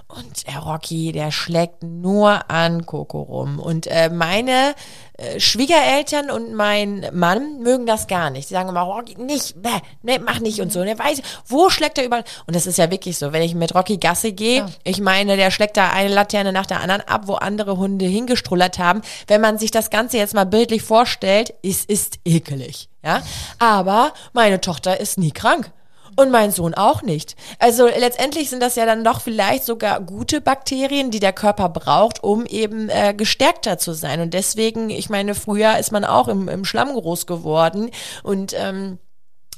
Und 0.08 0.46
der 0.46 0.58
Rocky, 0.58 1.12
der 1.12 1.30
schlägt 1.30 1.82
nur 1.82 2.50
an 2.50 2.86
Coco 2.86 3.22
rum. 3.22 3.58
Und 3.58 3.86
äh, 3.86 4.10
meine 4.10 4.74
äh, 5.20 5.38
Schwiegereltern 5.38 6.30
und 6.30 6.54
mein 6.54 7.06
Mann 7.12 7.60
mögen 7.62 7.86
das 7.86 8.06
gar 8.06 8.30
nicht. 8.30 8.48
Sie 8.48 8.54
sagen 8.54 8.68
immer, 8.68 8.82
Rocky, 8.82 9.16
nicht, 9.16 9.62
bäh, 9.62 9.80
nee, 10.02 10.18
mach 10.18 10.40
nicht 10.40 10.60
und 10.60 10.72
so. 10.72 10.80
Und 10.80 10.88
er 10.88 10.98
weiß, 10.98 11.22
wo 11.46 11.70
schlägt 11.70 11.98
er 11.98 12.04
überall? 12.04 12.24
Und 12.46 12.56
das 12.56 12.66
ist 12.66 12.78
ja 12.78 12.90
wirklich 12.90 13.18
so, 13.18 13.32
wenn 13.32 13.42
ich 13.42 13.54
mit 13.54 13.74
Rocky 13.74 13.98
Gasse 13.98 14.32
gehe, 14.32 14.66
ich 14.84 15.00
meine, 15.00 15.36
der 15.36 15.50
schlägt 15.50 15.76
da 15.76 15.90
eine 15.90 16.12
Laterne 16.12 16.52
nach 16.52 16.66
der 16.66 16.80
anderen 16.80 17.02
ab, 17.02 17.22
wo 17.26 17.34
andere 17.34 17.76
Hunde 17.76 18.06
hingestrullert 18.06 18.78
haben. 18.78 19.02
Wenn 19.26 19.40
man 19.40 19.58
sich 19.58 19.70
das 19.70 19.90
Ganze 19.90 20.18
jetzt 20.18 20.34
mal 20.34 20.46
bildlich 20.46 20.82
vorstellt, 20.82 21.54
es 21.62 21.84
ist 21.84 22.18
ekelig. 22.24 22.89
Ja, 23.02 23.22
aber 23.58 24.12
meine 24.32 24.60
Tochter 24.60 25.00
ist 25.00 25.18
nie 25.18 25.32
krank. 25.32 25.72
Und 26.16 26.32
mein 26.32 26.50
Sohn 26.50 26.74
auch 26.74 27.02
nicht. 27.02 27.36
Also 27.60 27.86
letztendlich 27.86 28.50
sind 28.50 28.60
das 28.60 28.74
ja 28.74 28.84
dann 28.84 29.04
doch 29.04 29.20
vielleicht 29.20 29.64
sogar 29.64 30.00
gute 30.00 30.40
Bakterien, 30.40 31.12
die 31.12 31.20
der 31.20 31.32
Körper 31.32 31.68
braucht, 31.68 32.22
um 32.24 32.44
eben 32.46 32.88
äh, 32.88 33.14
gestärkter 33.14 33.78
zu 33.78 33.92
sein. 33.92 34.20
Und 34.20 34.34
deswegen, 34.34 34.90
ich 34.90 35.08
meine, 35.08 35.34
früher 35.36 35.78
ist 35.78 35.92
man 35.92 36.04
auch 36.04 36.26
im, 36.26 36.48
im 36.48 36.64
Schlamm 36.64 36.92
groß 36.92 37.26
geworden 37.26 37.90
und 38.24 38.54
ähm, 38.58 38.98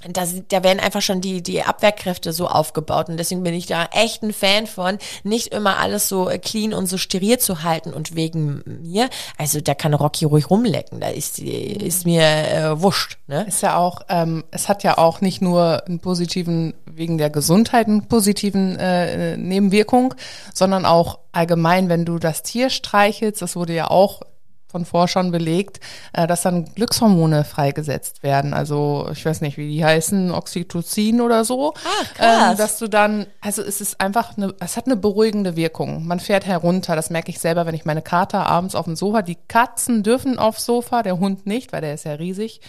da, 0.08 0.26
da 0.48 0.62
werden 0.62 0.80
einfach 0.80 1.02
schon 1.02 1.20
die, 1.20 1.42
die 1.42 1.62
Abwehrkräfte 1.62 2.32
so 2.32 2.48
aufgebaut 2.48 3.08
und 3.08 3.16
deswegen 3.16 3.42
bin 3.42 3.54
ich 3.54 3.66
da 3.66 3.88
echt 3.92 4.22
ein 4.22 4.32
Fan 4.32 4.66
von, 4.66 4.98
nicht 5.22 5.48
immer 5.48 5.78
alles 5.78 6.08
so 6.08 6.28
äh, 6.28 6.38
clean 6.38 6.74
und 6.74 6.86
so 6.86 6.98
steril 6.98 7.38
zu 7.38 7.62
halten 7.62 7.92
und 7.92 8.14
wegen 8.14 8.62
mir, 8.66 9.08
also 9.38 9.60
da 9.60 9.74
kann 9.74 9.94
Rocky 9.94 10.24
ruhig 10.24 10.50
rumlecken, 10.50 11.00
da 11.00 11.08
ist, 11.08 11.38
ist 11.38 12.04
mir 12.04 12.22
äh, 12.22 12.80
wurscht. 12.80 13.18
Ne? 13.26 13.44
Ist 13.46 13.62
ja 13.62 13.76
auch, 13.76 14.00
ähm, 14.08 14.44
es 14.50 14.68
hat 14.68 14.82
ja 14.82 14.98
auch 14.98 15.20
nicht 15.20 15.42
nur 15.42 15.84
einen 15.86 16.00
positiven, 16.00 16.74
wegen 16.86 17.18
der 17.18 17.30
Gesundheit 17.30 17.86
einen 17.86 18.08
positiven 18.08 18.76
äh, 18.78 19.36
Nebenwirkung, 19.36 20.14
sondern 20.54 20.84
auch 20.84 21.18
allgemein, 21.32 21.88
wenn 21.88 22.04
du 22.04 22.18
das 22.18 22.42
Tier 22.42 22.70
streichelst, 22.70 23.40
das 23.42 23.56
wurde 23.56 23.74
ja 23.74 23.90
auch 23.90 24.22
von 24.72 24.84
Forschern 24.84 25.30
belegt, 25.30 25.78
äh, 26.12 26.26
dass 26.26 26.42
dann 26.42 26.64
Glückshormone 26.74 27.44
freigesetzt 27.44 28.22
werden. 28.22 28.54
Also 28.54 29.08
ich 29.12 29.24
weiß 29.24 29.42
nicht, 29.42 29.56
wie 29.58 29.70
die 29.70 29.84
heißen, 29.84 30.32
Oxytocin 30.32 31.20
oder 31.20 31.44
so. 31.44 31.74
Ah, 31.76 32.04
krass. 32.14 32.50
Ähm, 32.52 32.56
dass 32.56 32.78
du 32.78 32.88
dann, 32.88 33.26
also 33.40 33.62
es 33.62 33.80
ist 33.80 34.00
einfach 34.00 34.36
eine, 34.36 34.54
es 34.58 34.76
hat 34.76 34.86
eine 34.86 34.96
beruhigende 34.96 35.54
Wirkung. 35.54 36.06
Man 36.06 36.18
fährt 36.18 36.46
herunter, 36.46 36.96
das 36.96 37.10
merke 37.10 37.30
ich 37.30 37.38
selber, 37.38 37.66
wenn 37.66 37.74
ich 37.74 37.84
meine 37.84 38.02
Kater 38.02 38.46
abends 38.46 38.74
auf 38.74 38.86
dem 38.86 38.96
Sofa, 38.96 39.22
die 39.22 39.38
Katzen 39.46 40.02
dürfen 40.02 40.38
aufs 40.38 40.64
Sofa, 40.64 41.02
der 41.02 41.18
Hund 41.18 41.46
nicht, 41.46 41.72
weil 41.72 41.82
der 41.82 41.94
ist 41.94 42.04
ja 42.04 42.14
riesig. 42.14 42.60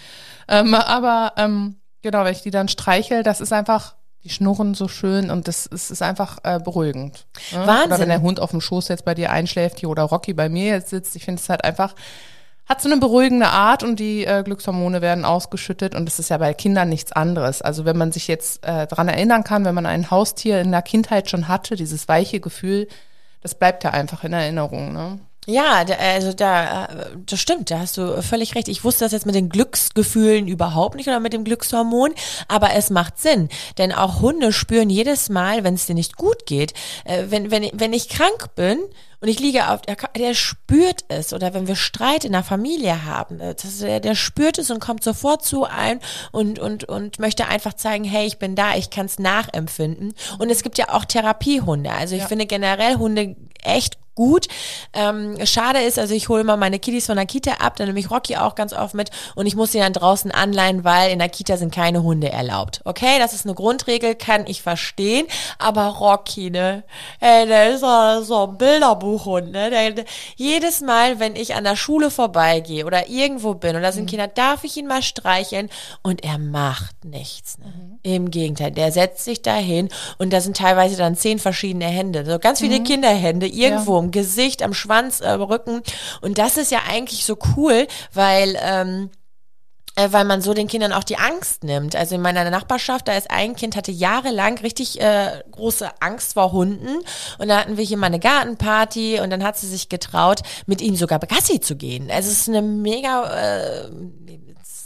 Ähm, 0.48 0.76
aber 0.76 1.34
ähm, 1.38 1.78
genau, 2.02 2.24
wenn 2.26 2.34
ich 2.34 2.42
die 2.42 2.52
dann 2.52 2.68
streichel, 2.68 3.24
das 3.24 3.42
ist 3.42 3.54
einfach 3.54 3.96
die 4.24 4.30
schnurren 4.30 4.74
so 4.74 4.88
schön 4.88 5.30
und 5.30 5.48
das 5.48 5.66
ist, 5.66 5.92
ist 5.92 6.02
einfach 6.02 6.38
äh, 6.44 6.60
beruhigend. 6.60 7.26
Ne? 7.52 7.68
Wahnsinn. 7.68 7.88
Oder 7.88 8.00
wenn 8.00 8.10
der 8.10 8.22
Hund 8.22 8.40
auf 8.40 8.52
dem 8.52 8.62
Schoß 8.62 8.88
jetzt 8.88 9.06
bei 9.06 9.14
dir 9.14 9.32
einschläft 9.32 9.80
hier 9.80 9.90
oder 9.90 10.04
Rocky 10.04 10.34
bei 10.34 10.50
mir 10.50 10.68
jetzt 10.68 10.90
sitzt, 10.90 11.16
ich 11.16 11.26
finde 11.26 11.42
es 11.42 11.50
halt 11.50 11.64
einfach, 11.64 11.94
hat 12.66 12.82
so 12.82 12.90
eine 12.90 13.00
beruhigende 13.00 13.48
Art 13.48 13.84
und 13.84 14.00
die 14.00 14.26
äh, 14.26 14.42
Glückshormone 14.44 15.02
werden 15.02 15.26
ausgeschüttet 15.26 15.96
und 15.96 16.06
das 16.06 16.20
ist 16.20 16.30
ja 16.30 16.38
bei 16.38 16.54
Kindern 16.54 16.88
nichts 16.88 17.12
anderes. 17.12 17.62
Also 17.62 17.84
wenn 17.84 17.98
man 17.98 18.14
sich 18.14 18.28
jetzt 18.30 18.66
äh, 18.66 18.88
dran 18.88 19.10
erinnern 19.10 19.44
kann, 19.44 19.66
wenn 19.66 19.76
man 19.76 19.86
ein 19.86 20.10
Haustier 20.10 20.62
in 20.62 20.72
der 20.72 20.82
Kindheit 20.82 21.30
schon 21.30 21.50
hatte, 21.50 21.76
dieses 21.76 22.08
weiche 22.08 22.40
Gefühl, 22.40 22.88
das 23.42 23.56
bleibt 23.56 23.84
ja 23.84 23.92
einfach 23.92 24.24
in 24.24 24.32
Erinnerung. 24.32 24.94
Ne? 24.94 25.20
Ja, 25.46 25.84
da, 25.84 25.96
also 25.96 26.32
da, 26.34 26.86
äh, 26.86 27.06
das 27.26 27.40
stimmt, 27.40 27.70
da 27.70 27.80
hast 27.80 27.98
du 27.98 28.22
völlig 28.22 28.56
recht. 28.56 28.68
Ich 28.70 28.84
wusste 28.84 29.04
das 29.06 29.12
jetzt 29.12 29.26
mit 29.26 29.36
den 29.36 29.50
Glücksgefühlen 29.50 30.48
überhaupt 30.48 30.96
nicht 30.96 31.08
oder 31.08 31.20
mit 31.20 31.34
dem 31.34 31.44
Glückshormon, 31.44 32.14
aber 32.48 32.74
es 32.74 32.90
macht 32.90 33.20
Sinn, 33.20 33.50
denn 33.78 33.92
auch 33.92 34.22
Hunde 34.22 34.54
spüren 34.54 34.90
jedes 34.90 35.30
Mal, 35.30 35.64
wenn 35.64 35.74
es 35.74 35.86
dir 35.86 35.96
nicht 35.96 36.16
gut 36.18 36.46
geht, 36.46 36.74
äh, 37.06 37.26
wenn 37.30 37.52
wenn 37.52 37.70
wenn 37.74 37.92
ich 37.94 38.08
krank 38.10 38.56
bin 38.56 38.80
und 39.20 39.28
ich 39.30 39.40
liege 39.40 39.70
auf, 39.70 39.82
der, 39.82 39.96
der 40.18 40.34
spürt 40.34 41.06
es 41.08 41.34
oder 41.34 41.54
wenn 41.54 41.68
wir 41.68 41.76
Streit 41.78 42.26
in 42.26 42.34
der 42.34 42.44
Familie 42.44 43.06
haben, 43.06 43.40
äh, 43.42 43.54
das, 43.56 43.80
der, 43.80 44.00
der 44.00 44.16
spürt 44.16 44.58
es 44.58 44.72
und 44.72 44.80
kommt 44.80 45.04
sofort 45.04 45.44
zu 45.46 45.66
ein 45.66 46.00
und 46.32 46.58
und 46.60 46.86
und 46.86 47.20
möchte 47.20 47.48
einfach 47.48 47.74
zeigen, 47.74 48.06
hey, 48.06 48.26
ich 48.26 48.38
bin 48.40 48.56
da, 48.56 48.76
ich 48.76 48.90
kann 48.90 49.08
es 49.08 49.20
nachempfinden. 49.20 50.14
Und 50.40 50.50
es 50.50 50.64
gibt 50.64 50.78
ja 50.78 50.90
auch 50.94 51.04
Therapiehunde. 51.06 51.92
Also 51.92 52.16
ich 52.16 52.22
Ja. 52.22 52.28
finde 52.28 52.46
generell 52.46 52.96
Hunde 52.96 53.36
echt 53.62 53.98
gut. 54.16 54.48
Ähm, 54.94 55.38
schade 55.46 55.80
ist, 55.80 56.00
also 56.00 56.14
ich 56.14 56.30
hole 56.30 56.42
immer 56.42 56.58
meine 56.58 56.80
Kiddies 56.80 57.08
von 57.08 57.16
der 57.16 57.26
Kita 57.26 57.54
ab, 57.54 57.76
dann 57.78 57.88
nehme 57.88 58.00
ich 58.00 58.12
Rocky 58.12 58.38
auch 58.38 58.56
ganz 58.56 58.74
oft 58.74 58.94
mit 58.94 59.12
und 59.36 59.46
ich 59.46 59.56
muss 59.56 59.72
sie 59.72 59.80
dann 59.80 59.94
draußen 59.94 60.32
anleihen, 60.32 60.84
weil 60.84 61.12
in 61.12 61.20
der 61.20 61.30
Kita 61.30 61.58
sind 61.58 61.74
keine 61.74 62.04
Hunde 62.04 62.32
erlaubt. 62.32 62.82
Okay, 62.86 63.20
das 63.20 63.34
ist 63.34 63.46
eine 63.46 63.56
Grundregel, 63.56 64.16
kann 64.16 64.46
ich 64.48 64.62
verstehen, 64.62 65.28
aber 65.58 65.88
Rocky, 65.88 66.50
ne, 66.50 66.84
ey, 67.20 67.48
der 67.48 67.72
ist 67.74 67.82
so, 67.82 68.44
ein 68.48 68.58
Bilderbuchhund, 68.58 69.52
ne, 69.52 69.70
der, 69.70 69.92
der, 69.92 70.06
jedes 70.36 70.82
Mal, 70.82 71.20
wenn 71.20 71.36
ich 71.36 71.56
an 71.56 71.64
der 71.64 71.76
Schule 71.76 72.12
vorbeigehe 72.12 72.86
oder 72.86 73.10
irgendwo 73.10 73.54
bin 73.54 73.76
und 73.76 73.82
da 73.82 73.92
sind 73.92 74.10
Kinder, 74.10 74.28
darf 74.28 74.64
ich 74.64 74.78
ihn 74.78 74.88
mal 74.88 75.02
streicheln 75.02 75.70
und 76.02 76.24
er 76.24 76.38
macht 76.38 77.06
nichts, 77.06 77.58
ne. 77.58 77.93
Im 78.06 78.32
Gegenteil, 78.32 78.72
der 78.72 78.92
setzt 78.92 79.24
sich 79.24 79.42
dahin 79.42 79.88
und 80.18 80.32
da 80.34 80.42
sind 80.42 80.58
teilweise 80.58 80.98
dann 80.98 81.16
zehn 81.16 81.40
verschiedene 81.40 81.86
Hände, 81.86 82.26
so 82.26 82.38
ganz 82.38 82.60
viele 82.60 82.84
Kinderhände 82.84 83.48
irgendwo 83.48 83.98
im 83.98 84.12
Gesicht, 84.12 84.62
am 84.62 84.74
Schwanz, 84.74 85.22
am 85.22 85.42
Rücken. 85.42 85.82
Und 86.22 86.38
das 86.38 86.58
ist 86.58 86.70
ja 86.70 86.80
eigentlich 86.90 87.24
so 87.24 87.38
cool, 87.56 87.88
weil 88.14 88.58
ähm, 88.62 89.10
äh, 89.96 90.12
weil 90.12 90.26
man 90.26 90.42
so 90.42 90.54
den 90.54 90.68
Kindern 90.68 90.92
auch 90.92 91.04
die 91.04 91.18
Angst 91.18 91.64
nimmt. 91.64 91.96
Also 91.96 92.16
in 92.16 92.22
meiner 92.22 92.50
Nachbarschaft, 92.50 93.08
da 93.08 93.16
ist 93.16 93.30
ein 93.30 93.56
Kind, 93.56 93.76
hatte 93.76 93.92
jahrelang 93.92 94.58
richtig 94.58 95.00
äh, 95.00 95.44
große 95.52 95.90
Angst 96.02 96.34
vor 96.34 96.52
Hunden. 96.52 96.98
Und 97.38 97.48
da 97.48 97.60
hatten 97.60 97.78
wir 97.78 97.84
hier 97.84 97.98
mal 97.98 98.08
eine 98.08 98.20
Gartenparty 98.20 99.20
und 99.20 99.30
dann 99.30 99.44
hat 99.44 99.58
sie 99.58 99.68
sich 99.68 99.90
getraut, 99.90 100.42
mit 100.66 100.82
ihnen 100.82 100.98
sogar 100.98 101.20
Gassi 101.20 101.60
zu 101.60 101.76
gehen. 101.76 102.10
Also 102.10 102.32
es 102.32 102.40
ist 102.40 102.50
eine 102.50 102.64
mega, 102.64 103.86
äh, 103.86 103.90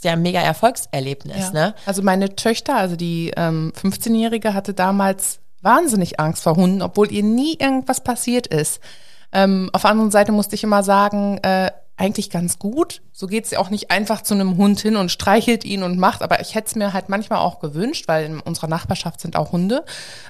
ja 0.07 0.13
ein 0.13 0.21
mega 0.21 0.41
Erfolgserlebnis, 0.41 1.51
ne? 1.53 1.75
Also 1.85 2.01
meine 2.01 2.35
Töchter, 2.35 2.75
also 2.75 2.95
die 2.95 3.31
ähm, 3.37 3.71
15-Jährige 3.81 4.53
hatte 4.53 4.73
damals 4.73 5.39
wahnsinnig 5.61 6.19
Angst 6.19 6.43
vor 6.43 6.55
Hunden, 6.55 6.81
obwohl 6.81 7.11
ihr 7.11 7.23
nie 7.23 7.55
irgendwas 7.59 8.03
passiert 8.03 8.47
ist. 8.47 8.79
Ähm, 9.31 9.69
auf 9.73 9.81
der 9.81 9.91
anderen 9.91 10.11
Seite 10.11 10.31
musste 10.31 10.55
ich 10.55 10.63
immer 10.63 10.83
sagen, 10.83 11.37
äh, 11.43 11.71
eigentlich 11.97 12.29
ganz 12.29 12.59
gut. 12.59 13.01
So 13.11 13.27
geht's 13.27 13.51
ja 13.51 13.59
auch 13.59 13.71
nicht 13.71 13.91
einfach 13.91 14.21
zu 14.21 14.35
einem 14.35 14.55
Hund 14.55 14.79
hin 14.79 14.95
und 14.95 15.11
streichelt 15.11 15.65
ihn 15.65 15.83
und 15.83 15.97
macht, 15.97 16.21
aber 16.21 16.39
ich 16.39 16.53
hätte 16.53 16.67
es 16.67 16.75
mir 16.75 16.93
halt 16.93 17.09
manchmal 17.09 17.39
auch 17.39 17.59
gewünscht, 17.59 18.07
weil 18.07 18.25
in 18.25 18.39
unserer 18.39 18.67
Nachbarschaft 18.67 19.19
sind 19.19 19.35
auch 19.35 19.51
Hunde. 19.51 19.83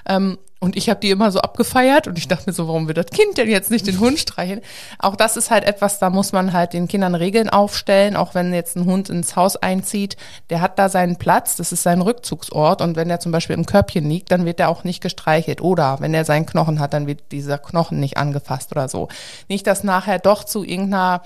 Ähm, 0.08 0.38
und 0.60 0.76
ich 0.76 0.90
habe 0.90 0.98
die 0.98 1.10
immer 1.10 1.30
so 1.30 1.38
abgefeiert 1.40 2.08
und 2.08 2.18
ich 2.18 2.26
dachte 2.26 2.44
mir 2.46 2.52
so, 2.52 2.66
warum 2.66 2.88
will 2.88 2.94
das 2.94 3.06
Kind 3.06 3.38
denn 3.38 3.48
jetzt 3.48 3.70
nicht 3.70 3.86
den 3.86 4.00
Hund 4.00 4.18
streicheln? 4.18 4.60
Auch 4.98 5.14
das 5.14 5.36
ist 5.36 5.50
halt 5.50 5.62
etwas, 5.62 6.00
da 6.00 6.10
muss 6.10 6.32
man 6.32 6.52
halt 6.52 6.72
den 6.72 6.88
Kindern 6.88 7.14
Regeln 7.14 7.48
aufstellen, 7.48 8.16
auch 8.16 8.34
wenn 8.34 8.52
jetzt 8.52 8.76
ein 8.76 8.84
Hund 8.84 9.08
ins 9.08 9.36
Haus 9.36 9.54
einzieht, 9.54 10.16
der 10.50 10.60
hat 10.60 10.78
da 10.78 10.88
seinen 10.88 11.16
Platz, 11.16 11.54
das 11.54 11.70
ist 11.70 11.84
sein 11.84 12.00
Rückzugsort 12.00 12.82
und 12.82 12.96
wenn 12.96 13.08
er 13.08 13.20
zum 13.20 13.30
Beispiel 13.30 13.54
im 13.54 13.66
Körbchen 13.66 14.08
liegt, 14.08 14.32
dann 14.32 14.46
wird 14.46 14.58
er 14.58 14.68
auch 14.68 14.82
nicht 14.82 15.00
gestreichelt 15.00 15.60
oder 15.60 16.00
wenn 16.00 16.12
er 16.12 16.24
seinen 16.24 16.46
Knochen 16.46 16.80
hat, 16.80 16.92
dann 16.92 17.06
wird 17.06 17.30
dieser 17.30 17.58
Knochen 17.58 18.00
nicht 18.00 18.16
angefasst 18.16 18.72
oder 18.72 18.88
so. 18.88 19.08
Nicht, 19.48 19.66
dass 19.68 19.84
nachher 19.84 20.18
doch 20.18 20.42
zu 20.42 20.64
irgendeiner 20.64 21.22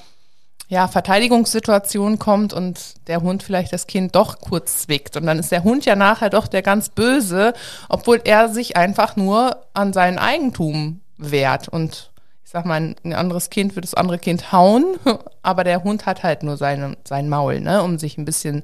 ja, 0.72 0.88
Verteidigungssituation 0.88 2.18
kommt 2.18 2.54
und 2.54 3.06
der 3.06 3.20
Hund 3.20 3.42
vielleicht 3.42 3.74
das 3.74 3.86
Kind 3.86 4.14
doch 4.14 4.40
kurz 4.40 4.78
zwickt. 4.78 5.18
Und 5.18 5.26
dann 5.26 5.38
ist 5.38 5.52
der 5.52 5.64
Hund 5.64 5.84
ja 5.84 5.96
nachher 5.96 6.30
doch 6.30 6.46
der 6.46 6.62
ganz 6.62 6.88
Böse, 6.88 7.52
obwohl 7.90 8.22
er 8.24 8.48
sich 8.48 8.74
einfach 8.74 9.14
nur 9.14 9.66
an 9.74 9.92
sein 9.92 10.18
Eigentum 10.18 11.02
wehrt. 11.18 11.68
Und 11.68 12.10
ich 12.42 12.50
sag 12.50 12.64
mal, 12.64 12.94
ein 13.04 13.12
anderes 13.12 13.50
Kind 13.50 13.76
wird 13.76 13.84
das 13.84 13.92
andere 13.92 14.18
Kind 14.18 14.50
hauen, 14.50 14.96
aber 15.42 15.62
der 15.62 15.84
Hund 15.84 16.06
hat 16.06 16.22
halt 16.22 16.42
nur 16.42 16.56
seine, 16.56 16.96
sein 17.06 17.28
Maul, 17.28 17.60
ne, 17.60 17.82
um 17.82 17.98
sich 17.98 18.16
ein 18.16 18.24
bisschen 18.24 18.62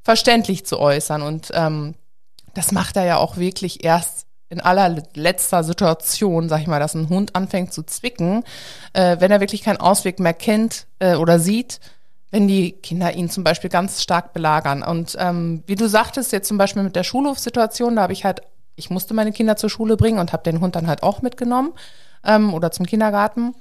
verständlich 0.00 0.64
zu 0.64 0.80
äußern. 0.80 1.20
Und 1.20 1.50
ähm, 1.52 1.94
das 2.54 2.72
macht 2.72 2.96
er 2.96 3.04
ja 3.04 3.18
auch 3.18 3.36
wirklich 3.36 3.84
erst 3.84 4.24
in 4.50 4.60
allerletzter 4.60 5.62
Situation, 5.64 6.48
sag 6.48 6.60
ich 6.60 6.66
mal, 6.66 6.80
dass 6.80 6.94
ein 6.94 7.08
Hund 7.08 7.36
anfängt 7.36 7.72
zu 7.72 7.84
zwicken, 7.84 8.44
äh, 8.92 9.16
wenn 9.20 9.30
er 9.30 9.40
wirklich 9.40 9.62
keinen 9.62 9.78
Ausweg 9.78 10.18
mehr 10.18 10.34
kennt 10.34 10.86
äh, 10.98 11.14
oder 11.14 11.38
sieht, 11.38 11.80
wenn 12.32 12.48
die 12.48 12.72
Kinder 12.72 13.12
ihn 13.14 13.30
zum 13.30 13.44
Beispiel 13.44 13.70
ganz 13.70 14.02
stark 14.02 14.32
belagern. 14.32 14.82
Und 14.82 15.16
ähm, 15.18 15.62
wie 15.66 15.76
du 15.76 15.88
sagtest, 15.88 16.32
jetzt 16.32 16.48
zum 16.48 16.58
Beispiel 16.58 16.82
mit 16.82 16.96
der 16.96 17.04
Schulhofsituation, 17.04 17.96
da 17.96 18.02
habe 18.02 18.12
ich 18.12 18.24
halt, 18.24 18.42
ich 18.74 18.90
musste 18.90 19.14
meine 19.14 19.32
Kinder 19.32 19.56
zur 19.56 19.70
Schule 19.70 19.96
bringen 19.96 20.18
und 20.18 20.32
habe 20.32 20.42
den 20.42 20.60
Hund 20.60 20.74
dann 20.74 20.88
halt 20.88 21.04
auch 21.04 21.22
mitgenommen 21.22 21.72
ähm, 22.24 22.52
oder 22.52 22.72
zum 22.72 22.86
Kindergarten. 22.86 23.54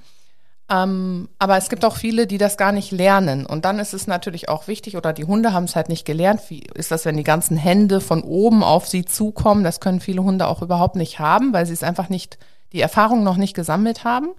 Ähm, 0.69 1.29
aber 1.39 1.57
es 1.57 1.69
gibt 1.69 1.83
auch 1.83 1.95
viele, 1.95 2.27
die 2.27 2.37
das 2.37 2.55
gar 2.55 2.71
nicht 2.71 2.91
lernen. 2.91 3.45
Und 3.45 3.65
dann 3.65 3.79
ist 3.79 3.93
es 3.93 4.05
natürlich 4.05 4.49
auch 4.49 4.67
wichtig, 4.67 4.95
oder 4.95 5.13
die 5.13 5.25
Hunde 5.25 5.51
haben 5.51 5.63
es 5.63 5.75
halt 5.75 5.89
nicht 5.89 6.05
gelernt. 6.05 6.41
Wie 6.49 6.59
ist 6.75 6.91
das, 6.91 7.05
wenn 7.05 7.17
die 7.17 7.23
ganzen 7.23 7.57
Hände 7.57 8.01
von 8.01 8.21
oben 8.21 8.63
auf 8.63 8.87
sie 8.87 9.03
zukommen? 9.03 9.63
Das 9.63 9.79
können 9.79 9.99
viele 9.99 10.23
Hunde 10.23 10.47
auch 10.47 10.61
überhaupt 10.61 10.95
nicht 10.95 11.19
haben, 11.19 11.53
weil 11.53 11.65
sie 11.65 11.73
es 11.73 11.83
einfach 11.83 12.09
nicht, 12.09 12.37
die 12.71 12.81
Erfahrung 12.81 13.23
noch 13.23 13.37
nicht 13.37 13.55
gesammelt 13.55 14.03
haben. 14.03 14.29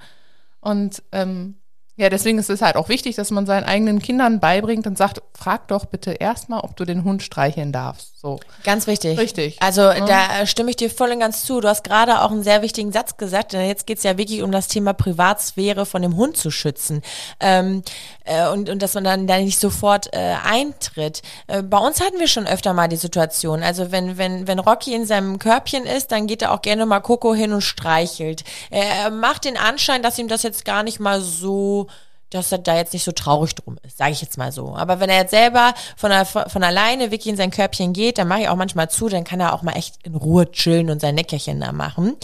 Und 0.61 1.03
ähm, 1.11 1.57
ja, 2.01 2.09
deswegen 2.09 2.39
ist 2.39 2.49
es 2.49 2.63
halt 2.63 2.77
auch 2.77 2.89
wichtig, 2.89 3.17
dass 3.17 3.31
man 3.31 3.45
seinen 3.45 3.65
eigenen 3.65 4.01
Kindern 4.01 4.41
beibringt 4.41 4.87
und 4.87 4.97
sagt, 4.97 5.21
frag 5.35 5.69
doch 5.69 5.85
bitte 5.85 6.13
erstmal, 6.13 6.61
ob 6.61 6.75
du 6.77 6.87
den 6.87 7.05
Hund 7.05 7.23
streicheln 7.23 7.73
darfst. 7.73 8.19
So. 8.19 8.39
Ganz 8.65 8.87
wichtig. 8.87 9.19
Richtig. 9.19 9.57
Also 9.61 9.83
ja. 9.83 10.05
da 10.05 10.47
stimme 10.47 10.71
ich 10.71 10.77
dir 10.77 10.91
voll 10.91 11.11
und 11.11 11.21
ganz 11.21 11.45
zu. 11.45 11.61
Du 11.61 11.69
hast 11.69 11.85
gerade 11.85 12.21
auch 12.23 12.31
einen 12.31 12.43
sehr 12.43 12.61
wichtigen 12.61 12.93
Satz 12.93 13.17
gesagt. 13.17 13.53
Denn 13.53 13.67
jetzt 13.67 13.87
geht's 13.87 14.03
ja 14.03 14.19
wirklich 14.19 14.43
um 14.43 14.53
das 14.53 14.69
Thema 14.69 14.93
Privatsphäre 14.93 15.87
von 15.87 16.03
dem 16.03 16.17
Hund 16.17 16.37
zu 16.37 16.51
schützen. 16.51 17.03
Ähm, 17.39 17.83
äh, 18.25 18.49
und, 18.49 18.69
und 18.69 18.83
dass 18.83 18.95
man 18.95 19.05
dann 19.05 19.27
da 19.27 19.39
nicht 19.39 19.59
sofort 19.59 20.13
äh, 20.13 20.35
eintritt. 20.45 21.23
Äh, 21.47 21.63
bei 21.63 21.79
uns 21.79 22.01
hatten 22.01 22.19
wir 22.19 22.29
schon 22.29 22.47
öfter 22.47 22.75
mal 22.75 22.89
die 22.89 22.97
Situation. 22.97 23.63
Also 23.63 23.91
wenn, 23.91 24.19
wenn, 24.19 24.47
wenn 24.47 24.59
Rocky 24.59 24.95
in 24.95 25.07
seinem 25.07 25.39
Körbchen 25.39 25.85
ist, 25.85 26.13
dann 26.13 26.27
geht 26.27 26.43
er 26.43 26.53
auch 26.53 26.63
gerne 26.63 26.85
mal 26.87 27.01
Coco 27.01 27.35
hin 27.35 27.53
und 27.53 27.63
streichelt. 27.63 28.45
Er 28.71 29.11
macht 29.11 29.47
den 29.47 29.57
Anschein, 29.57 30.03
dass 30.03 30.19
ihm 30.19 30.29
das 30.29 30.43
jetzt 30.43 30.67
gar 30.67 30.83
nicht 30.83 31.01
mal 31.01 31.21
so 31.21 31.87
dass 32.31 32.53
er 32.53 32.59
da 32.59 32.77
jetzt 32.77 32.93
nicht 32.93 33.05
so 33.05 33.13
traurig 33.13 33.55
drum 33.55 33.77
ist, 33.83 33.99
sage 33.99 34.13
ich 34.13 34.23
jetzt 34.23 34.39
mal 34.39 34.53
so. 34.53 34.75
Aber 34.75 35.01
wenn 35.01 35.11
er 35.11 35.19
jetzt 35.19 35.31
selber 35.31 35.75
von, 35.97 36.11
der, 36.11 36.25
von 36.25 36.63
alleine 36.63 37.11
wirklich 37.11 37.29
in 37.29 37.37
sein 37.37 37.51
Körbchen 37.51 37.93
geht, 37.93 38.19
dann 38.19 38.29
mache 38.29 38.43
ich 38.43 38.49
auch 38.49 38.57
manchmal 38.57 38.89
zu, 38.89 39.09
dann 39.09 39.25
kann 39.25 39.41
er 39.41 39.53
auch 39.53 39.63
mal 39.63 39.77
echt 39.77 39.97
in 40.05 40.15
Ruhe 40.15 40.51
chillen 40.51 40.91
und 40.91 41.01
sein 41.01 41.15
Neckerchen 41.15 41.61
da 41.61 41.73
machen. 41.73 42.17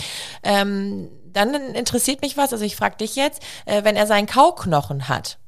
Ähm, 0.42 1.08
dann 1.32 1.54
interessiert 1.74 2.22
mich 2.22 2.36
was, 2.36 2.52
also 2.52 2.64
ich 2.64 2.76
frage 2.76 2.96
dich 2.96 3.16
jetzt, 3.16 3.42
äh, 3.66 3.84
wenn 3.84 3.96
er 3.96 4.06
seinen 4.06 4.26
Kauknochen 4.26 5.08
hat, 5.08 5.38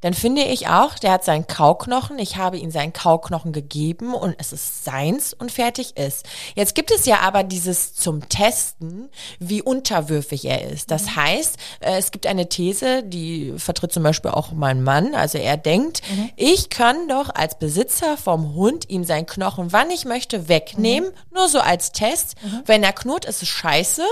dann 0.00 0.14
finde 0.14 0.42
ich 0.42 0.68
auch, 0.68 0.98
der 0.98 1.12
hat 1.12 1.24
seinen 1.24 1.46
Kauknochen, 1.46 2.18
ich 2.18 2.36
habe 2.36 2.58
ihm 2.58 2.70
seinen 2.70 2.92
Kauknochen 2.92 3.52
gegeben 3.52 4.14
und 4.14 4.34
es 4.38 4.52
ist 4.52 4.84
seins 4.84 5.34
und 5.34 5.52
fertig 5.52 5.96
ist. 5.96 6.26
Jetzt 6.54 6.74
gibt 6.74 6.90
es 6.90 7.06
ja 7.06 7.20
aber 7.20 7.42
dieses 7.42 7.94
zum 7.94 8.28
Testen, 8.28 9.10
wie 9.38 9.62
unterwürfig 9.62 10.44
er 10.46 10.70
ist. 10.70 10.90
Das 10.90 11.04
mhm. 11.06 11.16
heißt, 11.16 11.56
äh, 11.80 11.98
es 11.98 12.10
gibt 12.10 12.26
eine 12.26 12.48
These, 12.48 13.02
die 13.02 13.54
vertritt 13.58 13.92
zum 13.92 14.02
Beispiel 14.02 14.30
auch 14.30 14.52
mein 14.52 14.82
Mann, 14.82 15.14
also 15.14 15.38
er 15.38 15.56
denkt, 15.56 16.02
mhm. 16.10 16.30
ich 16.36 16.70
kann 16.70 17.08
doch 17.08 17.34
als 17.34 17.58
Besitzer 17.58 18.16
vom 18.16 18.54
Hund 18.54 18.88
ihm 18.88 19.04
seinen 19.04 19.26
Knochen, 19.26 19.72
wann 19.72 19.90
ich 19.90 20.04
möchte, 20.04 20.48
wegnehmen, 20.48 21.10
mhm. 21.10 21.36
nur 21.36 21.48
so 21.48 21.60
als 21.60 21.92
Test. 21.92 22.36
Mhm. 22.42 22.62
Wenn 22.66 22.82
er 22.82 22.92
knurrt, 22.92 23.24
ist 23.24 23.42
es 23.42 23.48
scheiße 23.48 24.02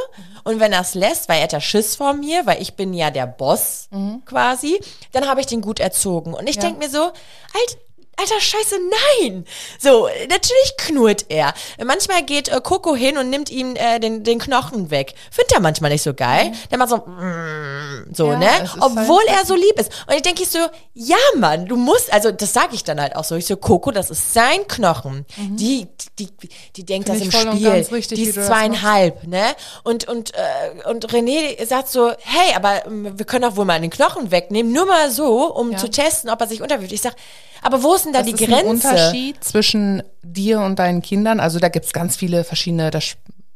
und 0.44 0.60
wenn 0.60 0.72
er 0.72 0.82
es 0.82 0.94
lässt, 0.94 1.28
weil 1.28 1.38
er 1.38 1.44
hat 1.44 1.52
ja 1.52 1.60
Schiss 1.60 1.96
vor 1.96 2.14
mir, 2.14 2.46
weil 2.46 2.60
ich 2.60 2.74
bin 2.74 2.92
ja 2.94 3.10
der 3.10 3.26
Boss 3.26 3.88
mhm. 3.90 4.22
quasi, 4.24 4.80
dann 5.12 5.26
habe 5.26 5.40
ich 5.40 5.46
den 5.46 5.60
gut 5.60 5.77
erzogen. 5.80 6.34
Und 6.34 6.48
ich 6.48 6.56
ja. 6.56 6.62
denke 6.62 6.78
mir 6.78 6.90
so, 6.90 7.02
alt, 7.02 7.78
Alter, 8.20 8.40
scheiße, 8.40 8.80
nein! 9.20 9.44
So, 9.78 10.08
natürlich 10.08 10.76
knurrt 10.76 11.26
er. 11.28 11.54
Manchmal 11.84 12.24
geht 12.24 12.48
äh, 12.48 12.60
Coco 12.60 12.96
hin 12.96 13.16
und 13.16 13.30
nimmt 13.30 13.48
ihm 13.48 13.76
äh, 13.76 14.00
den, 14.00 14.24
den 14.24 14.40
Knochen 14.40 14.90
weg. 14.90 15.14
Findet 15.30 15.52
er 15.52 15.60
manchmal 15.60 15.92
nicht 15.92 16.02
so 16.02 16.12
geil. 16.14 16.46
Mhm. 16.50 16.54
Der 16.70 16.78
macht 16.78 16.88
so, 16.88 16.96
mm, 16.96 18.12
so, 18.12 18.32
ja, 18.32 18.38
ne? 18.38 18.48
Obwohl 18.80 19.22
halt 19.28 19.38
er 19.38 19.46
so 19.46 19.54
lieb 19.54 19.78
ist. 19.78 19.92
Und 20.08 20.16
ich 20.16 20.22
denke 20.22 20.42
ich 20.42 20.48
so, 20.48 20.58
ja, 20.94 21.16
Mann, 21.36 21.66
du 21.66 21.76
musst, 21.76 22.12
also 22.12 22.32
das 22.32 22.52
sage 22.52 22.74
ich 22.74 22.82
dann 22.82 23.00
halt 23.00 23.14
auch 23.14 23.22
so. 23.22 23.36
Ich 23.36 23.46
so, 23.46 23.56
Coco, 23.56 23.92
das 23.92 24.10
ist 24.10 24.34
sein 24.34 24.66
Knochen. 24.66 25.24
Mhm. 25.36 25.56
Die, 25.56 25.86
die, 26.18 26.28
die 26.74 26.84
denkt 26.84 27.08
Find 27.08 27.32
das 27.32 27.42
im 27.44 27.52
Spiel. 27.52 27.68
Richtig, 27.68 28.18
die 28.18 28.24
ist 28.24 28.46
zweieinhalb, 28.46 29.28
ne? 29.28 29.44
Und, 29.84 30.08
und, 30.08 30.34
äh, 30.34 30.88
und 30.88 31.06
René 31.12 31.64
sagt 31.64 31.88
so, 31.88 32.10
hey, 32.18 32.56
aber 32.56 32.84
ähm, 32.84 33.16
wir 33.16 33.26
können 33.26 33.48
doch 33.48 33.54
wohl 33.54 33.64
mal 33.64 33.80
den 33.80 33.90
Knochen 33.90 34.32
wegnehmen, 34.32 34.72
nur 34.72 34.86
mal 34.86 35.08
so, 35.12 35.54
um 35.54 35.70
ja. 35.70 35.78
zu 35.78 35.88
testen, 35.88 36.30
ob 36.30 36.40
er 36.40 36.48
sich 36.48 36.62
unterwirft. 36.62 36.92
Ich 36.92 37.02
sag, 37.02 37.14
aber 37.62 37.82
wo 37.82 37.94
ist 37.94 38.04
denn 38.04 38.12
da 38.12 38.20
das 38.20 38.26
die 38.28 38.34
ist 38.34 38.48
Grenze? 38.48 38.64
Ein 38.64 38.66
Unterschied 38.66 39.42
zwischen 39.42 40.02
dir 40.22 40.60
und 40.60 40.78
deinen 40.78 41.02
Kindern. 41.02 41.40
Also 41.40 41.58
da 41.58 41.68
gibt's 41.68 41.92
ganz 41.92 42.16
viele 42.16 42.44
verschiedene, 42.44 42.90
da 42.90 43.00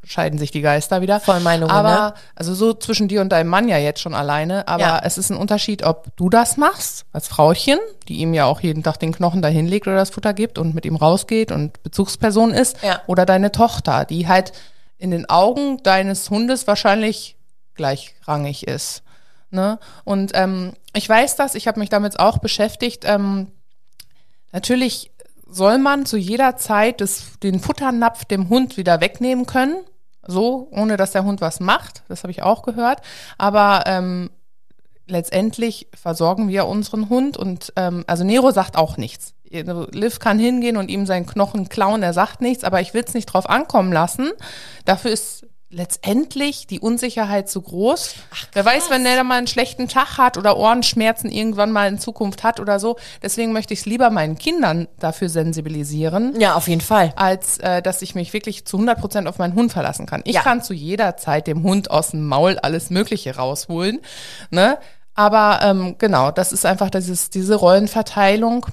scheiden 0.05 0.39
sich 0.39 0.51
die 0.51 0.61
Geister 0.61 1.01
wieder. 1.01 1.21
Voll 1.21 1.41
Meinungen, 1.41 1.71
aber 1.71 1.89
ne? 1.89 2.15
also 2.35 2.55
so 2.55 2.75
zwischen 2.75 3.09
dir 3.09 3.21
und 3.21 3.31
deinem 3.31 3.49
Mann 3.49 3.69
ja 3.69 3.79
jetzt 3.79 4.01
schon 4.01 4.15
alleine, 4.15 4.67
aber 4.69 4.83
ja. 4.83 5.01
es 5.05 5.17
ist 5.17 5.31
ein 5.31 5.37
Unterschied, 5.37 5.85
ob 5.85 6.15
du 6.17 6.29
das 6.29 6.57
machst 6.57 7.05
als 7.13 7.29
Frauchen, 7.29 7.79
die 8.09 8.17
ihm 8.17 8.35
ja 8.35 8.47
auch 8.47 8.61
jeden 8.61 8.83
Tag 8.83 8.99
den 8.99 9.13
Knochen 9.13 9.43
dahin 9.43 9.67
legt 9.67 9.87
oder 9.87 9.97
das 9.97 10.11
Futter 10.11 10.35
gibt 10.35 10.59
und 10.59 10.75
mit 10.75 10.85
ihm 10.85 10.97
rausgeht 10.97 11.53
und 11.53 11.83
Bezugsperson 11.83 12.51
ist, 12.53 12.83
ja. 12.83 13.01
oder 13.07 13.27
deine 13.27 13.53
Tochter, 13.53 14.05
die 14.05 14.27
halt 14.27 14.53
in 14.99 15.11
den 15.11 15.29
Augen 15.29 15.83
deines 15.83 16.31
Hundes 16.31 16.67
wahrscheinlich 16.67 17.37
gleichrangig 17.75 18.67
ist. 18.67 19.03
Ne? 19.51 19.79
Und 20.05 20.33
ähm, 20.35 20.73
ich 20.95 21.09
weiß 21.09 21.37
das, 21.37 21.55
ich 21.55 21.69
habe 21.69 21.81
mich 21.81 21.91
damit 21.91 22.19
auch 22.19 22.39
beschäftigt. 22.39 23.05
Ähm, 23.07 23.49
Natürlich 24.53 25.11
soll 25.49 25.79
man 25.79 26.07
zu 26.07 26.17
jeder 26.17 26.57
Zeit 26.57 27.01
das, 27.01 27.39
den 27.43 27.61
Futternapf 27.61 28.25
dem 28.25 28.49
Hund 28.49 28.77
wieder 28.77 29.01
wegnehmen 29.01 29.47
können, 29.47 29.77
so, 30.27 30.69
ohne 30.71 30.97
dass 30.97 31.13
der 31.13 31.25
Hund 31.25 31.41
was 31.41 31.61
macht. 31.61 32.05
Das 32.09 32.23
habe 32.23 32.31
ich 32.31 32.43
auch 32.43 32.63
gehört. 32.63 33.01
Aber 33.39 33.85
ähm, 33.87 34.31
letztendlich 35.07 35.89
versorgen 35.95 36.49
wir 36.49 36.67
unseren 36.67 37.09
Hund 37.09 37.37
und 37.37 37.73
ähm, 37.77 38.05
also 38.07 38.25
Nero 38.25 38.51
sagt 38.51 38.77
auch 38.77 38.97
nichts. 38.97 39.35
Liv 39.51 40.19
kann 40.19 40.39
hingehen 40.39 40.79
und 40.79 40.89
ihm 40.89 41.05
seinen 41.05 41.27
Knochen 41.27 41.69
klauen, 41.69 42.03
er 42.03 42.15
sagt 42.15 42.41
nichts, 42.41 42.65
aber 42.65 42.81
ich 42.81 42.95
will 42.95 43.05
es 43.07 43.13
nicht 43.13 43.27
drauf 43.27 43.51
ankommen 43.51 43.93
lassen. 43.93 44.31
Dafür 44.87 45.11
ist 45.11 45.47
letztendlich 45.73 46.67
die 46.67 46.81
Unsicherheit 46.81 47.49
zu 47.49 47.63
groß. 47.63 48.15
Ach, 48.33 48.47
Wer 48.53 48.65
weiß, 48.65 48.91
wenn 48.91 49.05
der 49.05 49.25
mal 49.25 49.39
einen 49.39 49.47
schlechten 49.47 49.89
Tag 49.89 50.19
hat 50.19 50.37
oder 50.37 50.59
Ohrenschmerzen 50.59 51.31
irgendwann 51.31 51.73
mal 51.73 51.89
in 51.89 51.99
Zukunft 51.99 52.45
hat 52.45 52.61
oder 52.61 52.79
so. 52.79 52.97
Deswegen 53.23 53.53
möchte 53.53 53.73
ich 53.73 53.81
es 53.81 53.87
lieber 53.87 54.11
meinen 54.11 54.37
Kindern 54.37 54.87
dafür 54.99 55.31
sensibilisieren. 55.31 56.39
Ja, 56.39 56.55
auf 56.55 56.69
jeden 56.69 56.83
Fall. 56.83 57.15
Als 57.17 57.59
äh, 57.59 57.81
dass 57.81 58.03
ich 58.03 58.15
mich 58.15 58.35
wirklich 58.35 58.67
zu 58.67 58.77
100 58.77 59.01
Prozent 59.01 59.27
auf 59.27 59.39
meinen 59.39 59.55
Hund 59.55 59.73
verlassen 59.73 60.05
kann. 60.05 60.21
Ich 60.25 60.35
ja. 60.35 60.43
kann 60.43 60.63
zu 60.63 60.75
jeder 60.75 61.17
Zeit 61.17 61.47
dem 61.47 61.63
Hund 61.63 61.91
aus 61.91 62.11
dem 62.11 62.27
Maul 62.27 62.59
alles 62.59 62.91
Mögliche 62.91 63.37
rausholen. 63.37 64.01
Ne? 64.51 64.79
Aber 65.15 65.61
ähm, 65.63 65.97
genau, 65.97 66.31
das 66.31 66.53
ist 66.53 66.67
einfach 66.67 66.91
dieses, 66.91 67.31
diese 67.31 67.55
Rollenverteilung. 67.55 68.67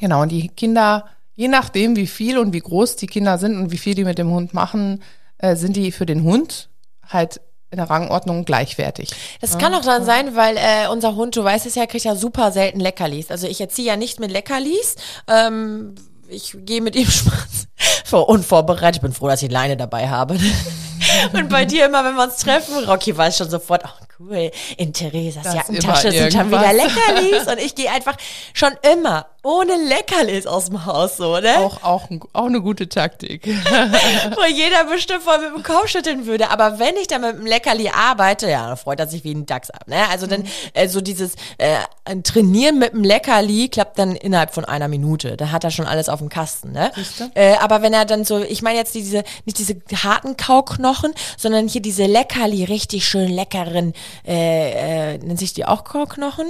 Genau, 0.00 0.22
und 0.22 0.32
die 0.32 0.48
Kinder, 0.48 1.04
je 1.34 1.48
nachdem, 1.48 1.96
wie 1.96 2.06
viel 2.06 2.38
und 2.38 2.54
wie 2.54 2.60
groß 2.60 2.96
die 2.96 3.06
Kinder 3.06 3.36
sind 3.36 3.58
und 3.58 3.70
wie 3.70 3.78
viel 3.78 3.94
die 3.94 4.04
mit 4.04 4.18
dem 4.18 4.30
Hund 4.30 4.54
machen, 4.54 5.02
äh, 5.44 5.56
sind 5.56 5.76
die 5.76 5.92
für 5.92 6.06
den 6.06 6.22
Hund 6.22 6.70
halt 7.06 7.40
in 7.70 7.76
der 7.76 7.90
Rangordnung 7.90 8.44
gleichwertig. 8.44 9.10
Das 9.40 9.58
kann 9.58 9.74
auch 9.74 9.82
dann 9.82 10.04
sein, 10.04 10.36
weil 10.36 10.56
äh, 10.56 10.88
unser 10.90 11.16
Hund, 11.16 11.36
du 11.36 11.42
weißt 11.42 11.66
es 11.66 11.74
ja, 11.74 11.86
kriegt 11.86 12.04
ja 12.04 12.14
super 12.14 12.52
selten 12.52 12.80
Leckerlis. 12.80 13.30
Also 13.30 13.46
ich 13.46 13.60
erziehe 13.60 13.88
ja 13.88 13.96
nicht 13.96 14.20
mit 14.20 14.30
Leckerlis. 14.30 14.94
Ähm, 15.28 15.96
ich 16.28 16.56
gehe 16.60 16.80
mit 16.80 16.96
ihm 16.96 17.06
Spaß. 17.10 17.68
Unvorbereitet. 18.12 18.96
Ich 18.96 19.02
bin 19.02 19.12
froh, 19.12 19.26
dass 19.26 19.42
ich 19.42 19.50
Leine 19.50 19.76
dabei 19.76 20.08
habe. 20.08 20.38
Und 21.32 21.48
bei 21.48 21.64
dir 21.64 21.86
immer, 21.86 22.04
wenn 22.04 22.14
wir 22.14 22.22
uns 22.22 22.36
treffen, 22.36 22.84
Rocky 22.84 23.16
weiß 23.16 23.36
schon 23.36 23.50
sofort, 23.50 23.82
oh 23.84 24.04
cool, 24.18 24.50
in 24.76 24.92
Theresas 24.92 25.42
das 25.42 25.54
Jackentasche 25.54 26.12
sind 26.12 26.32
schon 26.32 26.48
wieder 26.48 26.72
Leckerlis. 26.72 27.46
Und 27.52 27.58
ich 27.58 27.74
gehe 27.74 27.90
einfach 27.90 28.16
schon 28.52 28.72
immer 28.92 29.26
ohne 29.44 29.76
Leckerlis 29.76 30.46
aus 30.46 30.66
dem 30.66 30.86
Haus, 30.86 31.18
so, 31.18 31.38
ne? 31.38 31.58
Auch, 31.58 31.82
auch, 31.82 32.08
auch 32.32 32.46
eine 32.46 32.62
gute 32.62 32.88
Taktik. 32.88 33.46
Wo 33.46 34.44
jeder 34.44 34.84
bestimmt 34.84 35.22
voll 35.22 35.38
mit 35.38 35.54
dem 35.54 35.62
Kopf 35.62 35.88
schütteln 35.88 36.24
würde. 36.24 36.50
Aber 36.50 36.78
wenn 36.78 36.96
ich 36.96 37.08
dann 37.08 37.20
mit 37.20 37.36
dem 37.36 37.46
Leckerli 37.46 37.90
arbeite, 37.90 38.48
ja, 38.50 38.66
dann 38.66 38.78
freut 38.78 39.00
er 39.00 39.06
sich 39.06 39.22
wie 39.22 39.34
ein 39.34 39.44
Dachs 39.44 39.70
ab, 39.70 39.86
ne? 39.86 40.08
Also 40.10 40.26
dann, 40.26 40.40
mhm. 40.40 40.48
äh, 40.72 40.88
so 40.88 41.02
dieses 41.02 41.34
äh, 41.58 41.76
Trainieren 42.22 42.78
mit 42.78 42.94
dem 42.94 43.04
Leckerli 43.04 43.68
klappt 43.68 43.98
dann 43.98 44.16
innerhalb 44.16 44.54
von 44.54 44.64
einer 44.64 44.88
Minute. 44.88 45.36
Da 45.36 45.50
hat 45.50 45.64
er 45.64 45.70
schon 45.70 45.86
alles 45.86 46.08
auf 46.08 46.20
dem 46.20 46.30
Kasten, 46.30 46.72
ne? 46.72 46.90
Äh, 47.34 47.56
aber 47.56 47.82
wenn 47.82 47.92
er 47.92 48.06
dann 48.06 48.24
so, 48.24 48.42
ich 48.42 48.62
meine 48.62 48.78
jetzt 48.78 48.94
diese, 48.94 49.24
nicht 49.44 49.58
diese 49.58 49.76
harten 50.02 50.38
Kauknochen, 50.38 51.12
sondern 51.36 51.68
hier 51.68 51.82
diese 51.82 52.06
Leckerli, 52.06 52.64
richtig 52.64 53.06
schön 53.06 53.28
leckeren, 53.28 53.92
äh, 54.26 55.14
äh, 55.14 55.18
nennt 55.18 55.38
sich 55.38 55.52
die 55.52 55.64
auch 55.64 55.84
Kauknochen? 55.84 56.46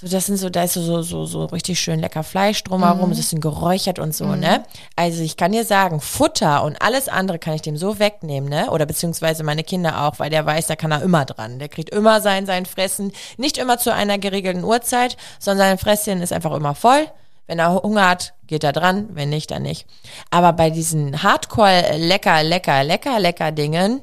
So, 0.00 0.06
das 0.06 0.26
sind 0.26 0.36
so, 0.36 0.48
da 0.48 0.62
ist 0.62 0.74
so, 0.74 1.02
so, 1.02 1.26
so 1.26 1.46
richtig 1.46 1.80
schön 1.80 1.98
lecker 1.98 2.22
Fleisch 2.22 2.62
drumherum, 2.62 3.06
mhm. 3.06 3.12
es 3.12 3.18
ist 3.18 3.40
geräuchert 3.40 3.98
und 3.98 4.14
so, 4.14 4.26
mhm. 4.26 4.38
ne? 4.38 4.64
Also 4.94 5.24
ich 5.24 5.36
kann 5.36 5.50
dir 5.50 5.64
sagen, 5.64 6.00
Futter 6.00 6.62
und 6.62 6.80
alles 6.80 7.08
andere 7.08 7.40
kann 7.40 7.54
ich 7.54 7.62
dem 7.62 7.76
so 7.76 7.98
wegnehmen, 7.98 8.48
ne? 8.48 8.70
Oder 8.70 8.86
beziehungsweise 8.86 9.42
meine 9.42 9.64
Kinder 9.64 10.04
auch, 10.04 10.20
weil 10.20 10.30
der 10.30 10.46
weiß, 10.46 10.68
da 10.68 10.76
kann 10.76 10.92
er 10.92 11.02
immer 11.02 11.24
dran. 11.24 11.58
Der 11.58 11.68
kriegt 11.68 11.90
immer 11.90 12.20
sein, 12.20 12.46
sein 12.46 12.64
Fressen, 12.64 13.10
nicht 13.38 13.58
immer 13.58 13.78
zu 13.78 13.92
einer 13.92 14.18
geregelten 14.18 14.62
Uhrzeit, 14.62 15.16
sondern 15.40 15.66
sein 15.66 15.78
Fresschen 15.78 16.22
ist 16.22 16.32
einfach 16.32 16.52
immer 16.52 16.76
voll. 16.76 17.08
Wenn 17.48 17.58
er 17.58 17.74
Hunger 17.82 18.08
hat, 18.08 18.34
geht 18.46 18.62
er 18.62 18.72
dran, 18.72 19.08
wenn 19.14 19.30
nicht, 19.30 19.50
dann 19.50 19.62
nicht. 19.62 19.86
Aber 20.30 20.52
bei 20.52 20.70
diesen 20.70 21.24
Hardcore 21.24 21.96
lecker, 21.96 22.44
lecker, 22.44 22.84
lecker, 22.84 23.18
lecker 23.18 23.50
Dingen, 23.50 24.00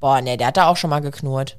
boah, 0.00 0.20
ne, 0.20 0.36
der 0.36 0.48
hat 0.48 0.58
da 0.58 0.68
auch 0.68 0.76
schon 0.76 0.90
mal 0.90 1.00
geknurrt. 1.00 1.58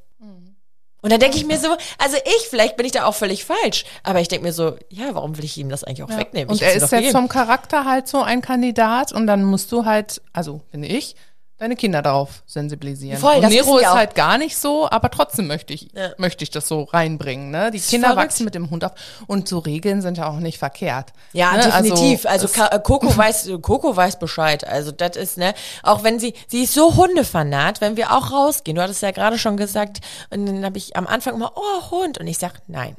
Und 1.05 1.11
dann 1.11 1.19
denke 1.19 1.37
ich 1.37 1.45
mir 1.45 1.59
so, 1.59 1.67
also 1.99 2.17
ich, 2.25 2.47
vielleicht 2.49 2.77
bin 2.77 2.85
ich 2.85 2.91
da 2.91 3.05
auch 3.05 3.13
völlig 3.13 3.45
falsch, 3.45 3.85
aber 4.01 4.21
ich 4.21 4.27
denke 4.27 4.43
mir 4.45 4.53
so, 4.53 4.75
ja, 4.89 5.13
warum 5.13 5.37
will 5.37 5.45
ich 5.45 5.55
ihm 5.57 5.69
das 5.69 5.83
eigentlich 5.83 6.01
auch 6.03 6.09
wegnehmen? 6.09 6.49
Und 6.49 6.55
Ich 6.55 6.63
er 6.63 6.73
ist 6.73 6.81
jetzt 6.81 6.89
gegeben. 6.89 7.11
vom 7.11 7.29
Charakter 7.29 7.85
halt 7.85 8.07
so 8.07 8.23
ein 8.23 8.41
Kandidat 8.41 9.11
und 9.13 9.27
dann 9.27 9.43
musst 9.43 9.71
du 9.71 9.85
halt, 9.85 10.21
also 10.33 10.61
finde 10.71 10.87
ich, 10.87 11.15
deine 11.57 11.75
Kinder 11.77 12.01
darauf 12.01 12.43
sensibilisieren. 12.45 13.17
Voll, 13.19 13.35
und 13.37 13.47
Nero 13.47 13.77
ist 13.77 13.87
auch. 13.87 13.95
halt 13.95 14.13
gar 14.13 14.37
nicht 14.37 14.57
so, 14.57 14.89
aber 14.89 15.09
trotzdem 15.09 15.47
möchte 15.47 15.71
ich, 15.73 15.89
Ja. 15.93 16.09
möchte 16.17 16.43
ich 16.43 16.49
das 16.49 16.67
so 16.67 16.83
reinbringen. 16.83 17.49
Ne? 17.49 17.71
Die 17.71 17.79
Kinder 17.79 18.09
verrückt. 18.09 18.25
wachsen 18.25 18.43
mit 18.45 18.55
dem 18.55 18.69
Hund 18.69 18.83
auf 18.83 18.91
und 19.27 19.47
so 19.47 19.59
Regeln 19.59 20.01
sind 20.01 20.17
ja 20.17 20.27
auch 20.29 20.39
nicht 20.39 20.57
verkehrt. 20.57 21.13
Ja, 21.31 21.53
ne? 21.53 21.63
definitiv. 21.63 22.25
Also, 22.25 22.45
es- 22.45 22.53
Ka- 22.53 22.67
äh, 22.67 22.79
Coco 22.79 23.07
weiß, 23.17 23.49
Coco 23.61 23.95
weiß 23.95 24.19
Bescheid. 24.19 24.67
Also 24.67 24.91
das 24.91 25.15
ist 25.15 25.37
ne, 25.37 25.53
auch 25.81 26.03
wenn 26.03 26.19
sie, 26.19 26.33
sie 26.47 26.63
ist 26.63 26.73
so 26.73 26.95
Hundefanat, 26.95 27.79
wenn 27.79 27.95
wir 27.95 28.11
auch 28.11 28.31
rausgehen. 28.31 28.75
Du 28.75 28.81
hattest 28.81 29.01
ja 29.01 29.11
gerade 29.11 29.37
schon 29.39 29.55
gesagt, 29.55 29.99
und 30.31 30.45
dann 30.45 30.65
habe 30.65 30.77
ich 30.77 30.97
am 30.97 31.07
Anfang 31.07 31.35
immer, 31.35 31.53
oh 31.55 31.91
Hund, 31.91 32.17
und 32.17 32.27
ich 32.27 32.37
sag, 32.37 32.55
nein, 32.67 32.97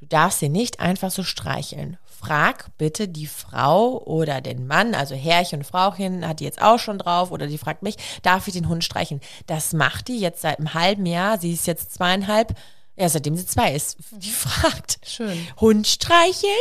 du 0.00 0.06
darfst 0.06 0.38
sie 0.38 0.48
nicht 0.48 0.78
einfach 0.78 1.10
so 1.10 1.24
streicheln. 1.24 1.98
Frag 2.22 2.66
bitte 2.78 3.08
die 3.08 3.26
Frau 3.26 4.00
oder 4.04 4.40
den 4.40 4.68
Mann, 4.68 4.94
also 4.94 5.16
Herrchen 5.16 5.60
und 5.60 5.64
Frauchen, 5.64 6.26
hat 6.26 6.38
die 6.38 6.44
jetzt 6.44 6.62
auch 6.62 6.78
schon 6.78 6.98
drauf, 6.98 7.32
oder 7.32 7.48
die 7.48 7.58
fragt 7.58 7.82
mich, 7.82 7.96
darf 8.22 8.46
ich 8.46 8.54
den 8.54 8.68
Hund 8.68 8.84
streicheln? 8.84 9.20
Das 9.48 9.72
macht 9.72 10.06
die 10.06 10.20
jetzt 10.20 10.42
seit 10.42 10.58
einem 10.58 10.72
halben 10.74 11.04
Jahr. 11.04 11.38
Sie 11.38 11.52
ist 11.52 11.66
jetzt 11.66 11.94
zweieinhalb. 11.94 12.54
Ja, 12.94 13.08
seitdem 13.08 13.36
sie 13.36 13.46
zwei 13.46 13.72
ist. 13.72 13.96
Die 14.12 14.30
fragt. 14.30 14.98
Schön. 15.02 15.48
Hund 15.60 15.86
streicheln? 15.86 16.52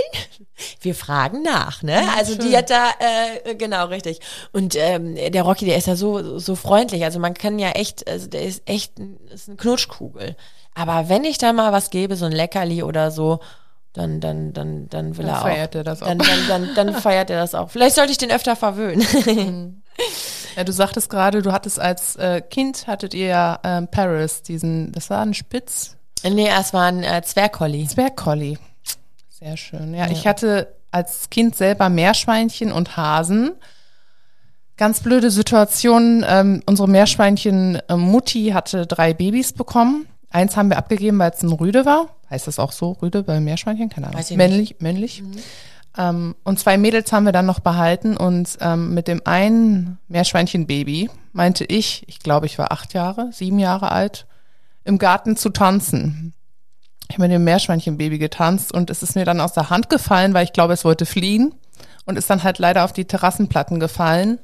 Wir 0.80 0.95
fragen 0.95 1.43
nach, 1.43 1.84
ne? 1.84 2.03
Also 2.16 2.36
die 2.36 2.47
schön. 2.47 2.55
hat 2.55 2.70
da, 2.70 2.89
äh, 2.99 3.55
genau, 3.55 3.88
richtig. 3.88 4.20
Und 4.53 4.76
ähm, 4.78 5.16
der 5.16 5.43
Rocky, 5.43 5.66
der 5.66 5.76
ist 5.76 5.88
ja 5.88 5.97
so, 5.97 6.39
so 6.39 6.55
freundlich. 6.55 7.03
Also 7.03 7.20
man 7.20 7.34
kann 7.34 7.59
ja 7.59 7.72
echt, 7.72 8.07
also 8.07 8.28
der 8.28 8.43
ist 8.43 8.64
echt 8.66 8.93
ist 9.30 9.49
eine 9.49 9.57
Knutschkugel. 9.57 10.38
Aber 10.74 11.09
wenn 11.09 11.26
ich 11.26 11.38
da 11.38 11.51
mal 11.51 11.74
was 11.74 11.89
gebe, 11.89 12.16
so 12.16 12.26
ein 12.26 12.32
Leckerli 12.32 12.82
oder 12.82 13.12
so, 13.12 13.41
dann, 13.94 14.22
dann, 14.22 14.54
dann, 14.54 14.88
dann 14.89 15.18
will 15.18 15.26
Dann 15.26 15.36
er 15.36 15.39
auch. 15.39 15.46
feiert 15.46 15.76
er 15.76 15.84
das 15.84 16.02
auch. 16.02 16.08
Dann, 16.08 16.18
dann, 16.20 16.48
dann, 16.48 16.76
dann 16.76 16.94
feiert 17.02 17.30
er 17.30 17.39
das 17.39 17.56
auch. 17.56 17.70
Vielleicht 17.70 17.96
sollte 17.96 18.12
ich 18.12 18.18
den 18.18 18.32
öfter 18.32 18.56
verwöhnen. 18.56 19.84
Ja, 20.56 20.64
du 20.64 20.72
sagtest 20.72 21.10
gerade, 21.10 21.42
du 21.42 21.52
hattest 21.52 21.80
als 21.80 22.16
äh, 22.16 22.42
Kind, 22.42 22.88
hattet 22.88 23.14
ihr 23.14 23.28
ja 23.28 23.60
ähm, 23.64 23.88
Paris, 23.89 24.42
diesen, 24.42 24.92
das 24.92 25.10
war 25.10 25.22
ein 25.22 25.34
Spitz, 25.34 25.96
nee, 26.24 26.50
es 26.50 26.74
war 26.74 26.86
ein 26.86 27.04
äh, 27.04 27.22
Zwergkolli. 27.22 27.88
Zwergkolli. 27.88 28.58
Sehr 29.30 29.58
schön. 29.58 29.94
Ja, 29.94 30.10
ich 30.10 30.28
hatte 30.28 30.76
als 30.92 31.30
Kind 31.30 31.56
selber 31.56 31.89
Meerschweinchen 31.89 32.72
und 32.72 32.96
Hasen. 32.96 33.52
Ganz 34.78 35.02
blöde 35.02 35.32
Situation. 35.32 36.24
Ähm, 36.28 36.62
unsere 36.66 36.88
Meerschweinchen 36.88 37.82
äh, 37.88 37.96
Mutti 37.96 38.52
hatte 38.54 38.86
drei 38.86 39.14
Babys 39.14 39.54
bekommen. 39.54 40.08
Eins 40.30 40.56
haben 40.58 40.70
wir 40.70 40.78
abgegeben, 40.78 41.18
weil 41.20 41.32
es 41.32 41.42
ein 41.44 41.52
Rüde 41.52 41.86
war. 41.86 42.08
Heißt 42.32 42.47
das 42.47 42.59
auch 42.59 42.71
so, 42.71 42.93
Rüde 43.01 43.23
bei 43.23 43.39
Meerschweinchen? 43.39 43.89
Keine 43.89 44.07
Ahnung. 44.07 44.17
Weiß 44.17 44.32
ich 44.32 44.38
nicht. 44.38 44.47
männlich, 44.47 44.75
männlich. 44.79 45.23
Ähm, 45.97 46.36
und 46.45 46.59
zwei 46.59 46.77
Mädels 46.77 47.11
haben 47.11 47.25
wir 47.25 47.34
dann 47.34 47.45
noch 47.45 47.59
behalten. 47.59 48.15
Und 48.15 48.57
ähm, 48.61 48.93
mit 48.93 49.07
dem 49.07 49.21
einen 49.25 49.99
Meerschweinchen-Baby 50.07 51.09
meinte 51.34 51.65
ich, 51.65 52.03
ich 52.07 52.19
glaube, 52.19 52.45
ich 52.45 52.57
war 52.57 52.71
acht 52.71 52.93
Jahre, 52.93 53.29
sieben 53.34 53.59
Jahre 53.59 53.91
alt, 53.91 54.25
im 54.86 54.97
Garten 54.97 55.36
zu 55.36 55.49
tanzen. 55.49 56.34
Ich 57.09 57.15
habe 57.15 57.23
mit 57.23 57.32
dem 57.32 57.43
Meerschweinchen-Baby 57.43 58.17
getanzt 58.17 58.73
und 58.73 58.89
es 58.89 59.03
ist 59.03 59.15
mir 59.15 59.25
dann 59.25 59.41
aus 59.41 59.51
der 59.51 59.69
Hand 59.69 59.89
gefallen, 59.89 60.34
weil 60.34 60.45
ich 60.45 60.53
glaube, 60.53 60.73
es 60.73 60.86
wollte 60.86 61.05
fliehen 61.05 61.53
und 62.05 62.17
ist 62.17 62.29
dann 62.29 62.43
halt 62.43 62.57
leider 62.57 62.86
auf 62.86 62.93
die 62.93 63.05
Terrassenplatten 63.05 63.82
gefallen. 63.82 64.39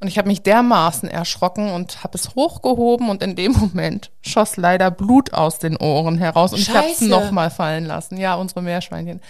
Und 0.00 0.08
ich 0.08 0.18
habe 0.18 0.28
mich 0.28 0.42
dermaßen 0.42 1.08
erschrocken 1.08 1.70
und 1.72 2.04
habe 2.04 2.18
es 2.18 2.34
hochgehoben 2.34 3.08
und 3.08 3.22
in 3.22 3.34
dem 3.34 3.52
Moment 3.52 4.10
schoss 4.20 4.56
leider 4.56 4.90
Blut 4.90 5.32
aus 5.32 5.58
den 5.58 5.76
Ohren 5.76 6.18
heraus 6.18 6.52
und 6.52 6.58
ich 6.58 6.68
habe 6.70 6.86
es 6.86 6.98
Scheiße. 6.98 7.08
nochmal 7.08 7.50
fallen 7.50 7.86
lassen. 7.86 8.18
Ja, 8.18 8.34
unsere 8.34 8.62
Meerschweinchen. 8.62 9.20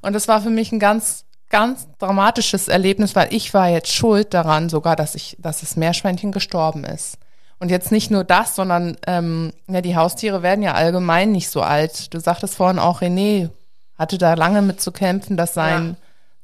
Und 0.00 0.12
das 0.12 0.26
war 0.26 0.40
für 0.40 0.50
mich 0.50 0.72
ein 0.72 0.80
ganz, 0.80 1.24
ganz 1.50 1.86
dramatisches 1.98 2.68
Erlebnis, 2.68 3.14
weil 3.14 3.32
ich 3.32 3.54
war 3.54 3.68
jetzt 3.68 3.92
schuld 3.92 4.34
daran 4.34 4.68
sogar, 4.68 4.96
dass 4.96 5.14
ich, 5.14 5.36
dass 5.40 5.60
das 5.60 5.76
Meerschweinchen 5.76 6.32
gestorben 6.32 6.84
ist. 6.84 7.18
Und 7.60 7.70
jetzt 7.70 7.90
nicht 7.90 8.10
nur 8.10 8.24
das, 8.24 8.54
sondern 8.54 8.96
ähm, 9.06 9.52
ja, 9.66 9.80
die 9.80 9.96
Haustiere 9.96 10.42
werden 10.42 10.62
ja 10.62 10.74
allgemein 10.74 11.32
nicht 11.32 11.50
so 11.50 11.62
alt. 11.62 12.12
Du 12.14 12.20
sagtest 12.20 12.54
vorhin 12.54 12.78
auch, 12.78 13.02
René 13.02 13.50
hatte 13.98 14.16
da 14.16 14.34
lange 14.34 14.62
mit 14.62 14.80
zu 14.80 14.92
kämpfen, 14.92 15.36
dass 15.36 15.54
sein, 15.54 15.96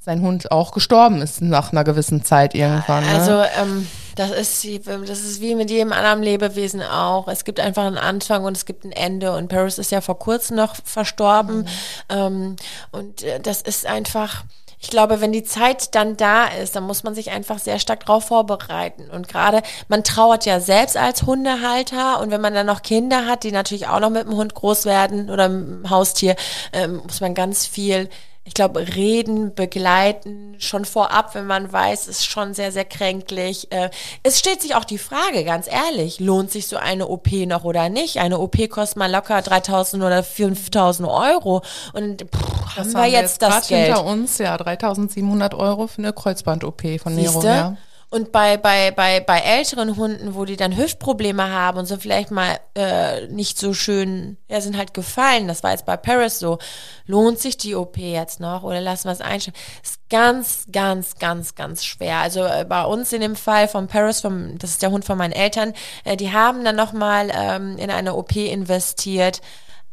sein 0.05 0.21
Hund 0.21 0.53
auch 0.53 0.73
gestorben 0.73 1.23
ist 1.23 1.41
nach 1.41 1.73
einer 1.73 1.83
gewissen 1.85 2.25
Zeit 2.25 2.55
irgendwann. 2.55 3.05
Ne? 3.05 3.11
Also 3.11 3.43
ähm, 3.61 3.87
das 4.17 4.31
ist 4.31 4.63
wie- 4.65 4.79
das 4.79 5.21
ist 5.21 5.41
wie 5.41 5.55
mit 5.55 5.71
jedem 5.71 5.93
anderen 5.93 6.23
Lebewesen 6.23 6.83
auch. 6.83 7.27
Es 7.29 7.45
gibt 7.45 7.59
einfach 7.59 7.85
einen 7.85 7.97
Anfang 7.99 8.45
und 8.45 8.57
es 8.57 8.67
gibt 8.67 8.85
ein 8.85 8.93
Ende. 8.93 9.35
Und 9.35 9.49
Paris 9.49 9.79
ist 9.79 9.91
ja 9.91 10.01
vor 10.03 10.19
kurzem 10.19 10.57
noch 10.57 10.77
verstorben. 10.85 11.67
Ähm, 12.11 12.57
und 12.93 13.23
äh, 13.23 13.41
das 13.41 13.63
ist 13.63 13.87
einfach. 13.87 14.45
Ich 14.79 14.91
glaube, 14.91 15.23
wenn 15.23 15.33
die 15.33 15.45
Zeit 15.45 15.95
dann 15.95 16.19
da 16.19 16.45
ist, 16.45 16.77
dann 16.77 16.83
muss 16.85 17.05
man 17.05 17.15
sich 17.15 17.31
einfach 17.31 17.59
sehr 17.59 17.79
stark 17.79 18.05
darauf 18.05 18.25
vorbereiten. 18.27 19.09
Und 19.11 19.29
gerade, 19.29 19.63
man 19.89 20.05
trauert 20.05 20.45
ja 20.45 20.61
selbst 20.61 20.99
als 20.99 21.23
Hundehalter 21.23 22.21
und 22.21 22.31
wenn 22.31 22.43
man 22.43 22.53
dann 22.53 22.67
noch 22.67 22.83
Kinder 22.83 23.25
hat, 23.25 23.45
die 23.45 23.53
natürlich 23.53 23.89
auch 23.89 24.01
noch 24.01 24.11
mit 24.11 24.27
dem 24.27 24.35
Hund 24.37 24.53
groß 24.55 24.85
werden 24.85 25.31
oder 25.31 25.49
mit 25.49 25.85
dem 25.85 25.89
Haustier, 25.91 26.37
ähm, 26.75 27.01
muss 27.03 27.23
man 27.23 27.33
ganz 27.35 27.65
viel 27.65 28.11
ich 28.47 28.53
glaube, 28.53 28.81
reden, 28.95 29.55
begleiten, 29.55 30.57
schon 30.59 30.85
vorab, 30.85 31.35
wenn 31.35 31.47
man 31.47 31.73
weiß, 31.73 32.09
ist 32.09 32.27
schon 32.27 32.53
sehr, 32.53 32.73
sehr 32.73 32.85
kränklich. 32.85 33.73
Äh, 33.73 33.89
es 34.23 34.39
stellt 34.39 34.61
sich 34.61 34.75
auch 34.75 34.85
die 34.85 34.99
Frage, 34.99 35.45
ganz 35.45 35.67
ehrlich, 35.67 36.21
lohnt 36.21 36.51
sich 36.51 36.67
so 36.67 36.77
eine 36.77 37.09
OP 37.09 37.33
noch 37.47 37.65
oder 37.65 37.89
nicht? 37.89 38.19
Eine 38.19 38.39
OP 38.39 38.69
kostet 38.69 38.99
mal 38.99 39.11
locker 39.11 39.41
3000 39.41 40.03
oder 40.03 40.23
5000 40.23 41.09
Euro. 41.09 41.63
Und 41.95 42.27
pff, 42.31 42.77
haben 42.77 42.93
wir 42.93 43.07
jetzt 43.07 43.41
das 43.41 43.69
Geld? 43.69 43.87
hinter 43.87 44.05
uns, 44.05 44.37
ja, 44.37 44.57
3700 44.59 45.55
Euro 45.55 45.87
für 45.87 46.03
eine 46.03 46.13
Kreuzband-OP 46.13 47.01
von 47.01 47.15
Nero, 47.15 47.33
Siehste? 47.33 47.47
ja. 47.49 47.77
Und 48.15 48.31
bei, 48.31 48.57
bei, 48.57 48.93
bei, 48.93 49.19
bei 49.19 49.41
älteren 49.41 49.97
Hunden, 49.97 50.37
wo 50.37 50.45
die 50.45 50.55
dann 50.55 50.77
Hüftprobleme 50.77 51.51
haben 51.51 51.79
und 51.79 51.87
sind 51.87 52.01
vielleicht 52.01 52.31
mal 52.31 52.61
äh, 52.77 53.27
nicht 53.27 53.59
so 53.59 53.75
schön, 53.75 54.37
ja, 54.49 54.61
sind 54.61 54.77
halt 54.77 54.95
gefallen, 54.95 55.49
das 55.49 55.65
war 55.65 55.73
jetzt 55.73 55.85
bei 55.85 55.97
Paris 55.97 56.39
so, 56.39 56.59
lohnt 57.07 57.41
sich 57.41 57.57
die 57.57 57.75
OP 57.75 57.97
jetzt 57.97 58.39
noch 58.39 58.62
oder 58.62 58.81
lassen 58.81 59.09
wir 59.09 59.12
es 59.15 59.21
einstellen? 59.21 59.57
Ist 59.83 59.99
ganz, 60.11 60.65
ganz, 60.71 61.17
ganz, 61.17 61.57
ganz 61.57 61.85
schwer. 61.85 62.19
Also 62.19 62.45
äh, 62.45 62.65
bei 62.65 62.85
uns 62.85 63.12
in 63.12 63.21
dem 63.21 63.35
Fall 63.35 63.67
von 63.67 63.89
Paris, 63.89 64.21
vom, 64.21 64.59
das 64.59 64.71
ist 64.71 64.83
der 64.83 64.93
Hund 64.93 65.05
von 65.05 65.19
meinen 65.19 65.33
Eltern, 65.33 65.73
äh, 66.05 66.17
die 66.17 66.31
haben 66.31 66.65
dann 66.65 66.77
nochmal 66.77 67.33
ähm, 67.35 67.77
in 67.79 67.91
eine 67.91 68.15
OP 68.15 68.37
investiert. 68.37 69.41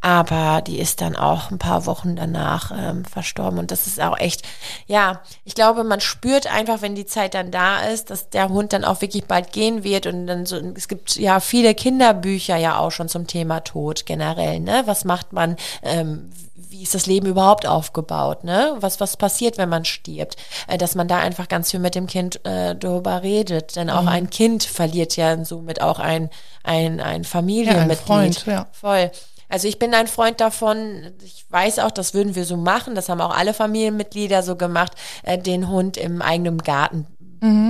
Aber 0.02 0.62
die 0.62 0.80
ist 0.80 1.00
dann 1.00 1.16
auch 1.16 1.52
ein 1.52 1.60
paar 1.60 1.86
Wochen 1.86 2.16
danach 2.16 2.72
ähm, 2.76 3.06
verstorben. 3.06 3.60
Und 3.60 3.70
das 3.70 3.86
ist 3.86 4.02
auch 4.02 4.18
echt, 4.18 4.42
ja, 4.88 5.22
ich 5.46 5.54
glaube, 5.54 5.84
man 5.84 6.02
spürt 6.02 6.52
einfach, 6.52 6.82
wenn 6.82 6.96
die 6.96 7.06
Zeit 7.06 7.36
dann 7.36 7.52
da 7.52 7.82
ist, 7.82 8.10
dass 8.10 8.30
der 8.32 8.50
Hund 8.50 8.74
dann 8.74 8.84
auch 8.84 9.02
wirklich 9.02 9.26
bald 9.26 9.54
gehen 9.54 9.84
wird. 9.84 10.08
Und 10.08 10.26
dann 10.26 10.48
so, 10.48 10.58
es 10.76 10.88
gibt 10.88 11.16
ja 11.18 11.40
viele 11.40 11.76
Kinderbücher 11.76 12.58
ja 12.58 12.80
auch 12.80 12.90
schon 12.90 13.10
zum 13.10 13.28
Thema 13.28 13.60
Tod 13.60 14.08
generell, 14.08 14.60
ne? 14.60 14.82
Was 14.86 15.06
macht 15.06 15.34
man, 15.34 15.56
ähm, 15.84 16.32
wie 16.56 16.82
ist 16.82 16.96
das 16.96 17.06
Leben 17.06 17.28
überhaupt 17.28 17.68
aufgebaut, 17.68 18.44
ne? 18.44 18.76
Was, 18.80 19.00
was 19.00 19.18
passiert, 19.18 19.60
wenn 19.60 19.70
man 19.70 19.86
stirbt? 19.86 20.36
Äh, 20.68 20.80
dass 20.80 20.96
man 20.96 21.08
da 21.08 21.20
einfach 21.20 21.48
ganz 21.48 21.70
viel 21.70 21.80
mit 21.80 21.94
dem 21.94 22.08
Kind 22.08 22.44
äh, 22.44 22.76
darüber 22.76 23.22
redet. 23.22 23.76
Denn 23.76 23.92
auch 23.92 24.08
ein 24.08 24.32
Kind 24.32 24.64
verliert 24.64 25.16
ja 25.16 25.46
somit 25.46 25.80
auch 25.80 26.00
ein, 26.00 26.32
ein, 26.64 27.00
ein 27.00 27.24
Familienmitglied. 27.24 28.00
Freund, 28.00 28.46
ja. 28.48 28.68
Voll. 28.72 29.12
Also 29.52 29.68
ich 29.68 29.78
bin 29.80 29.94
ein 29.94 30.08
Freund 30.08 30.40
davon, 30.42 31.12
ich 31.24 31.46
weiß 31.50 31.80
auch, 31.80 31.92
das 31.92 32.14
würden 32.14 32.36
wir 32.36 32.46
so 32.46 32.58
machen, 32.58 32.96
das 32.96 33.10
haben 33.10 33.22
auch 33.22 33.36
alle 33.36 33.54
Familienmitglieder 33.54 34.42
so 34.44 34.56
gemacht, 34.56 34.94
äh, 35.24 35.38
den 35.38 35.68
Hund 35.68 35.98
im 35.98 36.22
eigenen 36.22 36.58
Garten 36.60 37.08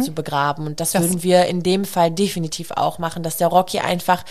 zu 0.04 0.12
begraben. 0.14 0.68
Und 0.68 0.82
das, 0.82 0.92
Das- 0.92 1.02
würden 1.04 1.24
wir 1.24 1.46
in 1.46 1.64
dem 1.64 1.86
Fall 1.86 2.12
definitiv 2.12 2.72
auch 2.72 3.00
machen, 3.00 3.24
dass 3.24 3.38
der 3.38 3.48
Rocky 3.48 3.80
einfach 3.80 4.26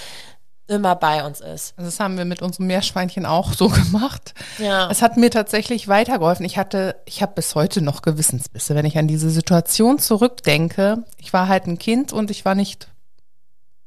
immer 0.67 0.95
bei 0.97 1.25
uns 1.25 1.41
ist. 1.41 1.73
Also 1.79 1.89
Das 1.89 1.99
haben 1.99 2.19
wir 2.19 2.27
mit 2.27 2.43
unserem 2.43 2.67
Meerschweinchen 2.67 3.25
auch 3.25 3.55
so 3.55 3.69
gemacht. 3.71 4.35
Ja. 4.59 4.91
Es 4.91 5.01
hat 5.01 5.17
mir 5.17 5.31
tatsächlich 5.31 5.89
weitergeholfen. 5.89 6.45
Ich 6.45 6.59
hatte, 6.59 6.97
ich 7.07 7.23
habe 7.23 7.33
bis 7.37 7.55
heute 7.55 7.81
noch 7.81 8.03
Gewissensbisse, 8.03 8.75
wenn 8.75 8.85
ich 8.85 8.99
an 8.99 9.09
diese 9.09 9.31
Situation 9.31 9.99
zurückdenke. 9.99 11.05
Ich 11.17 11.33
war 11.33 11.49
halt 11.49 11.67
ein 11.67 11.79
Kind 11.79 12.13
und 12.13 12.31
ich 12.31 12.45
war 12.45 12.55
nicht 12.55 12.89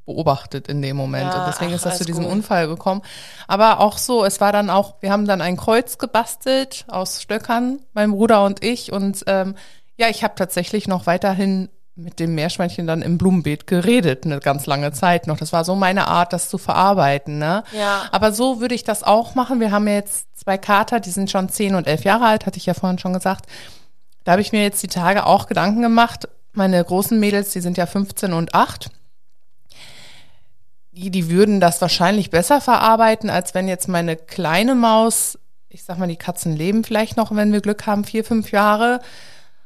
beobachtet 0.06 0.68
in 0.68 0.82
dem 0.82 0.98
Moment. 0.98 1.34
Ja, 1.34 1.42
und 1.42 1.48
deswegen 1.48 1.72
ach, 1.72 1.76
ist 1.76 1.86
das 1.86 1.98
zu 1.98 2.06
diesem 2.06 2.24
gut. 2.24 2.34
Unfall 2.34 2.68
gekommen. 2.68 3.02
Aber 3.48 3.80
auch 3.80 3.98
so, 3.98 4.26
es 4.26 4.42
war 4.42 4.52
dann 4.52 4.70
auch, 4.70 4.96
wir 5.02 5.12
haben 5.12 5.26
dann 5.26 5.42
ein 5.42 5.58
Kreuz 5.58 5.98
gebastelt 5.98 6.86
aus 6.88 7.22
Stöckern, 7.22 7.80
mein 7.94 8.12
Bruder 8.12 8.44
und 8.44 8.64
ich. 8.64 8.92
Und 8.92 9.24
ähm, 9.28 9.56
ja, 9.98 10.10
ich 10.10 10.24
habe 10.24 10.36
tatsächlich 10.36 10.88
noch 10.88 11.06
weiterhin 11.06 11.70
mit 11.96 12.20
dem 12.20 12.34
Meerschweinchen 12.34 12.88
dann 12.88 13.04
im 13.04 13.18
Blumenbeet 13.18 13.68
geredet, 13.68 14.26
eine 14.26 14.40
ganz 14.40 14.66
lange 14.66 14.92
Zeit 14.94 15.28
noch. 15.28 15.38
Das 15.38 15.54
war 15.54 15.64
so 15.64 15.76
meine 15.76 16.08
Art, 16.08 16.34
das 16.34 16.50
zu 16.50 16.58
verarbeiten. 16.58 17.38
Ne? 17.38 17.64
Ja. 17.72 18.04
Aber 18.12 18.32
so 18.32 18.60
würde 18.60 18.74
ich 18.74 18.84
das 18.84 19.04
auch 19.04 19.36
machen. 19.36 19.60
Wir 19.60 19.72
haben 19.72 19.88
jetzt 19.88 20.28
zwei 20.36 20.58
Kater, 20.58 21.00
die 21.00 21.12
sind 21.12 21.30
schon 21.30 21.50
zehn 21.50 21.76
und 21.76 21.88
elf 21.88 22.04
Jahre 22.04 22.26
alt, 22.26 22.46
hatte 22.46 22.58
ich 22.58 22.66
ja 22.66 22.74
vorhin 22.74 22.98
schon 22.98 23.14
gesagt. 23.14 23.46
Da 24.24 24.32
habe 24.34 24.42
ich 24.42 24.52
mir 24.52 24.64
jetzt 24.64 24.82
die 24.82 24.88
Tage 24.88 25.26
auch 25.26 25.48
Gedanken 25.48 25.82
gemacht. 25.82 26.28
Meine 26.54 26.84
großen 26.84 27.20
Mädels, 27.20 27.52
die 27.52 27.62
sind 27.62 27.78
ja 27.78 27.86
15 27.86 28.34
und 28.34 28.56
8. 28.56 28.90
die, 30.96 31.10
die 31.10 31.30
würden 31.30 31.60
das 31.60 31.82
wahrscheinlich 31.82 32.30
besser 32.30 32.62
verarbeiten, 32.62 33.30
als 33.30 33.54
wenn 33.54 33.68
jetzt 33.68 33.88
meine 33.88 34.16
kleine 34.16 34.76
Maus, 34.76 35.38
ich 35.70 35.84
sag 35.84 35.98
mal, 35.98 36.08
die 36.08 36.16
Katzen 36.18 36.56
leben 36.56 36.84
vielleicht 36.84 37.18
noch, 37.18 37.36
wenn 37.36 37.52
wir 37.52 37.62
Glück 37.62 37.86
haben, 37.88 38.04
vier, 38.04 38.24
fünf 38.24 38.52
Jahre. 38.52 39.00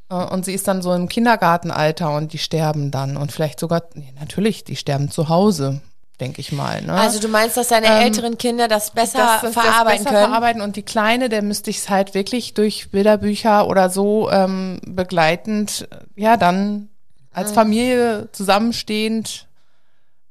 Äh, 0.10 0.16
Und 0.16 0.46
sie 0.46 0.54
ist 0.54 0.68
dann 0.70 0.82
so 0.82 0.94
im 0.94 1.10
Kindergartenalter 1.10 2.16
und 2.16 2.32
die 2.32 2.38
sterben 2.38 2.92
dann. 2.92 3.18
Und 3.18 3.32
vielleicht 3.34 3.60
sogar, 3.60 3.84
nee, 3.94 4.14
natürlich, 4.20 4.64
die 4.64 4.78
sterben 4.78 5.12
zu 5.12 5.28
Hause, 5.28 5.82
denke 6.22 6.40
ich 6.40 6.54
mal. 6.54 6.82
Ne? 6.82 6.94
Also 6.94 7.20
du 7.20 7.28
meinst, 7.28 7.58
dass 7.58 7.68
deine 7.68 7.88
Ähm, 7.88 8.02
älteren 8.04 8.38
Kinder 8.38 8.70
das 8.70 8.92
besser 8.92 9.18
das- 9.18 9.42
das 9.42 9.54
verarbeiten 9.54 10.06
besser 10.06 10.16
können? 10.16 10.26
verarbeiten 10.28 10.62
und 10.62 10.78
die 10.78 10.84
Kleine, 10.84 11.28
der 11.28 11.42
müsste 11.42 11.70
ich 11.72 11.80
es 11.80 11.90
halt 11.90 12.14
wirklich 12.14 12.54
durch 12.54 12.90
Bilderbücher 12.92 13.68
oder 13.68 13.90
so 13.90 14.32
ähm, 14.32 14.80
begleitend, 14.86 15.90
äh, 15.92 16.22
ja, 16.22 16.38
dann 16.38 16.88
als 17.34 17.52
Familie 17.52 18.30
zusammenstehend, 18.32 19.47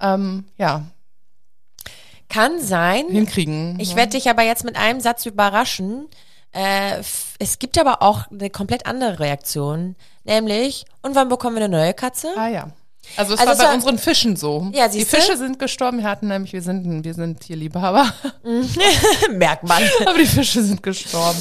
ähm, 0.00 0.44
ja, 0.58 0.82
Kann 2.28 2.60
sein. 2.60 3.06
hinkriegen. 3.08 3.78
Ich 3.80 3.90
ne? 3.90 3.96
werde 3.96 4.10
dich 4.12 4.28
aber 4.28 4.42
jetzt 4.42 4.64
mit 4.64 4.76
einem 4.76 5.00
Satz 5.00 5.26
überraschen. 5.26 6.08
Äh, 6.52 7.02
es 7.38 7.58
gibt 7.58 7.78
aber 7.78 8.02
auch 8.02 8.30
eine 8.30 8.50
komplett 8.50 8.86
andere 8.86 9.18
Reaktion, 9.20 9.94
nämlich, 10.24 10.84
und 11.02 11.14
wann 11.14 11.28
bekommen 11.28 11.56
wir 11.56 11.64
eine 11.64 11.76
neue 11.76 11.94
Katze? 11.94 12.28
Ah 12.36 12.48
ja. 12.48 12.68
Also 13.16 13.34
es 13.34 13.40
Also 13.40 13.46
war 13.48 13.52
es 13.52 13.58
bei 13.58 13.64
war- 13.66 13.74
unseren 13.74 13.98
Fischen 13.98 14.34
so. 14.36 14.68
Ja, 14.72 14.88
die? 14.88 15.04
Fische 15.04 15.36
sind 15.36 15.58
gestorben. 15.60 15.98
Wir 15.98 16.08
hatten 16.08 16.26
nämlich, 16.26 16.52
wir 16.52 16.62
sind, 16.62 17.04
wir 17.04 17.14
sind 17.14 17.38
Tierliebhaber, 17.40 18.12
Merkt 19.30 19.62
man. 19.62 19.82
aber 20.06 20.18
die 20.18 20.26
Fische 20.26 20.62
sind 20.62 20.82
gestorben. 20.82 21.38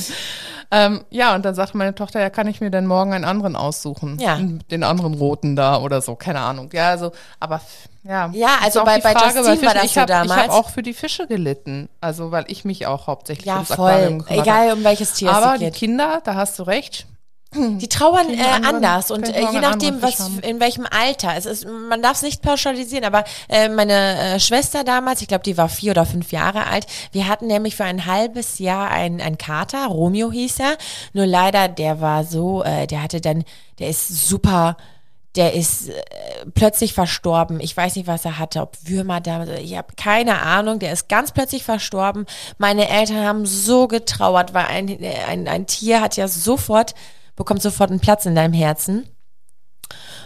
Ähm, 0.71 1.03
ja, 1.09 1.35
und 1.35 1.45
dann 1.45 1.55
sagte 1.55 1.77
meine 1.77 1.93
Tochter, 1.95 2.19
ja, 2.21 2.29
kann 2.29 2.47
ich 2.47 2.61
mir 2.61 2.71
denn 2.71 2.85
morgen 2.87 3.13
einen 3.13 3.25
anderen 3.25 3.55
aussuchen? 3.55 4.17
Ja. 4.19 4.37
Den 4.71 4.83
anderen 4.83 5.13
roten 5.13 5.55
da 5.55 5.77
oder 5.79 6.01
so, 6.01 6.15
keine 6.15 6.39
Ahnung. 6.39 6.69
Ja, 6.73 6.89
also, 6.89 7.11
aber 7.39 7.61
ja. 8.03 8.29
Ja, 8.33 8.57
also 8.63 8.81
auch 8.81 8.85
bei- 8.85 8.99
bei 8.99 9.11
Frage 9.13 9.25
Justine 9.37 9.45
Fischen. 9.55 9.65
war 9.67 9.73
das 9.73 9.83
ich 9.85 9.93
so 9.93 10.01
hab, 10.01 10.09
Ich 10.09 10.15
damals. 10.15 10.41
habe 10.43 10.53
auch 10.53 10.69
für 10.69 10.83
die 10.83 10.93
Fische 10.93 11.27
gelitten. 11.27 11.89
Also, 12.01 12.31
weil 12.31 12.45
ich 12.47 12.65
mich 12.65 12.85
auch 12.87 13.07
hauptsächlich 13.07 13.45
Ja, 13.45 13.55
ums 13.55 13.71
Aquarium 13.71 14.19
voll. 14.21 14.37
gekümmert 14.37 14.47
Egal, 14.47 14.73
um 14.73 14.83
welches 14.83 15.13
Tier 15.13 15.29
es 15.31 15.35
Aber 15.35 15.51
sich 15.51 15.59
die 15.59 15.65
geht. 15.65 15.73
Kinder, 15.75 16.21
da 16.23 16.35
hast 16.35 16.59
du 16.59 16.63
recht. 16.63 17.07
Die 17.55 17.89
trauern 17.89 18.29
äh, 18.29 18.43
anders 18.65 19.11
und 19.11 19.27
äh, 19.27 19.51
je 19.51 19.59
nachdem, 19.59 20.01
was 20.01 20.19
haben. 20.19 20.39
in 20.39 20.59
welchem 20.59 20.85
Alter. 20.89 21.33
Es 21.37 21.45
ist, 21.45 21.65
man 21.65 22.01
darf 22.01 22.17
es 22.17 22.21
nicht 22.21 22.41
pauschalisieren, 22.41 23.05
aber 23.05 23.23
äh, 23.49 23.69
meine 23.69 24.35
äh, 24.35 24.39
Schwester 24.39 24.83
damals, 24.83 25.21
ich 25.21 25.27
glaube, 25.27 25.43
die 25.43 25.57
war 25.57 25.69
vier 25.69 25.91
oder 25.91 26.05
fünf 26.05 26.31
Jahre 26.31 26.67
alt. 26.67 26.87
Wir 27.11 27.27
hatten 27.27 27.47
nämlich 27.47 27.75
für 27.75 27.85
ein 27.85 28.05
halbes 28.05 28.59
Jahr 28.59 28.89
einen, 28.89 29.21
einen 29.21 29.37
Kater, 29.37 29.87
Romeo 29.87 30.31
hieß 30.31 30.59
er. 30.59 30.77
Nur 31.13 31.25
leider, 31.25 31.67
der 31.67 32.01
war 32.01 32.23
so, 32.23 32.63
äh, 32.63 32.87
der 32.87 33.01
hatte 33.03 33.21
dann, 33.21 33.43
der 33.79 33.89
ist 33.89 34.27
super. 34.27 34.77
Der 35.35 35.53
ist 35.53 35.89
äh, 35.89 35.93
plötzlich 36.53 36.93
verstorben. 36.93 37.59
Ich 37.59 37.75
weiß 37.75 37.97
nicht, 37.97 38.07
was 38.07 38.23
er 38.23 38.39
hatte, 38.39 38.61
ob 38.61 38.77
Würmer 38.85 39.19
da. 39.19 39.45
Ich 39.55 39.75
habe 39.75 39.89
keine 39.97 40.41
Ahnung. 40.41 40.79
Der 40.79 40.93
ist 40.93 41.09
ganz 41.09 41.33
plötzlich 41.33 41.63
verstorben. 41.63 42.25
Meine 42.57 42.87
Eltern 42.87 43.25
haben 43.25 43.45
so 43.45 43.89
getrauert, 43.89 44.53
weil 44.53 44.67
ein, 44.67 44.97
ein, 45.27 45.49
ein 45.49 45.67
Tier 45.67 45.99
hat 45.99 46.15
ja 46.15 46.29
sofort 46.29 46.95
bekommt 47.35 47.61
sofort 47.61 47.89
einen 47.89 47.99
Platz 47.99 48.25
in 48.25 48.35
deinem 48.35 48.53
Herzen. 48.53 49.07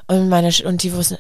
Und 0.08 0.28
meine 0.28 0.52
und 0.66 0.82
die 0.82 0.94
wussten, 0.94 1.18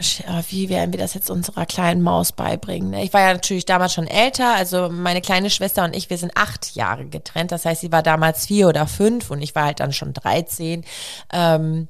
wie 0.49 0.69
werden 0.69 0.91
wir 0.91 0.99
das 0.99 1.13
jetzt 1.13 1.29
unserer 1.29 1.67
kleinen 1.67 2.01
Maus 2.01 2.31
beibringen? 2.31 2.89
ne? 2.89 3.03
Ich 3.03 3.13
war 3.13 3.21
ja 3.21 3.33
natürlich 3.33 3.65
damals 3.65 3.93
schon 3.93 4.07
älter, 4.07 4.55
also 4.55 4.89
meine 4.89 5.21
kleine 5.21 5.51
Schwester 5.51 5.83
und 5.83 5.95
ich, 5.95 6.09
wir 6.09 6.17
sind 6.17 6.31
acht 6.35 6.75
Jahre 6.75 7.05
getrennt. 7.05 7.51
Das 7.51 7.65
heißt, 7.65 7.81
sie 7.81 7.91
war 7.91 8.01
damals 8.01 8.47
vier 8.47 8.67
oder 8.67 8.87
fünf 8.87 9.29
und 9.29 9.43
ich 9.43 9.53
war 9.53 9.65
halt 9.65 9.79
dann 9.79 9.93
schon 9.93 10.13
13. 10.13 10.83
Ähm, 11.31 11.87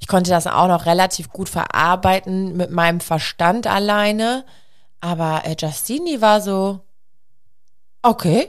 ich 0.00 0.08
konnte 0.08 0.30
das 0.30 0.48
auch 0.48 0.66
noch 0.66 0.86
relativ 0.86 1.30
gut 1.30 1.48
verarbeiten 1.48 2.56
mit 2.56 2.70
meinem 2.70 2.98
Verstand 3.00 3.68
alleine. 3.68 4.44
Aber 5.00 5.42
äh, 5.44 5.54
Justine, 5.56 6.10
die 6.10 6.20
war 6.20 6.40
so, 6.40 6.80
okay. 8.02 8.48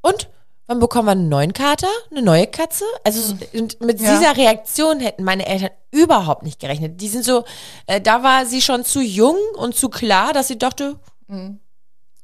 Und? 0.00 0.30
Wann 0.72 0.80
bekommen 0.80 1.06
wir 1.06 1.12
einen 1.12 1.28
neuen 1.28 1.52
Kater? 1.52 1.86
Eine 2.10 2.22
neue 2.22 2.46
Katze? 2.46 2.86
Also 3.04 3.20
so- 3.20 3.58
und 3.58 3.78
mit 3.82 4.00
Ja. 4.00 4.16
dieser 4.16 4.34
Reaktion 4.38 5.00
hätten 5.00 5.22
meine 5.22 5.44
Eltern 5.44 5.68
überhaupt 5.90 6.44
nicht 6.44 6.60
gerechnet. 6.60 6.98
Die 7.02 7.08
sind 7.08 7.26
so, 7.26 7.44
äh, 7.86 8.00
da 8.00 8.22
war 8.22 8.46
sie 8.46 8.62
schon 8.62 8.82
zu 8.82 9.02
jung 9.02 9.36
und 9.58 9.74
zu 9.76 9.90
klar, 9.90 10.32
dass 10.32 10.48
sie 10.48 10.56
dachte, 10.56 10.98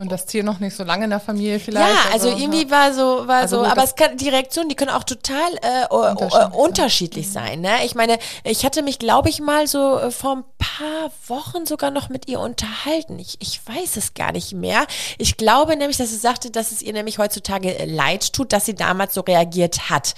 Und 0.01 0.13
das 0.13 0.27
Tier 0.27 0.45
noch 0.45 0.61
nicht 0.61 0.77
so 0.77 0.85
lange 0.85 1.05
in 1.05 1.11
der 1.11 1.19
Familie 1.19 1.59
vielleicht. 1.59 1.89
ja, 1.93 2.13
also 2.13 2.29
irgendwie 2.29 2.71
war 2.71 2.95
so, 2.95 3.27
war 3.27 3.39
Also 3.41 3.57
so, 3.57 3.63
gut, 3.63 3.73
aber 3.73 3.83
es 3.83 3.97
kann, 3.97 4.17
die 4.17 4.29
Reaktionen, 4.29 4.69
die 4.69 4.77
können 4.77 4.93
auch 4.93 5.03
total 5.03 5.51
äh, 5.61 5.87
Unterschiedlich 5.93 6.33
o- 6.33 6.37
sein. 6.39 6.53
unterschiedlich 6.53 7.33
sein. 7.33 7.61
Ne? 7.63 7.85
Ich 7.85 7.97
meine, 7.97 8.17
ich 8.45 8.65
hatte 8.65 8.83
mich, 8.83 9.01
glaube 9.01 9.29
ich, 9.29 9.41
mal 9.41 9.67
so 9.67 9.99
äh, 9.99 10.13
vor 10.13 10.37
ein 10.37 10.45
paar 10.57 11.11
Wochen 11.27 11.67
sogar 11.67 11.91
noch 11.91 12.11
mit 12.11 12.29
ihr 12.29 12.39
unterhalten. 12.39 13.19
Ich, 13.19 13.39
ich 13.41 13.61
weiß 13.67 13.97
es 13.97 14.15
gar 14.15 14.31
nicht 14.31 14.53
mehr. 14.53 14.87
Ich 15.19 15.37
glaube 15.37 15.75
nämlich, 15.75 15.97
dass 15.97 16.11
sie 16.11 16.17
sagte, 16.17 16.53
dass 16.53 16.71
es 16.71 16.81
ihr 16.81 16.93
nämlich 16.93 17.19
heutzutage 17.19 17.77
äh, 17.77 17.85
leid 17.85 18.33
tut, 18.33 18.53
dass 18.53 18.67
sie 18.67 18.77
damals 18.77 19.15
so 19.15 19.23
reagiert 19.23 19.91
hat. 19.91 20.15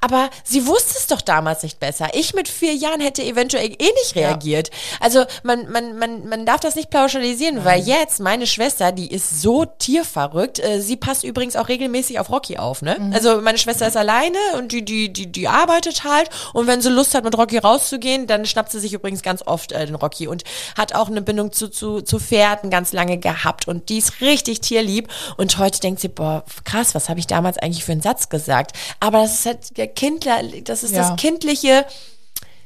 Aber 0.00 0.30
sie 0.44 0.64
wusste 0.68 0.94
es 0.96 1.08
doch 1.08 1.20
damals 1.22 1.64
nicht 1.64 1.80
besser. 1.80 2.10
Ich 2.14 2.34
mit 2.34 2.46
vier 2.46 2.74
Jahren 2.74 3.00
hätte 3.00 3.24
eventuell 3.24 3.66
eh 3.72 3.92
nicht 4.00 4.14
Ja. 4.14 4.28
reagiert. 4.28 4.70
Also 5.00 5.24
man, 5.42 5.68
man, 5.72 5.98
man, 5.98 6.28
man 6.28 6.46
darf 6.46 6.60
das 6.60 6.76
nicht 6.76 6.90
pauschalisieren, 6.90 7.64
weil 7.64 7.82
jetzt 7.82 8.20
meine 8.20 8.46
Schwester, 8.46 8.92
die 8.92 9.10
ist 9.12 9.23
so 9.30 9.64
tierverrückt. 9.64 10.58
Äh, 10.58 10.80
sie 10.80 10.96
passt 10.96 11.24
übrigens 11.24 11.56
auch 11.56 11.68
regelmäßig 11.68 12.18
auf 12.18 12.30
Rocky 12.30 12.58
auf, 12.58 12.82
ne? 12.82 13.10
Also 13.12 13.40
meine 13.40 13.58
Schwester 13.58 13.86
ist 13.86 13.96
alleine 13.96 14.38
und 14.58 14.72
die, 14.72 14.84
die, 14.84 15.12
die, 15.12 15.26
die 15.30 15.48
arbeitet 15.48 16.04
halt. 16.04 16.30
Und 16.52 16.66
wenn 16.66 16.80
sie 16.80 16.90
Lust 16.90 17.14
hat, 17.14 17.24
mit 17.24 17.36
Rocky 17.36 17.58
rauszugehen, 17.58 18.26
dann 18.26 18.46
schnappt 18.46 18.72
sie 18.72 18.80
sich 18.80 18.92
übrigens 18.92 19.22
ganz 19.22 19.42
oft 19.46 19.72
äh, 19.72 19.86
den 19.86 19.94
Rocky 19.94 20.28
und 20.28 20.44
hat 20.76 20.94
auch 20.94 21.08
eine 21.08 21.22
Bindung 21.22 21.52
zu, 21.52 21.68
zu, 21.68 22.00
zu 22.00 22.18
Pferden 22.18 22.70
ganz 22.70 22.92
lange 22.92 23.18
gehabt. 23.18 23.68
Und 23.68 23.88
die 23.88 23.98
ist 23.98 24.20
richtig 24.20 24.60
tierlieb. 24.60 25.08
Und 25.36 25.58
heute 25.58 25.80
denkt 25.80 26.00
sie, 26.00 26.08
boah, 26.08 26.44
krass, 26.64 26.94
was 26.94 27.08
habe 27.08 27.20
ich 27.20 27.26
damals 27.26 27.58
eigentlich 27.58 27.84
für 27.84 27.92
einen 27.92 28.02
Satz 28.02 28.28
gesagt? 28.28 28.76
Aber 29.00 29.22
das 29.22 29.34
ist 29.40 29.46
halt 29.46 29.76
der 29.76 29.88
Kindler, 29.88 30.42
das 30.64 30.82
ist 30.82 30.92
Ja. 30.94 31.08
das 31.10 31.20
kindliche 31.20 31.84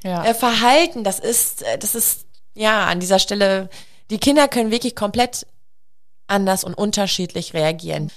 ja. 0.05 0.25
äh, 0.25 0.35
Verhalten, 0.35 1.05
das 1.05 1.19
ist, 1.19 1.63
äh, 1.63 1.79
das 1.79 1.95
ist, 1.95 2.25
ja, 2.55 2.87
an 2.87 3.01
dieser 3.01 3.19
Stelle, 3.19 3.69
die 4.11 4.19
Kinder 4.19 4.49
können 4.49 4.71
wirklich 4.71 4.97
komplett 4.97 5.47
anders 6.29 6.65
und 6.65 6.75
unterschiedlich 6.75 7.55
reagieren. 7.55 8.11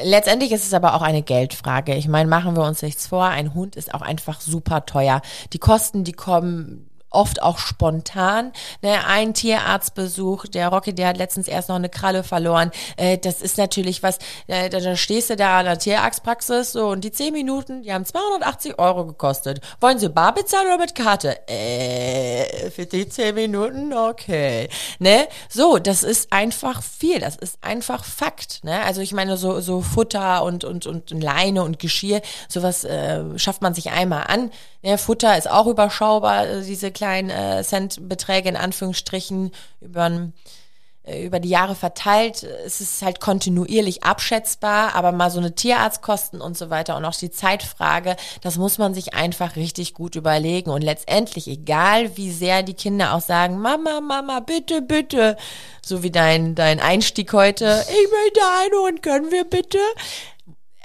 Letztendlich 0.00 0.52
ist 0.52 0.64
es 0.64 0.74
aber 0.74 0.94
auch 0.94 1.02
eine 1.02 1.22
Geldfrage. 1.22 1.94
Ich 1.94 2.06
meine, 2.06 2.28
machen 2.28 2.56
wir 2.56 2.64
uns 2.64 2.82
nichts 2.82 3.08
vor, 3.08 3.26
ein 3.26 3.54
Hund 3.54 3.74
ist 3.74 3.92
auch 3.94 4.02
einfach 4.02 4.40
super 4.40 4.86
teuer. 4.86 5.22
Die 5.52 5.58
Kosten, 5.58 6.04
die 6.04 6.12
kommen 6.12 6.87
oft 7.10 7.42
auch 7.42 7.58
spontan. 7.58 8.52
Ne, 8.82 9.04
ein 9.06 9.34
Tierarztbesuch, 9.34 10.46
der 10.46 10.68
Rocky, 10.68 10.94
der 10.94 11.08
hat 11.08 11.16
letztens 11.16 11.48
erst 11.48 11.68
noch 11.68 11.76
eine 11.76 11.88
Kralle 11.88 12.22
verloren. 12.22 12.70
Äh, 12.96 13.18
das 13.18 13.42
ist 13.42 13.58
natürlich 13.58 14.02
was, 14.02 14.18
äh, 14.46 14.68
da, 14.68 14.80
da 14.80 14.96
stehst 14.96 15.30
du 15.30 15.36
da 15.36 15.58
an 15.60 15.64
der 15.64 15.78
Tierarztpraxis 15.78 16.72
so 16.72 16.88
und 16.88 17.04
die 17.04 17.12
zehn 17.12 17.32
Minuten, 17.32 17.82
die 17.82 17.92
haben 17.92 18.04
280 18.04 18.78
Euro 18.78 19.06
gekostet. 19.06 19.60
Wollen 19.80 19.98
Sie 19.98 20.08
bar 20.08 20.34
bezahlen 20.34 20.66
oder 20.66 20.78
mit 20.78 20.94
Karte? 20.94 21.48
Äh, 21.48 22.70
für 22.70 22.86
die 22.86 23.08
zehn 23.08 23.34
Minuten? 23.34 23.92
Okay. 23.92 24.68
Ne? 24.98 25.28
So, 25.48 25.78
das 25.78 26.02
ist 26.02 26.32
einfach 26.32 26.82
viel. 26.82 27.20
Das 27.20 27.36
ist 27.36 27.58
einfach 27.62 28.04
Fakt. 28.04 28.64
Ne? 28.64 28.80
Also 28.82 29.00
ich 29.00 29.12
meine, 29.12 29.36
so, 29.36 29.60
so 29.60 29.80
Futter 29.80 30.42
und, 30.44 30.64
und, 30.64 30.86
und 30.86 31.10
Leine 31.10 31.62
und 31.62 31.78
Geschirr, 31.78 32.20
sowas 32.48 32.84
äh, 32.84 33.38
schafft 33.38 33.62
man 33.62 33.74
sich 33.74 33.90
einmal 33.90 34.24
an. 34.28 34.50
Ne? 34.82 34.98
Futter 34.98 35.36
ist 35.36 35.50
auch 35.50 35.66
überschaubar, 35.66 36.46
äh, 36.46 36.62
diese 36.62 36.90
kleinen 36.90 37.30
äh, 37.30 37.62
Centbeträge 37.62 38.48
in 38.48 38.56
Anführungsstrichen 38.56 39.52
über 39.80 40.30
äh, 41.08 41.24
über 41.24 41.40
die 41.40 41.48
Jahre 41.48 41.74
verteilt. 41.74 42.42
Es 42.64 42.80
ist 42.80 43.02
halt 43.02 43.20
kontinuierlich 43.20 44.04
abschätzbar, 44.04 44.94
aber 44.94 45.12
mal 45.12 45.30
so 45.30 45.38
eine 45.38 45.54
Tierarztkosten 45.54 46.40
und 46.40 46.56
so 46.56 46.70
weiter 46.70 46.96
und 46.96 47.04
auch 47.04 47.14
die 47.14 47.30
Zeitfrage, 47.30 48.16
das 48.42 48.56
muss 48.56 48.78
man 48.78 48.94
sich 48.94 49.14
einfach 49.14 49.56
richtig 49.56 49.94
gut 49.94 50.16
überlegen. 50.16 50.70
Und 50.70 50.82
letztendlich, 50.82 51.48
egal 51.48 52.16
wie 52.16 52.30
sehr 52.30 52.62
die 52.62 52.74
Kinder 52.74 53.14
auch 53.14 53.20
sagen, 53.20 53.58
Mama, 53.58 54.00
Mama, 54.00 54.40
bitte, 54.40 54.82
bitte, 54.82 55.36
so 55.84 56.02
wie 56.02 56.10
dein, 56.10 56.54
dein 56.54 56.80
Einstieg 56.80 57.32
heute, 57.32 57.84
ich 57.88 58.10
möchte 58.10 58.40
einen 58.60 58.84
Hund, 58.84 59.02
können 59.02 59.30
wir 59.30 59.44
bitte? 59.44 59.78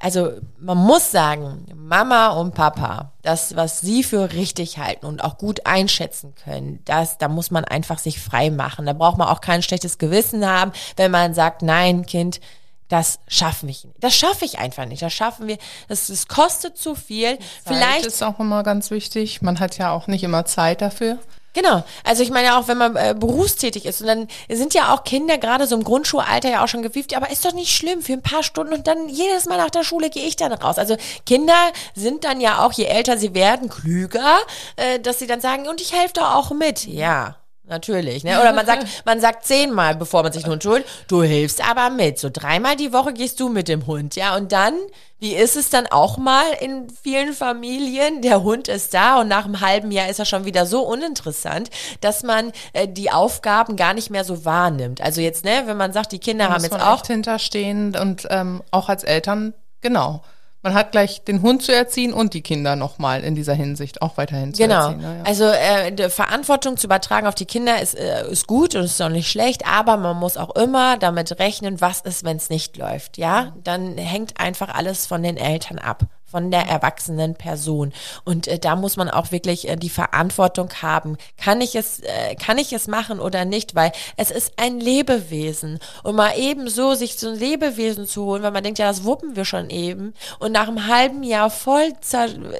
Also 0.03 0.33
man 0.59 0.77
muss 0.77 1.11
sagen, 1.11 1.65
Mama 1.73 2.31
und 2.31 2.53
Papa, 2.53 3.13
das, 3.21 3.55
was 3.55 3.79
sie 3.79 4.03
für 4.03 4.33
richtig 4.33 4.77
halten 4.77 5.05
und 5.05 5.23
auch 5.23 5.37
gut 5.37 5.65
einschätzen 5.65 6.35
können, 6.43 6.81
das, 6.83 7.17
da 7.19 7.29
muss 7.29 7.51
man 7.51 7.63
einfach 7.63 7.99
sich 7.99 8.19
frei 8.19 8.49
machen. 8.49 8.85
Da 8.85 8.91
braucht 8.91 9.17
man 9.17 9.29
auch 9.29 9.39
kein 9.39 9.63
schlechtes 9.63 9.99
Gewissen 9.99 10.45
haben, 10.45 10.73
wenn 10.97 11.09
man 11.09 11.33
sagt, 11.33 11.61
nein, 11.61 12.05
Kind, 12.05 12.41
das 12.89 13.19
schaffen 13.29 13.69
wir 13.69 13.75
nicht. 13.85 13.87
Das 14.01 14.13
schaffe 14.13 14.43
ich 14.43 14.59
einfach 14.59 14.85
nicht. 14.85 15.01
Das 15.01 15.13
schaffen 15.13 15.47
wir. 15.47 15.57
Das, 15.87 16.07
das 16.07 16.27
kostet 16.27 16.77
zu 16.77 16.95
viel. 16.95 17.37
Zeit 17.37 17.39
Vielleicht 17.65 18.05
ist 18.05 18.21
auch 18.23 18.41
immer 18.41 18.61
ganz 18.63 18.91
wichtig. 18.91 19.41
Man 19.41 19.61
hat 19.61 19.77
ja 19.77 19.91
auch 19.91 20.07
nicht 20.07 20.25
immer 20.25 20.43
Zeit 20.43 20.81
dafür. 20.81 21.17
Genau. 21.53 21.83
Also 22.03 22.23
ich 22.23 22.31
meine 22.31 22.57
auch, 22.57 22.67
wenn 22.67 22.77
man 22.77 22.95
äh, 22.95 23.15
berufstätig 23.17 23.85
ist 23.85 24.01
und 24.01 24.07
dann 24.07 24.27
sind 24.49 24.73
ja 24.73 24.93
auch 24.93 25.03
Kinder 25.03 25.37
gerade 25.37 25.67
so 25.67 25.75
im 25.75 25.83
Grundschulalter 25.83 26.49
ja 26.49 26.63
auch 26.63 26.67
schon 26.67 26.81
gewieft, 26.81 27.15
aber 27.15 27.29
ist 27.29 27.45
doch 27.45 27.53
nicht 27.53 27.75
schlimm 27.75 28.01
für 28.01 28.13
ein 28.13 28.23
paar 28.23 28.43
Stunden 28.43 28.73
und 28.73 28.87
dann 28.87 29.07
jedes 29.07 29.45
Mal 29.45 29.57
nach 29.57 29.69
der 29.69 29.83
Schule 29.83 30.09
gehe 30.09 30.25
ich 30.25 30.35
dann 30.35 30.51
raus. 30.51 30.79
Also 30.79 30.97
Kinder 31.25 31.71
sind 31.93 32.23
dann 32.23 32.41
ja 32.41 32.65
auch, 32.65 32.73
je 32.73 32.85
älter 32.85 33.17
sie 33.17 33.35
werden, 33.35 33.69
klüger, 33.69 34.37
äh, 34.77 34.99
dass 34.99 35.19
sie 35.19 35.27
dann 35.27 35.41
sagen, 35.41 35.67
und 35.67 35.79
ich 35.79 35.93
helfe 35.93 36.13
da 36.15 36.35
auch 36.35 36.51
mit. 36.51 36.85
Ja. 36.85 37.35
Natürlich. 37.73 38.23
Ne? 38.23 38.39
Oder 38.39 38.53
man 38.53 38.65
sagt, 38.65 38.85
man 39.05 39.19
sagt 39.19 39.45
zehnmal, 39.45 39.95
bevor 39.95 40.23
man 40.23 40.31
sich 40.31 40.43
einen 40.43 40.53
Hund 40.53 40.65
holt, 40.65 40.85
du 41.07 41.23
hilfst 41.23 41.67
aber 41.67 41.89
mit. 41.89 42.19
So 42.19 42.29
dreimal 42.31 42.75
die 42.75 42.93
Woche 42.93 43.13
gehst 43.13 43.39
du 43.39 43.49
mit 43.49 43.67
dem 43.67 43.87
Hund, 43.87 44.15
ja. 44.15 44.35
Und 44.35 44.51
dann, 44.51 44.75
wie 45.19 45.33
ist 45.33 45.55
es 45.55 45.69
dann 45.69 45.87
auch 45.87 46.17
mal 46.17 46.45
in 46.59 46.89
vielen 46.89 47.33
Familien? 47.33 48.21
Der 48.21 48.43
Hund 48.43 48.67
ist 48.67 48.93
da 48.93 49.19
und 49.21 49.27
nach 49.27 49.45
einem 49.45 49.61
halben 49.61 49.91
Jahr 49.91 50.07
ist 50.07 50.19
er 50.19 50.25
schon 50.25 50.45
wieder 50.45 50.65
so 50.65 50.83
uninteressant, 50.83 51.69
dass 52.01 52.23
man 52.23 52.51
äh, 52.73 52.87
die 52.87 53.11
Aufgaben 53.11 53.75
gar 53.75 53.93
nicht 53.93 54.09
mehr 54.09 54.23
so 54.23 54.45
wahrnimmt. 54.45 55.01
Also 55.01 55.21
jetzt, 55.21 55.43
ne, 55.43 55.63
wenn 55.65 55.77
man 55.77 55.93
sagt, 55.93 56.11
die 56.11 56.19
Kinder 56.19 56.47
Da 56.47 56.53
haben 56.53 56.63
jetzt 56.63 56.79
auch 56.79 57.05
hinterstehen 57.05 57.95
und 57.95 58.27
ähm, 58.29 58.61
auch 58.71 58.89
als 58.89 59.03
Eltern, 59.03 59.53
genau. 59.81 60.21
Man 60.63 60.73
hat 60.73 60.93
gleich 60.93 61.23
den 61.25 61.41
Hund 61.41 61.61
zu 61.61 61.73
erziehen 61.75 62.13
und 62.13 62.33
die 62.33 62.41
Kinder 62.41 62.75
nochmal 62.77 63.23
in 63.23 63.35
dieser 63.35 63.53
Hinsicht 63.53 64.01
auch 64.01 64.15
weiterhin 64.17 64.53
zu 64.53 64.61
Genau. 64.63 64.87
erziehen. 64.87 64.97
ne, 65.01 65.17
ja. 65.19 65.23
Also 65.25 65.43
äh, 65.45 65.91
die 65.91 66.09
Verantwortung 66.09 66.77
zu 66.77 66.87
übertragen 66.87 67.27
auf 67.27 67.35
die 67.35 67.45
Kinder 67.45 67.81
ist, 67.81 67.95
äh, 67.99 68.25
ist 68.31 68.47
gut 68.47 68.73
und 68.73 68.85
ist 68.85 69.01
auch 69.01 69.09
nicht 69.09 69.29
schlecht, 69.29 69.67
aber 69.67 69.97
man 69.97 70.15
muss 70.17 70.37
auch 70.37 70.55
immer 70.55 70.97
damit 70.97 71.37
rechnen, 71.37 71.81
was 71.81 71.99
ist, 72.01 72.23
wenn 72.23 72.37
es 72.37 72.49
nicht 72.49 72.77
läuft. 72.77 73.17
Ja, 73.17 73.53
dann 73.63 73.97
hängt 73.97 74.39
einfach 74.39 74.73
alles 74.73 75.05
von 75.05 75.21
den 75.21 75.35
Eltern 75.37 75.79
ab 75.79 76.03
von 76.33 76.49
der 76.49 76.63
erwachsenen 76.63 77.35
Person 77.35 77.93
und 78.25 78.47
äh, 78.47 78.57
da 78.57 78.75
muss 78.75 78.97
man 78.97 79.07
auch 79.07 79.31
wirklich 79.31 79.69
äh, 79.69 79.75
die 79.75 79.91
Verantwortung 79.91 80.69
haben. 80.81 81.15
Kann 81.37 81.61
ich 81.61 81.75
es, 81.75 81.99
äh, 81.99 82.33
kann 82.35 82.57
ich 82.57 82.73
es 82.73 82.87
machen 82.87 83.19
oder 83.19 83.45
nicht? 83.45 83.75
Weil 83.75 83.91
es 84.17 84.31
ist 84.31 84.53
ein 84.57 84.79
Lebewesen 84.79 85.77
und 86.01 86.15
mal 86.15 86.35
eben 86.35 86.69
so 86.69 86.95
sich 86.95 87.17
so 87.19 87.29
ein 87.29 87.37
Lebewesen 87.37 88.07
zu 88.07 88.25
holen, 88.25 88.41
weil 88.41 88.49
man 88.49 88.63
denkt, 88.63 88.79
ja, 88.79 88.87
das 88.87 89.03
wuppen 89.03 89.35
wir 89.35 89.45
schon 89.45 89.69
eben 89.69 90.15
und 90.39 90.53
nach 90.53 90.67
einem 90.67 90.87
halben 90.87 91.21
Jahr 91.21 91.51
voll 91.51 91.93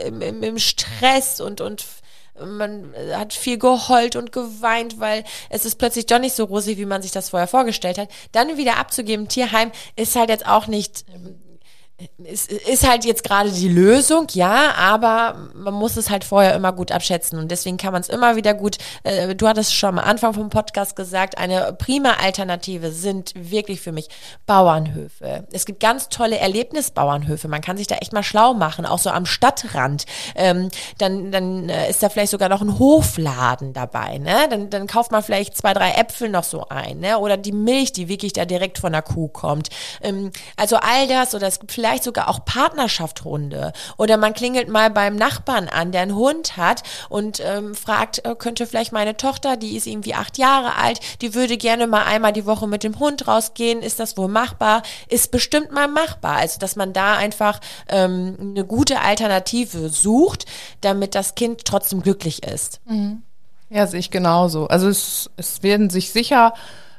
im, 0.06 0.22
im, 0.22 0.44
im 0.44 0.60
Stress 0.60 1.42
und 1.42 1.60
und 1.60 1.84
man 2.40 2.94
hat 3.14 3.34
viel 3.34 3.58
geheult 3.58 4.16
und 4.16 4.32
geweint, 4.32 5.00
weil 5.00 5.24
es 5.50 5.66
ist 5.66 5.76
plötzlich 5.76 6.06
doch 6.06 6.20
nicht 6.20 6.36
so 6.36 6.46
rosig, 6.46 6.78
wie 6.78 6.86
man 6.86 7.02
sich 7.02 7.12
das 7.12 7.30
vorher 7.30 7.48
vorgestellt 7.48 7.98
hat. 7.98 8.10
Dann 8.32 8.58
wieder 8.58 8.78
abzugeben, 8.78 9.28
Tierheim, 9.28 9.72
ist 9.96 10.16
halt 10.16 10.30
jetzt 10.30 10.48
auch 10.48 10.68
nicht, 10.68 11.06
ist, 12.24 12.52
ist 12.52 12.88
halt 12.88 13.06
jetzt 13.06 13.24
gerade 13.24 13.52
die 13.52 13.68
Lösung, 13.68 14.28
ja, 14.34 14.74
aber 14.76 15.50
man 15.56 15.74
muss 15.74 15.98
es 15.98 16.10
halt 16.10 16.24
vorher 16.24 16.56
immer 16.56 16.72
gut 16.72 16.92
abschätzen 16.92 17.40
und 17.40 17.52
deswegen 17.52 17.78
kann 17.78 17.94
man 17.94 18.02
es 18.02 18.10
immer 18.10 18.36
wieder 18.36 18.54
gut, 18.54 18.78
äh, 19.04 19.36
du 19.36 19.48
hattest 19.48 19.76
schon 19.76 19.98
am 19.98 20.00
Anfang 20.00 20.34
vom 20.34 20.50
Podcast 20.50 20.96
gesagt, 20.96 21.38
eine 21.38 21.74
prima 21.74 22.14
Alternative 22.24 22.92
sind 22.92 23.34
wirklich 23.36 23.82
für 23.82 23.92
mich 23.92 24.08
Bauernhöfe. 24.46 25.48
Es 25.52 25.66
gibt 25.66 25.80
ganz 25.80 26.10
tolle 26.10 26.38
Erlebnisbauernhöfe, 26.38 27.48
man 27.48 27.62
kann 27.62 27.78
sich 27.78 27.88
da 27.88 27.96
echt 27.96 28.14
mal 28.14 28.24
schlau 28.24 28.54
machen, 28.54 28.86
auch 28.86 29.00
so 29.00 29.10
am 29.10 29.26
Stadtrand. 29.26 30.06
Ähm, 30.36 30.70
dann 30.98 31.32
dann 31.32 31.70
äh, 31.70 31.90
ist 31.90 32.02
da 32.02 32.10
vielleicht 32.10 32.32
sogar 32.32 32.50
noch 32.50 32.62
ein 32.62 32.80
Hofladen 32.80 33.74
dabei, 33.74 34.18
ne? 34.18 34.48
Dann, 34.50 34.70
dann 34.70 34.88
kauft 34.88 35.12
man 35.12 35.24
vielleicht 35.24 35.58
zwei, 35.58 35.74
drei 35.74 35.92
Äpfel 35.92 36.30
noch 36.30 36.44
so 36.44 36.68
ein, 36.70 37.00
ne? 37.00 37.20
Oder 37.20 37.38
die 37.38 37.52
Milch, 37.52 37.94
die 37.94 38.08
wirklich 38.08 38.34
da 38.34 38.46
direkt 38.46 38.78
von 38.78 38.92
der 38.92 39.02
Kuh 39.02 39.28
kommt. 39.28 39.70
Ähm, 40.02 40.32
also 40.56 40.78
all 40.78 41.08
das 41.08 41.36
oder 41.36 41.48
es 41.48 41.60
gibt 41.60 41.72
vielleicht 41.72 41.93
sogar 42.02 42.30
auch 42.30 42.46
Partnerschaftshunde. 42.46 43.74
Oder 43.98 44.18
man 44.18 44.34
klingelt 44.34 44.70
mal 44.70 44.90
beim 44.90 45.16
Nachbarn 45.16 45.70
an, 45.70 45.92
der 45.92 46.02
einen 46.02 46.16
Hund 46.16 46.58
hat 46.58 46.82
und 47.10 47.42
ähm, 47.46 47.76
fragt, 47.76 48.26
äh, 48.26 48.34
könnte 48.36 48.66
vielleicht 48.66 48.94
meine 48.94 49.18
Tochter, 49.18 49.58
die 49.58 49.76
ist 49.76 49.86
irgendwie 49.86 50.16
acht 50.16 50.38
Jahre 50.38 50.78
alt, 50.78 51.00
die 51.22 51.36
würde 51.36 51.58
gerne 51.58 51.86
mal 51.86 52.04
einmal 52.04 52.34
die 52.34 52.46
Woche 52.46 52.68
mit 52.68 52.84
dem 52.84 52.98
Hund 53.00 53.28
rausgehen. 53.28 53.82
Ist 53.82 54.00
das 54.00 54.18
wohl 54.18 54.30
machbar? 54.30 54.82
Ist 55.10 55.32
bestimmt 55.32 55.72
mal 55.72 55.88
machbar. 55.88 56.38
Also, 56.38 56.58
dass 56.60 56.76
man 56.76 56.94
da 56.94 57.18
einfach 57.18 57.60
ähm, 57.90 58.38
eine 58.40 58.66
gute 58.66 59.02
Alternative 59.02 59.90
sucht, 59.90 60.46
damit 60.82 61.14
das 61.14 61.36
Kind 61.36 61.66
trotzdem 61.66 62.02
glücklich 62.02 62.44
ist. 62.44 62.80
Ja, 63.70 63.88
sehe 63.88 64.00
ich 64.00 64.12
genauso. 64.12 64.68
Also 64.68 64.88
es, 64.88 65.30
es 65.36 65.64
werden 65.64 65.90
sich 65.90 66.12
sicher 66.12 66.54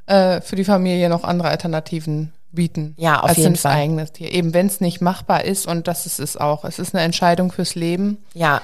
äh, 0.07 0.40
für 0.40 0.57
die 0.57 0.64
Familie 0.64 1.09
noch 1.09 1.24
andere 1.24 1.49
Alternativen 1.49 2.32
bieten. 2.55 2.94
Ja, 2.98 3.20
auf 3.20 3.30
als 3.30 3.38
jeden 3.38 3.57
Fall. 3.57 3.72
eigenes 3.72 4.12
Tier. 4.12 4.32
Eben 4.32 4.55
wenn 4.55 4.66
es 4.66 4.80
nicht 4.80 5.00
machbar 5.00 5.44
ist 5.44 5.66
und 5.66 5.86
das 5.88 6.07
ist 6.07 6.20
es 6.20 6.36
auch. 6.36 6.64
Es 6.64 6.78
ist 6.78 6.94
eine 6.94 7.05
Entscheidung 7.05 7.52
fürs 7.52 7.74
Leben. 7.74 8.18
Ja. 8.34 8.61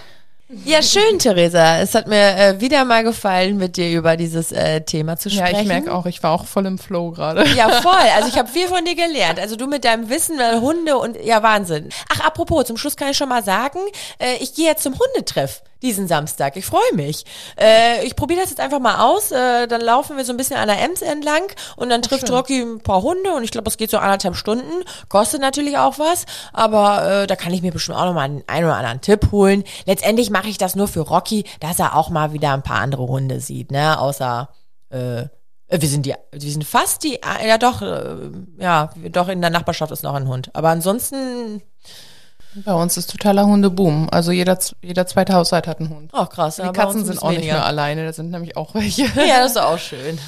Ja, 0.65 0.83
schön, 0.83 1.21
Theresa. 1.21 1.79
Es 1.79 1.95
hat 1.95 2.09
mir 2.09 2.37
äh, 2.37 2.61
wieder 2.61 2.85
mal 2.85 3.05
gefallen, 3.05 3.57
mit 3.57 3.77
dir 3.77 3.89
über 3.97 4.17
dieses 4.17 4.51
äh, 4.51 4.81
Thema 4.81 5.17
zu 5.17 5.29
Ja, 5.29 5.47
sprechen. 5.47 5.61
ich 5.63 5.69
merke 5.69 5.95
auch, 5.95 6.07
ich 6.07 6.21
war 6.25 6.33
auch 6.33 6.45
voll 6.45 6.67
im 6.67 6.77
Flow 6.77 7.13
gerade. 7.13 7.47
Ja, 7.51 7.69
voll. 7.83 7.93
Also 8.17 8.29
ich 8.29 8.37
habe 8.37 8.49
viel 8.49 8.67
von 8.67 8.85
dir 8.85 8.97
gelernt. 8.97 9.39
Also 9.39 9.55
du 9.55 9.69
mit 9.69 9.85
deinem 9.85 10.09
Wissen, 10.11 10.41
äh, 10.41 10.59
Hunde 10.61 10.99
und 10.99 11.17
ja, 11.25 11.45
Wahnsinn. 11.45 11.91
Ach, 12.13 12.27
apropos, 12.27 12.65
zum 12.67 12.77
Schluss 12.77 12.97
kann 12.97 13.11
ich 13.11 13.17
schon 13.17 13.29
mal 13.29 13.45
sagen, 13.45 13.79
äh, 14.19 14.35
ich 14.41 14.55
gehe 14.55 14.67
jetzt 14.67 14.83
zum 14.83 14.95
Hundetreff 14.99 15.63
diesen 15.83 16.09
Samstag. 16.09 16.57
Ich 16.57 16.67
freue 16.67 16.95
mich. 16.95 17.25
Äh, 17.59 18.05
ich 18.05 18.17
probiere 18.17 18.41
das 18.41 18.51
jetzt 18.51 18.61
einfach 18.61 18.81
mal 18.81 19.01
aus. 19.05 19.31
Äh, 19.31 19.67
dann 19.67 19.81
laufen 19.81 20.17
wir 20.17 20.25
so 20.25 20.33
ein 20.33 20.37
bisschen 20.37 20.57
an 20.57 20.69
der 20.69 20.81
Ems 20.83 21.03
entlang 21.03 21.43
und 21.77 21.91
dann 21.91 22.03
trifft 22.03 22.31
Rocky 22.31 22.61
ein 22.61 22.81
paar 22.81 23.03
Hunde 23.03 23.33
und 23.33 23.45
ich 23.45 23.51
glaube, 23.51 23.69
es 23.69 23.77
geht 23.77 23.91
so 23.91 23.99
anderthalb 23.99 24.37
Stunden. 24.37 24.85
Kostet 25.09 25.41
natürlich 25.41 25.79
auch 25.79 25.99
was, 25.99 26.27
aber 26.53 27.23
äh, 27.23 27.27
da 27.27 27.37
kann 27.37 27.53
ich 27.53 27.63
mir 27.63 27.73
bestimmt 27.73 27.99
auch 27.99 28.05
noch 28.05 28.15
mal 28.15 28.23
einen, 28.23 28.45
einen 28.47 28.67
oder 28.67 28.77
anderen 28.77 29.01
Tipp 29.01 29.33
holen. 29.33 29.65
Letztendlich 29.87 30.31
mache 30.31 30.49
ich 30.49 30.59
das 30.59 30.75
nur 30.75 30.89
für 30.89 31.01
Rocky, 31.01 31.45
dass 31.61 31.79
er 31.79 31.97
auch 31.97 32.11
mal 32.11 32.33
wieder 32.33 32.53
ein 32.53 32.63
paar 32.63 32.81
andere 32.81 33.07
Hunde 33.07 33.41
sieht, 33.41 33.71
ne? 33.71 33.99
Außer 33.99 34.49
äh, 34.91 35.25
wir 35.79 35.89
sind 35.89 36.05
die, 36.05 36.15
wir 36.33 36.51
sind 36.51 36.65
fast 36.65 37.05
die, 37.05 37.21
ja 37.47 37.57
doch, 37.57 37.81
äh, 37.81 38.17
ja, 38.59 38.91
doch 39.11 39.29
in 39.29 39.41
der 39.41 39.51
Nachbarschaft 39.51 39.93
ist 39.93 40.03
noch 40.03 40.15
ein 40.15 40.27
Hund. 40.27 40.51
Aber 40.53 40.71
ansonsten, 40.71 41.63
Bei 42.55 42.75
uns 42.75 42.97
ist 42.97 43.11
totaler 43.11 43.47
Hundeboom. 43.47 44.09
Also 44.11 44.33
jeder, 44.33 44.59
jeder 44.83 45.07
zweite 45.07 45.35
Haushalt 45.35 45.67
hat 45.67 45.81
einen 45.81 45.91
Hund. 45.91 46.11
oh 46.13 46.27
krass. 46.27 46.57
Die 46.57 46.63
ja, 46.63 46.73
Katzen 46.73 47.05
sind 47.05 47.23
auch 47.23 47.31
nicht 47.31 47.39
weniger. 47.39 47.55
mehr 47.55 47.67
alleine, 47.67 48.05
da 48.05 48.13
sind 48.13 48.31
nämlich 48.31 48.57
auch 48.57 48.75
welche. 48.75 49.03
Ja, 49.17 49.41
das 49.43 49.53
ist 49.53 49.59
auch 49.59 49.79
schön. 49.79 50.19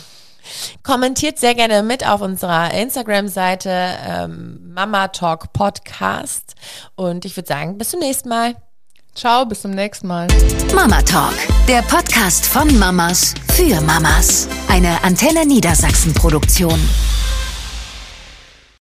Kommentiert 0.82 1.38
sehr 1.38 1.54
gerne 1.54 1.82
mit 1.82 2.06
auf 2.06 2.20
unserer 2.20 2.72
Instagram-Seite 2.74 3.70
ähm, 4.06 4.72
Mama 4.74 5.08
Talk 5.08 5.52
Podcast. 5.52 6.54
Und 6.96 7.24
ich 7.24 7.36
würde 7.36 7.48
sagen, 7.48 7.78
bis 7.78 7.90
zum 7.90 8.00
nächsten 8.00 8.28
Mal. 8.28 8.54
Ciao, 9.14 9.44
bis 9.44 9.62
zum 9.62 9.72
nächsten 9.72 10.06
Mal. 10.06 10.26
Mama 10.74 11.02
Talk, 11.02 11.34
der 11.68 11.82
Podcast 11.82 12.46
von 12.46 12.78
Mamas 12.78 13.34
für 13.52 13.80
Mamas. 13.82 14.48
Eine 14.68 15.04
Antenne 15.04 15.44
Niedersachsen 15.44 16.14
Produktion. 16.14 16.80